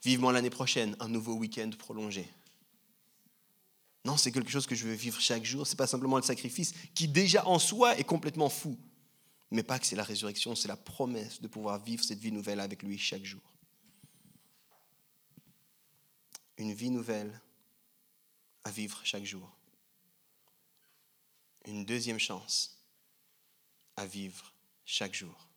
vivement 0.03 0.31
l'année 0.31 0.49
prochaine, 0.49 0.95
un 0.99 1.07
nouveau 1.07 1.35
week-end 1.35 1.69
prolongé. 1.77 2.27
Non, 4.03 4.17
c'est 4.17 4.31
quelque 4.31 4.49
chose 4.49 4.65
que 4.65 4.73
je 4.73 4.87
veux 4.87 4.93
vivre 4.93 5.21
chaque 5.21 5.45
jour. 5.45 5.67
C'est 5.67 5.75
pas 5.75 5.85
simplement 5.85 6.17
le 6.17 6.23
sacrifice 6.23 6.73
qui 6.95 7.07
déjà 7.07 7.45
en 7.47 7.59
soi 7.59 7.97
est 7.99 8.03
complètement 8.03 8.49
fou, 8.49 8.75
mais 9.51 9.61
pas 9.61 9.77
que 9.77 9.85
c'est 9.85 9.95
la 9.95 10.03
résurrection, 10.03 10.55
c'est 10.55 10.67
la 10.67 10.77
promesse 10.77 11.39
de 11.39 11.47
pouvoir 11.47 11.77
vivre 11.83 12.03
cette 12.03 12.19
vie 12.19 12.31
nouvelle 12.31 12.59
avec 12.59 12.81
lui 12.81 12.97
chaque 12.97 13.23
jour. 13.23 13.43
Une 16.57 16.73
vie 16.73 16.89
nouvelle 16.89 17.39
à 18.63 18.71
vivre 18.71 18.99
chaque 19.03 19.25
jour. 19.25 19.55
Une 21.65 21.85
deuxième 21.85 22.19
chance 22.19 22.79
à 23.95 24.07
vivre 24.07 24.51
chaque 24.91 25.13
jour. 25.13 25.47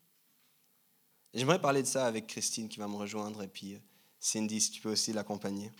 J'aimerais 1.33 1.59
parler 1.59 1.81
de 1.81 1.87
ça 1.87 2.05
avec 2.05 2.27
Christine 2.27 2.69
qui 2.69 2.79
va 2.79 2.87
me 2.87 2.95
rejoindre 2.95 3.43
et 3.43 3.49
puis 3.49 3.75
euh, 3.75 3.79
Cindy, 4.17 4.61
si 4.61 4.71
tu 4.71 4.81
peux 4.81 4.93
aussi 4.93 5.11
l'accompagner. 5.11 5.73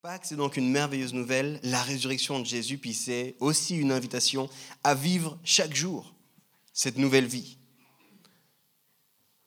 Pâques, 0.00 0.24
c'est 0.24 0.36
donc 0.36 0.56
une 0.56 0.70
merveilleuse 0.70 1.12
nouvelle, 1.12 1.60
la 1.62 1.82
résurrection 1.82 2.40
de 2.40 2.46
Jésus, 2.46 2.78
puis 2.78 2.94
c'est 2.94 3.36
aussi 3.40 3.76
une 3.76 3.92
invitation 3.92 4.48
à 4.82 4.94
vivre 4.94 5.38
chaque 5.44 5.74
jour 5.74 6.14
cette 6.72 6.96
nouvelle 6.96 7.26
vie. 7.26 7.58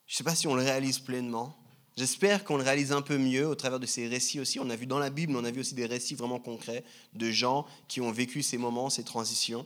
Je 0.06 0.14
ne 0.14 0.18
sais 0.18 0.24
pas 0.24 0.36
si 0.36 0.48
on 0.48 0.54
le 0.54 0.62
réalise 0.62 1.00
pleinement. 1.00 1.58
J'espère 1.98 2.44
qu'on 2.44 2.58
le 2.58 2.64
réalise 2.64 2.92
un 2.92 3.02
peu 3.02 3.18
mieux 3.18 3.48
au 3.48 3.56
travers 3.56 3.80
de 3.80 3.88
ces 3.88 4.08
récits 4.08 4.40
aussi. 4.40 4.60
On 4.60 4.70
a 4.70 4.76
vu 4.76 4.86
dans 4.86 5.00
la 5.00 5.10
Bible, 5.10 5.36
on 5.36 5.44
a 5.44 5.50
vu 5.50 5.62
aussi 5.62 5.74
des 5.74 5.88
récits 5.88 6.14
vraiment 6.14 6.40
concrets 6.40 6.86
de 7.14 7.32
gens 7.32 7.66
qui 7.88 8.00
ont 8.00 8.12
vécu 8.12 8.44
ces 8.44 8.60
moments, 8.60 8.92
ces 8.92 9.04
transitions. 9.04 9.66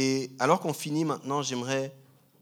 Et 0.00 0.30
alors 0.38 0.60
qu'on 0.60 0.72
finit 0.72 1.04
maintenant, 1.04 1.42
j'aimerais 1.42 1.92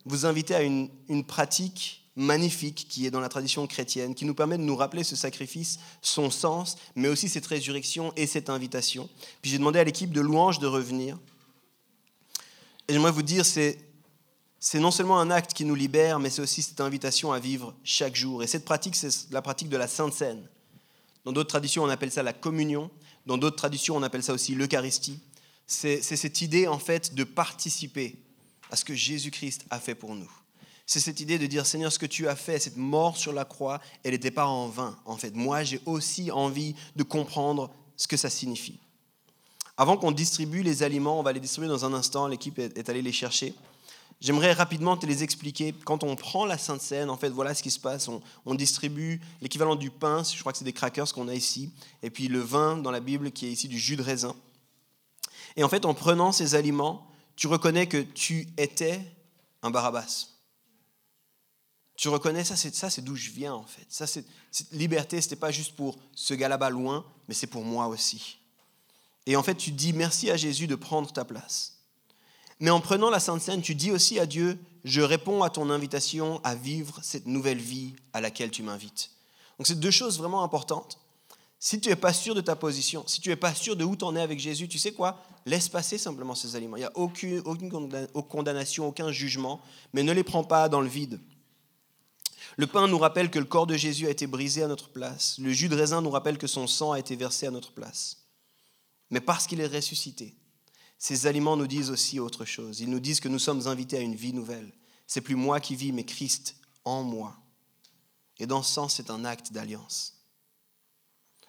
vous 0.04 0.26
inviter 0.26 0.54
à 0.54 0.60
une, 0.60 0.90
pratique 1.26 2.02
magnifique 2.14 2.86
qui 2.86 3.06
est 3.06 3.10
dans 3.10 3.20
la 3.20 3.30
tradition 3.30 3.66
chrétienne, 3.66 4.14
qui 4.14 4.26
nous 4.26 4.34
permet 4.34 4.58
de 4.58 4.62
nous 4.62 4.76
rappeler 4.76 5.04
ce 5.04 5.16
sacrifice, 5.16 5.78
son 6.02 6.30
sens, 6.30 6.76
mais 6.96 7.08
aussi 7.08 7.30
cette 7.30 7.46
résurrection 7.46 8.12
et 8.14 8.26
cette 8.26 8.50
invitation. 8.50 9.08
Puis 9.40 9.50
j'ai 9.50 9.56
demandé 9.56 9.78
à 9.78 9.84
l'équipe 9.84 10.12
de 10.12 10.20
louanges 10.20 10.58
de 10.58 10.66
revenir. 10.66 11.18
Et 12.88 12.92
j'aimerais 12.92 13.10
vous 13.10 13.22
dire, 13.22 13.46
c'est, 13.46 13.78
c'est 14.60 14.78
non 14.78 14.90
seulement 14.90 15.18
un 15.18 15.30
acte 15.30 15.54
qui 15.54 15.64
nous 15.64 15.74
libère, 15.74 16.18
mais 16.18 16.28
c'est 16.28 16.42
aussi 16.42 16.60
cette 16.60 16.82
invitation 16.82 17.32
à 17.32 17.38
vivre 17.38 17.74
chaque 17.84 18.16
jour. 18.16 18.42
Et 18.42 18.46
cette 18.46 18.66
pratique, 18.66 18.96
c'est 18.96 19.30
la 19.30 19.40
pratique 19.40 19.70
de 19.70 19.78
la 19.78 19.88
Sainte 19.88 20.12
Seine. 20.12 20.46
Dans 21.24 21.32
d'autres 21.32 21.48
traditions, 21.48 21.84
on 21.84 21.88
appelle 21.88 22.12
ça 22.12 22.22
la 22.22 22.34
communion. 22.34 22.90
Dans 23.24 23.38
d'autres 23.38 23.56
traditions, 23.56 23.96
on 23.96 24.02
appelle 24.02 24.22
ça 24.22 24.34
aussi 24.34 24.54
l'Eucharistie. 24.54 25.20
C'est, 25.66 26.02
cette 26.02 26.40
idée, 26.40 26.68
en 26.68 26.78
fait, 26.78 27.14
de 27.14 27.24
participer 27.24 28.16
à 28.70 28.76
ce 28.76 28.84
que 28.84 28.94
Jésus-Christ 28.94 29.64
a 29.70 29.80
fait 29.80 29.94
pour 29.94 30.14
nous. 30.14 30.30
C'est 30.86 31.00
cette 31.00 31.18
idée 31.18 31.38
de 31.38 31.46
dire, 31.46 31.66
Seigneur, 31.66 31.90
ce 31.90 31.98
que 31.98 32.06
tu 32.06 32.28
as 32.28 32.36
fait, 32.36 32.60
cette 32.60 32.76
mort 32.76 33.16
sur 33.16 33.32
la 33.32 33.44
croix, 33.44 33.80
elle 34.04 34.12
n'était 34.12 34.30
pas 34.30 34.46
en 34.46 34.68
vain. 34.68 34.96
En 35.04 35.16
fait, 35.16 35.34
moi, 35.34 35.64
j'ai 35.64 35.80
aussi 35.84 36.30
envie 36.30 36.76
de 36.94 37.02
comprendre 37.02 37.70
ce 37.96 38.06
que 38.06 38.16
ça 38.16 38.30
signifie. 38.30 38.78
Avant 39.76 39.96
qu'on 39.96 40.12
distribue 40.12 40.62
les 40.62 40.84
aliments, 40.84 41.18
on 41.18 41.22
va 41.22 41.32
les 41.32 41.40
distribuer 41.40 41.68
dans 41.68 41.84
un 41.84 41.92
instant, 41.92 42.28
l'équipe 42.28 42.58
est 42.58 42.88
allée 42.88 43.02
les 43.02 43.12
chercher. 43.12 43.52
J'aimerais 44.20 44.52
rapidement 44.52 44.96
te 44.96 45.04
les 45.04 45.22
expliquer. 45.22 45.74
Quand 45.84 46.02
on 46.02 46.16
prend 46.16 46.46
la 46.46 46.56
Sainte 46.56 46.80
Seine, 46.80 47.10
en 47.10 47.18
fait, 47.18 47.28
voilà 47.28 47.54
ce 47.54 47.62
qui 47.62 47.70
se 47.70 47.78
passe. 47.78 48.08
On, 48.08 48.22
on 48.46 48.54
distribue 48.54 49.20
l'équivalent 49.42 49.76
du 49.76 49.90
pain, 49.90 50.22
je 50.24 50.40
crois 50.40 50.52
que 50.52 50.58
c'est 50.58 50.64
des 50.64 50.72
crackers 50.72 51.12
qu'on 51.12 51.28
a 51.28 51.34
ici, 51.34 51.70
et 52.02 52.08
puis 52.08 52.28
le 52.28 52.40
vin 52.40 52.78
dans 52.78 52.90
la 52.90 53.00
Bible 53.00 53.30
qui 53.30 53.46
est 53.46 53.50
ici 53.50 53.68
du 53.68 53.78
jus 53.78 53.96
de 53.96 54.02
raisin. 54.02 54.34
Et 55.56 55.64
en 55.64 55.68
fait, 55.68 55.84
en 55.84 55.94
prenant 55.94 56.32
ces 56.32 56.54
aliments, 56.54 57.06
tu 57.34 57.46
reconnais 57.46 57.86
que 57.86 57.98
tu 57.98 58.48
étais 58.56 59.00
un 59.62 59.70
Barabbas. 59.70 60.28
Tu 61.96 62.08
reconnais 62.08 62.44
ça, 62.44 62.56
c'est 62.56 62.74
ça, 62.74 62.90
c'est 62.90 63.02
d'où 63.02 63.16
je 63.16 63.30
viens 63.30 63.54
en 63.54 63.64
fait. 63.64 63.86
Ça, 63.88 64.06
c'est 64.06 64.24
cette 64.50 64.70
liberté, 64.72 65.20
c'était 65.20 65.36
pas 65.36 65.50
juste 65.50 65.74
pour 65.76 65.96
ce 66.14 66.34
gars 66.34 66.48
là-bas 66.48 66.68
loin, 66.68 67.06
mais 67.26 67.34
c'est 67.34 67.46
pour 67.46 67.64
moi 67.64 67.86
aussi. 67.86 68.38
Et 69.24 69.34
en 69.34 69.42
fait, 69.42 69.54
tu 69.54 69.70
dis 69.70 69.92
merci 69.92 70.30
à 70.30 70.36
Jésus 70.36 70.66
de 70.66 70.74
prendre 70.74 71.10
ta 71.10 71.24
place. 71.24 71.78
Mais 72.60 72.70
en 72.70 72.80
prenant 72.80 73.10
la 73.10 73.20
Sainte 73.20 73.40
Seine, 73.40 73.62
tu 73.62 73.74
dis 73.74 73.90
aussi 73.90 74.18
à 74.18 74.26
Dieu, 74.26 74.58
je 74.84 75.00
réponds 75.00 75.42
à 75.42 75.50
ton 75.50 75.68
invitation 75.70 76.40
à 76.44 76.54
vivre 76.54 77.00
cette 77.02 77.26
nouvelle 77.26 77.58
vie 77.58 77.94
à 78.12 78.20
laquelle 78.20 78.50
tu 78.50 78.62
m'invites. 78.62 79.10
Donc 79.58 79.66
c'est 79.66 79.80
deux 79.80 79.90
choses 79.90 80.18
vraiment 80.18 80.42
importantes. 80.42 80.98
Si 81.58 81.80
tu 81.80 81.88
n'es 81.88 81.96
pas 81.96 82.12
sûr 82.12 82.34
de 82.34 82.40
ta 82.40 82.54
position, 82.54 83.04
si 83.06 83.20
tu 83.20 83.30
n'es 83.30 83.36
pas 83.36 83.54
sûr 83.54 83.76
de 83.76 83.84
où 83.84 83.96
tu 83.96 84.04
en 84.04 84.14
es 84.14 84.20
avec 84.20 84.38
Jésus, 84.38 84.68
tu 84.68 84.78
sais 84.78 84.92
quoi? 84.92 85.22
Laisse 85.46 85.68
passer 85.68 85.96
simplement 85.96 86.34
ces 86.34 86.54
aliments. 86.54 86.76
Il 86.76 86.80
n'y 86.80 86.86
a 86.86 86.92
aucune, 86.96 87.40
aucune 87.44 87.70
condamnation, 88.28 88.88
aucun 88.88 89.10
jugement, 89.10 89.60
mais 89.92 90.02
ne 90.02 90.12
les 90.12 90.24
prends 90.24 90.44
pas 90.44 90.68
dans 90.68 90.80
le 90.80 90.88
vide. 90.88 91.18
Le 92.56 92.66
pain 92.66 92.88
nous 92.88 92.98
rappelle 92.98 93.30
que 93.30 93.38
le 93.38 93.44
corps 93.44 93.66
de 93.66 93.76
Jésus 93.76 94.06
a 94.06 94.10
été 94.10 94.26
brisé 94.26 94.62
à 94.62 94.68
notre 94.68 94.90
place. 94.90 95.38
Le 95.38 95.52
jus 95.52 95.68
de 95.68 95.76
raisin 95.76 96.00
nous 96.00 96.10
rappelle 96.10 96.38
que 96.38 96.46
son 96.46 96.66
sang 96.66 96.92
a 96.92 96.98
été 96.98 97.16
versé 97.16 97.46
à 97.46 97.50
notre 97.50 97.72
place. 97.72 98.28
Mais 99.10 99.20
parce 99.20 99.46
qu'il 99.46 99.60
est 99.60 99.66
ressuscité, 99.66 100.34
ces 100.98 101.26
aliments 101.26 101.56
nous 101.56 101.66
disent 101.66 101.90
aussi 101.90 102.18
autre 102.18 102.44
chose. 102.44 102.80
Ils 102.80 102.90
nous 102.90 103.00
disent 103.00 103.20
que 103.20 103.28
nous 103.28 103.38
sommes 103.38 103.66
invités 103.66 103.98
à 103.98 104.00
une 104.00 104.14
vie 104.14 104.32
nouvelle. 104.32 104.72
C'est 105.06 105.20
plus 105.20 105.34
moi 105.34 105.60
qui 105.60 105.76
vis, 105.76 105.92
mais 105.92 106.04
Christ 106.04 106.56
en 106.84 107.02
moi. 107.02 107.36
Et 108.38 108.46
dans 108.46 108.62
ce 108.62 108.72
sens, 108.72 108.94
c'est 108.94 109.10
un 109.10 109.24
acte 109.24 109.52
d'alliance. 109.52 110.15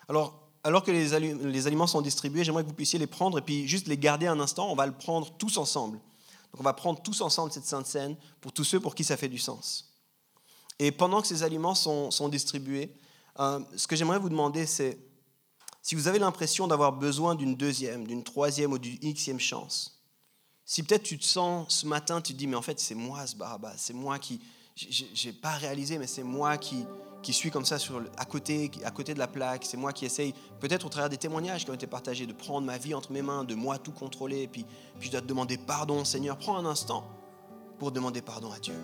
Alors, 0.07 0.47
alors 0.63 0.83
que 0.83 0.91
les, 0.91 1.67
aliments 1.67 1.87
sont 1.87 2.01
distribués, 2.01 2.43
j'aimerais 2.43 2.63
que 2.63 2.67
vous 2.67 2.73
puissiez 2.73 2.99
les 2.99 3.07
prendre 3.07 3.37
et 3.37 3.41
puis 3.41 3.67
juste 3.67 3.87
les 3.87 3.97
garder 3.97 4.27
un 4.27 4.39
instant. 4.39 4.69
On 4.71 4.75
va 4.75 4.85
le 4.85 4.91
prendre 4.91 5.29
tous 5.37 5.57
ensemble. 5.57 5.97
Donc, 6.51 6.59
on 6.59 6.63
va 6.63 6.73
prendre 6.73 7.01
tous 7.01 7.21
ensemble 7.21 7.51
cette 7.51 7.65
Sainte 7.65 7.87
Seine 7.87 8.15
pour 8.41 8.51
tous 8.51 8.63
ceux 8.63 8.79
pour 8.79 8.95
qui 8.95 9.03
ça 9.03 9.17
fait 9.17 9.29
du 9.29 9.37
sens. 9.37 9.93
Et 10.79 10.91
pendant 10.91 11.21
que 11.21 11.27
ces 11.27 11.43
aliments 11.43 11.75
sont, 11.75 12.29
distribués, 12.29 12.93
euh, 13.39 13.59
ce 13.75 13.87
que 13.87 13.95
j'aimerais 13.95 14.19
vous 14.19 14.29
demander, 14.29 14.65
c'est 14.65 14.99
si 15.81 15.95
vous 15.95 16.07
avez 16.07 16.19
l'impression 16.19 16.67
d'avoir 16.67 16.91
besoin 16.91 17.33
d'une 17.33 17.55
deuxième, 17.55 18.05
d'une 18.05 18.23
troisième 18.23 18.73
ou 18.73 18.77
d'une 18.77 19.13
xème 19.13 19.39
chance, 19.39 20.03
si 20.65 20.83
peut-être 20.83 21.03
tu 21.03 21.17
te 21.17 21.23
sens 21.23 21.79
ce 21.79 21.87
matin, 21.87 22.19
tu 22.19 22.33
te 22.33 22.37
dis, 22.37 22.45
mais 22.45 22.57
en 22.57 22.61
fait, 22.61 22.77
c'est 22.79 22.93
moi 22.93 23.25
ce 23.25 23.37
Barabbas, 23.37 23.75
c'est 23.77 23.93
moi 23.93 24.19
qui, 24.19 24.41
j'ai 24.75 25.31
pas 25.31 25.53
réalisé, 25.53 25.97
mais 25.97 26.07
c'est 26.07 26.23
moi 26.23 26.57
qui, 26.57 26.85
qui 27.21 27.33
suis 27.33 27.51
comme 27.51 27.65
ça 27.65 27.77
sur, 27.79 28.01
à, 28.17 28.25
côté, 28.25 28.71
à 28.85 28.91
côté 28.91 29.13
de 29.13 29.19
la 29.19 29.27
plaque, 29.27 29.65
c'est 29.65 29.77
moi 29.77 29.91
qui 29.91 30.05
essaye, 30.05 30.33
peut-être 30.59 30.85
au 30.85 30.89
travers 30.89 31.09
des 31.09 31.17
témoignages 31.17 31.65
qui 31.65 31.71
ont 31.71 31.75
été 31.75 31.87
partagés, 31.87 32.25
de 32.25 32.33
prendre 32.33 32.65
ma 32.65 32.77
vie 32.77 32.93
entre 32.93 33.11
mes 33.11 33.21
mains, 33.21 33.43
de 33.43 33.55
moi 33.55 33.77
tout 33.77 33.91
contrôler, 33.91 34.47
puis, 34.47 34.65
puis 34.99 35.07
je 35.07 35.11
dois 35.11 35.21
te 35.21 35.27
demander 35.27 35.57
pardon, 35.57 36.05
Seigneur. 36.05 36.37
Prends 36.37 36.57
un 36.57 36.65
instant 36.65 37.03
pour 37.79 37.91
demander 37.91 38.21
pardon 38.21 38.51
à 38.51 38.59
Dieu. 38.59 38.75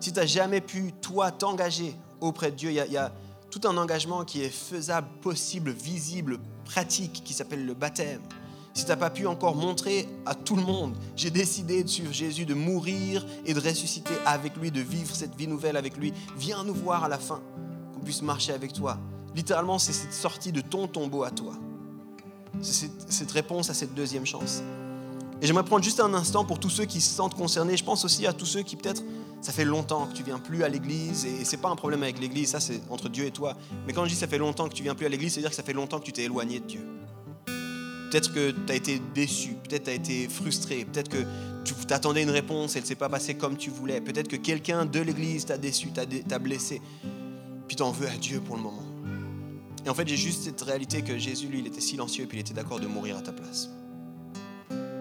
Si 0.00 0.12
tu 0.12 0.18
n'as 0.18 0.26
jamais 0.26 0.60
pu, 0.60 0.92
toi, 1.00 1.30
t'engager 1.30 1.94
auprès 2.20 2.50
de 2.50 2.56
Dieu, 2.56 2.70
il 2.70 2.74
y, 2.74 2.96
a, 2.96 3.12
tout 3.50 3.60
un 3.68 3.76
engagement 3.76 4.24
qui 4.24 4.42
est 4.42 4.50
faisable, 4.50 5.08
possible, 5.20 5.70
visible, 5.70 6.38
pratique, 6.64 7.22
qui 7.24 7.34
s'appelle 7.34 7.66
le 7.66 7.74
baptême. 7.74 8.22
Si 8.74 8.84
tu 8.84 8.90
n'as 8.90 8.96
pas 8.96 9.10
pu 9.10 9.26
encore 9.26 9.54
montrer 9.54 10.08
à 10.24 10.34
tout 10.34 10.56
le 10.56 10.62
monde, 10.62 10.94
j'ai 11.14 11.30
décidé 11.30 11.84
de 11.84 11.88
suivre 11.88 12.12
Jésus, 12.12 12.46
de 12.46 12.54
mourir 12.54 13.26
et 13.44 13.52
de 13.52 13.60
ressusciter 13.60 14.14
avec 14.24 14.56
lui, 14.56 14.70
de 14.70 14.80
vivre 14.80 15.14
cette 15.14 15.34
vie 15.36 15.46
nouvelle 15.46 15.76
avec 15.76 15.96
lui, 15.96 16.12
viens 16.36 16.64
nous 16.64 16.74
voir 16.74 17.04
à 17.04 17.08
la 17.08 17.18
fin, 17.18 17.42
qu'on 17.94 18.00
puisse 18.00 18.22
marcher 18.22 18.52
avec 18.52 18.72
toi. 18.72 18.98
Littéralement, 19.34 19.78
c'est 19.78 19.92
cette 19.92 20.14
sortie 20.14 20.52
de 20.52 20.60
ton 20.60 20.88
tombeau 20.88 21.22
à 21.22 21.30
toi. 21.30 21.54
C'est 22.60 22.90
cette 23.10 23.30
réponse 23.30 23.70
à 23.70 23.74
cette 23.74 23.94
deuxième 23.94 24.26
chance. 24.26 24.62
Et 25.42 25.46
j'aimerais 25.46 25.64
prendre 25.64 25.82
juste 25.82 26.00
un 26.00 26.14
instant 26.14 26.44
pour 26.44 26.60
tous 26.60 26.70
ceux 26.70 26.84
qui 26.84 27.00
se 27.00 27.14
sentent 27.14 27.34
concernés. 27.34 27.76
Je 27.76 27.84
pense 27.84 28.04
aussi 28.04 28.26
à 28.26 28.32
tous 28.32 28.46
ceux 28.46 28.62
qui 28.62 28.76
peut-être 28.76 29.02
ça 29.40 29.50
fait 29.50 29.64
longtemps 29.64 30.06
que 30.06 30.14
tu 30.14 30.22
viens 30.22 30.38
plus 30.38 30.62
à 30.62 30.68
l'église 30.68 31.26
et 31.26 31.44
c'est 31.44 31.56
pas 31.56 31.68
un 31.68 31.74
problème 31.74 32.04
avec 32.04 32.20
l'église, 32.20 32.50
ça 32.50 32.60
c'est 32.60 32.80
entre 32.90 33.08
Dieu 33.08 33.26
et 33.26 33.32
toi. 33.32 33.56
Mais 33.86 33.92
quand 33.92 34.04
je 34.04 34.10
dis 34.10 34.14
ça 34.14 34.28
fait 34.28 34.38
longtemps 34.38 34.68
que 34.68 34.74
tu 34.74 34.84
viens 34.84 34.94
plus 34.94 35.04
à 35.04 35.08
l'église, 35.08 35.32
c'est-à-dire 35.32 35.50
que 35.50 35.56
ça 35.56 35.64
fait 35.64 35.72
longtemps 35.72 35.98
que 35.98 36.04
tu 36.04 36.12
t'es 36.12 36.22
éloigné 36.22 36.60
de 36.60 36.66
Dieu. 36.66 36.86
Peut-être 38.12 38.34
que 38.34 38.50
tu 38.50 38.70
as 38.70 38.74
été 38.74 39.00
déçu, 39.14 39.54
peut-être 39.66 39.84
tu 39.84 39.90
as 39.90 39.94
été 39.94 40.28
frustré, 40.28 40.84
peut-être 40.84 41.08
que 41.08 41.24
tu 41.64 41.72
t'attendais 41.86 42.22
une 42.22 42.28
réponse 42.28 42.74
et 42.74 42.78
elle 42.78 42.84
ne 42.84 42.88
s'est 42.88 42.94
pas 42.94 43.08
passée 43.08 43.36
comme 43.36 43.56
tu 43.56 43.70
voulais. 43.70 44.02
Peut-être 44.02 44.28
que 44.28 44.36
quelqu'un 44.36 44.84
de 44.84 45.00
l'église 45.00 45.46
t'a 45.46 45.56
déçu, 45.56 45.88
t'a 45.92 46.38
blessé, 46.38 46.82
puis 47.66 47.74
tu 47.74 47.82
en 47.82 47.90
veux 47.90 48.06
à 48.08 48.16
Dieu 48.18 48.42
pour 48.42 48.56
le 48.56 48.62
moment. 48.62 48.84
Et 49.86 49.88
en 49.88 49.94
fait, 49.94 50.06
j'ai 50.06 50.18
juste 50.18 50.42
cette 50.42 50.60
réalité 50.60 51.00
que 51.00 51.16
Jésus, 51.16 51.46
lui, 51.46 51.60
il 51.60 51.66
était 51.66 51.80
silencieux, 51.80 52.26
puis 52.26 52.36
il 52.36 52.40
était 52.42 52.52
d'accord 52.52 52.80
de 52.80 52.86
mourir 52.86 53.16
à 53.16 53.22
ta 53.22 53.32
place. 53.32 53.70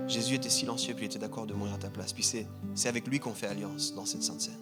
Jésus 0.08 0.36
était 0.36 0.50
silencieux, 0.50 0.94
puis 0.94 1.04
il 1.04 1.08
était 1.08 1.20
d'accord 1.20 1.46
de 1.46 1.54
mourir 1.54 1.74
à 1.74 1.80
ta 1.80 1.90
place. 1.90 2.14
Puis 2.14 2.24
c'est 2.24 2.88
avec 2.88 3.08
lui 3.08 3.20
qu'on 3.20 3.34
fait 3.34 3.48
alliance 3.48 3.94
dans 3.94 4.06
cette 4.06 4.24
sainte 4.24 4.40
scène. 4.40 4.60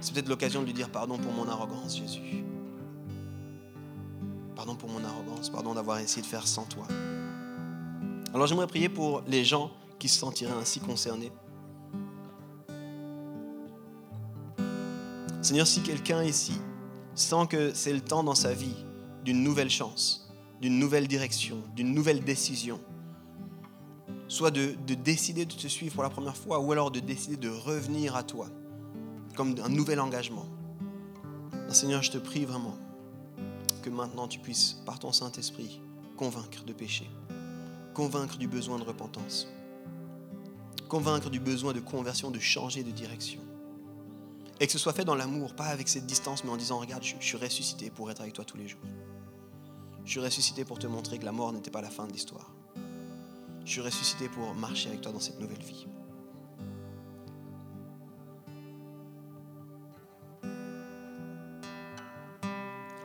C'est 0.00 0.14
peut-être 0.14 0.30
l'occasion 0.30 0.62
de 0.62 0.66
lui 0.66 0.72
dire 0.72 0.88
pardon 0.88 1.18
pour 1.18 1.32
mon 1.34 1.46
arrogance, 1.48 1.98
Jésus. 1.98 2.44
Pardon 4.56 4.74
pour 4.76 4.88
mon 4.88 5.02
arrogance, 5.04 5.50
pardon 5.50 5.74
d'avoir 5.74 5.98
essayé 5.98 6.22
de 6.22 6.26
faire 6.26 6.46
sans 6.46 6.64
toi. 6.64 6.86
Alors 8.32 8.46
j'aimerais 8.46 8.66
prier 8.66 8.88
pour 8.88 9.22
les 9.26 9.44
gens 9.44 9.70
qui 9.98 10.08
se 10.08 10.18
sentiraient 10.18 10.52
ainsi 10.52 10.80
concernés. 10.80 11.32
Seigneur, 15.42 15.66
si 15.66 15.82
quelqu'un 15.82 16.22
ici 16.22 16.54
sent 17.14 17.46
que 17.48 17.74
c'est 17.74 17.92
le 17.92 18.00
temps 18.00 18.24
dans 18.24 18.34
sa 18.34 18.54
vie 18.54 18.74
d'une 19.24 19.42
nouvelle 19.42 19.70
chance, 19.70 20.32
d'une 20.60 20.78
nouvelle 20.78 21.06
direction, 21.06 21.62
d'une 21.76 21.92
nouvelle 21.92 22.24
décision, 22.24 22.80
soit 24.28 24.50
de, 24.50 24.74
décider 24.94 25.44
de 25.44 25.52
te 25.52 25.68
suivre 25.68 25.94
pour 25.94 26.02
la 26.02 26.10
première 26.10 26.36
fois, 26.36 26.60
ou 26.60 26.72
alors 26.72 26.90
de 26.90 27.00
décider 27.00 27.36
de 27.36 27.50
revenir 27.50 28.16
à 28.16 28.22
toi, 28.22 28.48
comme 29.36 29.54
un 29.62 29.68
nouvel 29.68 30.00
engagement. 30.00 30.46
Seigneur, 31.68 32.02
je 32.02 32.10
te 32.10 32.18
prie 32.18 32.44
vraiment 32.44 32.76
que 33.84 33.90
maintenant 33.90 34.26
tu 34.26 34.38
puisses, 34.38 34.80
par 34.86 34.98
ton 34.98 35.12
Saint-Esprit, 35.12 35.78
convaincre 36.16 36.64
de 36.64 36.72
péché, 36.72 37.06
convaincre 37.92 38.38
du 38.38 38.48
besoin 38.48 38.78
de 38.78 38.84
repentance, 38.84 39.46
convaincre 40.88 41.28
du 41.28 41.38
besoin 41.38 41.74
de 41.74 41.80
conversion, 41.80 42.30
de 42.30 42.38
changer 42.38 42.82
de 42.82 42.90
direction. 42.90 43.42
Et 44.58 44.66
que 44.66 44.72
ce 44.72 44.78
soit 44.78 44.94
fait 44.94 45.04
dans 45.04 45.14
l'amour, 45.14 45.54
pas 45.54 45.66
avec 45.66 45.88
cette 45.88 46.06
distance, 46.06 46.44
mais 46.44 46.50
en 46.50 46.56
disant, 46.56 46.78
regarde, 46.78 47.02
je, 47.02 47.14
je 47.20 47.26
suis 47.26 47.36
ressuscité 47.36 47.90
pour 47.90 48.10
être 48.10 48.22
avec 48.22 48.32
toi 48.32 48.46
tous 48.46 48.56
les 48.56 48.68
jours. 48.68 48.80
Je 50.06 50.10
suis 50.12 50.20
ressuscité 50.20 50.64
pour 50.64 50.78
te 50.78 50.86
montrer 50.86 51.18
que 51.18 51.26
la 51.26 51.32
mort 51.32 51.52
n'était 51.52 51.70
pas 51.70 51.82
la 51.82 51.90
fin 51.90 52.06
de 52.06 52.12
l'histoire. 52.12 52.50
Je 53.66 53.70
suis 53.70 53.80
ressuscité 53.82 54.30
pour 54.30 54.54
marcher 54.54 54.88
avec 54.88 55.02
toi 55.02 55.12
dans 55.12 55.20
cette 55.20 55.40
nouvelle 55.40 55.62
vie. 55.62 55.86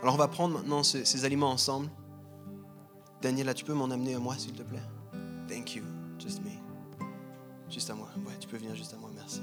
Alors 0.02 0.14
on 0.14 0.18
va 0.18 0.28
prendre 0.28 0.56
maintenant 0.56 0.84
ces, 0.84 1.26
aliments 1.26 1.52
ensemble. 1.52 1.90
Daniela, 3.22 3.54
tu 3.54 3.66
peux 3.66 3.74
m'en 3.74 3.90
amener 3.90 4.16
à 4.16 4.20
moi, 4.20 4.36
s'il 4.38 4.54
te 4.54 4.64
plaît? 4.64 4.82
Thank 5.48 5.76
you. 5.76 5.84
Just 6.18 6.42
me. 6.42 6.52
Juste 7.70 7.90
à 7.90 7.96
moi. 7.96 8.08
Tu 8.40 8.48
peux 8.48 8.58
venir 8.58 8.76
juste 8.76 8.94
à 8.94 8.98
moi, 8.98 9.10
merci. 9.14 9.42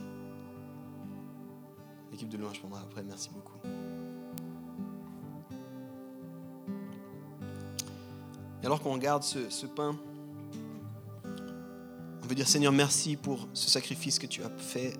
L'équipe 2.10 2.28
de 2.28 2.38
louange 2.38 2.58
prendra 2.60 2.80
après, 2.80 3.02
merci 3.02 3.28
beaucoup. 3.30 3.58
Et 8.62 8.66
alors 8.66 8.80
qu'on 8.80 8.94
regarde 8.94 9.22
ce 9.22 9.66
pain, 9.66 9.98
on 12.26 12.28
veut 12.28 12.34
dire 12.34 12.48
Seigneur, 12.48 12.72
merci 12.72 13.14
pour 13.14 13.46
ce 13.52 13.70
sacrifice 13.70 14.18
que 14.18 14.26
tu 14.26 14.42
as 14.42 14.50
fait 14.50 14.98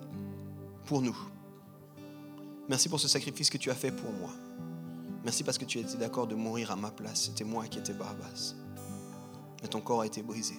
pour 0.85 1.01
nous. 1.01 1.17
Merci 2.69 2.87
pour 2.87 3.01
ce 3.01 3.09
sacrifice 3.09 3.49
que 3.49 3.57
tu 3.57 3.69
as 3.69 3.75
fait 3.75 3.91
pour 3.91 4.13
moi. 4.13 4.29
Merci 5.23 5.43
parce 5.43 5.57
que 5.57 5.65
tu 5.65 5.79
étais 5.79 5.97
d'accord 5.97 6.27
de 6.27 6.35
mourir 6.35 6.71
à 6.71 6.75
ma 6.75 6.91
place. 6.91 7.25
C'était 7.25 7.43
moi 7.43 7.67
qui 7.67 7.79
étais 7.79 7.93
Barabbas. 7.93 8.55
Mais 9.61 9.67
ton 9.67 9.81
corps 9.81 10.01
a 10.01 10.05
été 10.05 10.21
brisé 10.21 10.55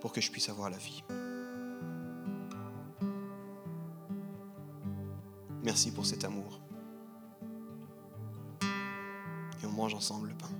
pour 0.00 0.12
que 0.12 0.20
je 0.20 0.30
puisse 0.30 0.48
avoir 0.48 0.70
la 0.70 0.78
vie. 0.78 1.02
Merci 5.62 5.90
pour 5.92 6.04
cet 6.04 6.24
amour. 6.24 6.60
Et 8.62 9.66
on 9.66 9.70
mange 9.70 9.94
ensemble 9.94 10.28
le 10.28 10.34
pain. 10.34 10.50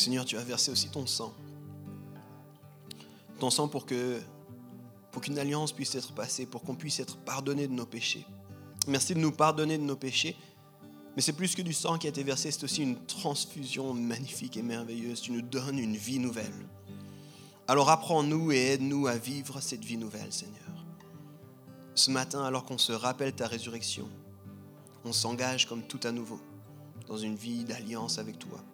Seigneur, 0.00 0.24
tu 0.24 0.36
as 0.36 0.42
versé 0.42 0.70
aussi 0.70 0.88
ton 0.88 1.06
sang. 1.06 1.34
Ton 3.38 3.50
sang 3.50 3.68
pour 3.68 3.86
que 3.86 4.20
qu'une 5.20 5.38
alliance 5.38 5.72
puisse 5.72 5.94
être 5.96 6.12
passée, 6.12 6.46
pour 6.46 6.62
qu'on 6.62 6.74
puisse 6.74 7.00
être 7.00 7.18
pardonné 7.18 7.68
de 7.68 7.72
nos 7.72 7.84
péchés. 7.84 8.24
Merci 8.86 9.14
de 9.14 9.18
nous 9.18 9.32
pardonner 9.32 9.76
de 9.76 9.82
nos 9.82 9.96
péchés. 9.96 10.34
Mais 11.14 11.20
c'est 11.20 11.34
plus 11.34 11.54
que 11.54 11.60
du 11.60 11.74
sang 11.74 11.98
qui 11.98 12.06
a 12.06 12.10
été 12.10 12.22
versé, 12.22 12.50
c'est 12.50 12.64
aussi 12.64 12.82
une 12.82 13.04
transfusion 13.04 13.92
magnifique 13.92 14.56
et 14.56 14.62
merveilleuse. 14.62 15.20
Tu 15.20 15.32
nous 15.32 15.42
donnes 15.42 15.78
une 15.78 15.96
vie 15.96 16.18
nouvelle. 16.18 16.54
Alors 17.68 17.90
apprends-nous 17.90 18.52
et 18.52 18.72
aide-nous 18.72 19.06
à 19.06 19.16
vivre 19.16 19.60
cette 19.60 19.84
vie 19.84 19.98
nouvelle, 19.98 20.32
Seigneur. 20.32 20.56
Ce 21.94 22.10
matin, 22.10 22.42
alors 22.44 22.64
qu'on 22.64 22.78
se 22.78 22.92
rappelle 22.92 23.34
ta 23.34 23.46
résurrection, 23.46 24.08
on 25.04 25.12
s'engage 25.12 25.68
comme 25.68 25.82
tout 25.82 26.00
à 26.04 26.12
nouveau 26.12 26.40
dans 27.08 27.18
une 27.18 27.34
vie 27.34 27.64
d'alliance 27.64 28.18
avec 28.18 28.38
toi. 28.38 28.64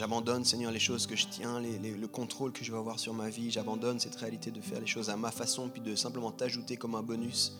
J'abandonne, 0.00 0.44
Seigneur, 0.46 0.72
les 0.72 0.80
choses 0.80 1.06
que 1.06 1.14
je 1.14 1.26
tiens, 1.26 1.60
le 1.60 2.06
contrôle 2.06 2.52
que 2.52 2.64
je 2.64 2.72
veux 2.72 2.78
avoir 2.78 2.98
sur 2.98 3.12
ma 3.12 3.28
vie. 3.28 3.50
J'abandonne 3.50 4.00
cette 4.00 4.16
réalité 4.16 4.50
de 4.50 4.62
faire 4.62 4.80
les 4.80 4.86
choses 4.86 5.10
à 5.10 5.16
ma 5.18 5.30
façon, 5.30 5.68
puis 5.68 5.82
de 5.82 5.94
simplement 5.94 6.32
t'ajouter 6.32 6.78
comme 6.78 6.94
un 6.94 7.02
bonus. 7.02 7.52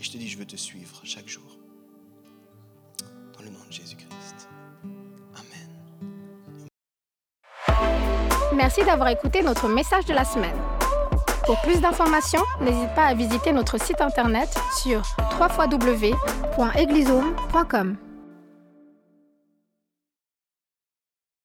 Et 0.00 0.02
je 0.02 0.10
te 0.10 0.16
dis, 0.16 0.26
je 0.26 0.38
veux 0.38 0.46
te 0.46 0.56
suivre 0.56 1.02
chaque 1.04 1.28
jour. 1.28 1.58
Dans 3.36 3.42
le 3.42 3.50
nom 3.50 3.58
de 3.68 3.74
Jésus-Christ. 3.74 4.48
Amen. 5.34 5.68
Merci 8.56 8.82
d'avoir 8.86 9.08
écouté 9.08 9.42
notre 9.42 9.68
message 9.68 10.06
de 10.06 10.14
la 10.14 10.24
semaine. 10.24 10.56
Pour 11.44 11.60
plus 11.60 11.82
d'informations, 11.82 12.40
n'hésite 12.62 12.94
pas 12.94 13.04
à 13.04 13.12
visiter 13.12 13.52
notre 13.52 13.78
site 13.78 14.00
internet 14.00 14.48
sur 14.82 15.02
www.eglisome.com. 15.38 17.98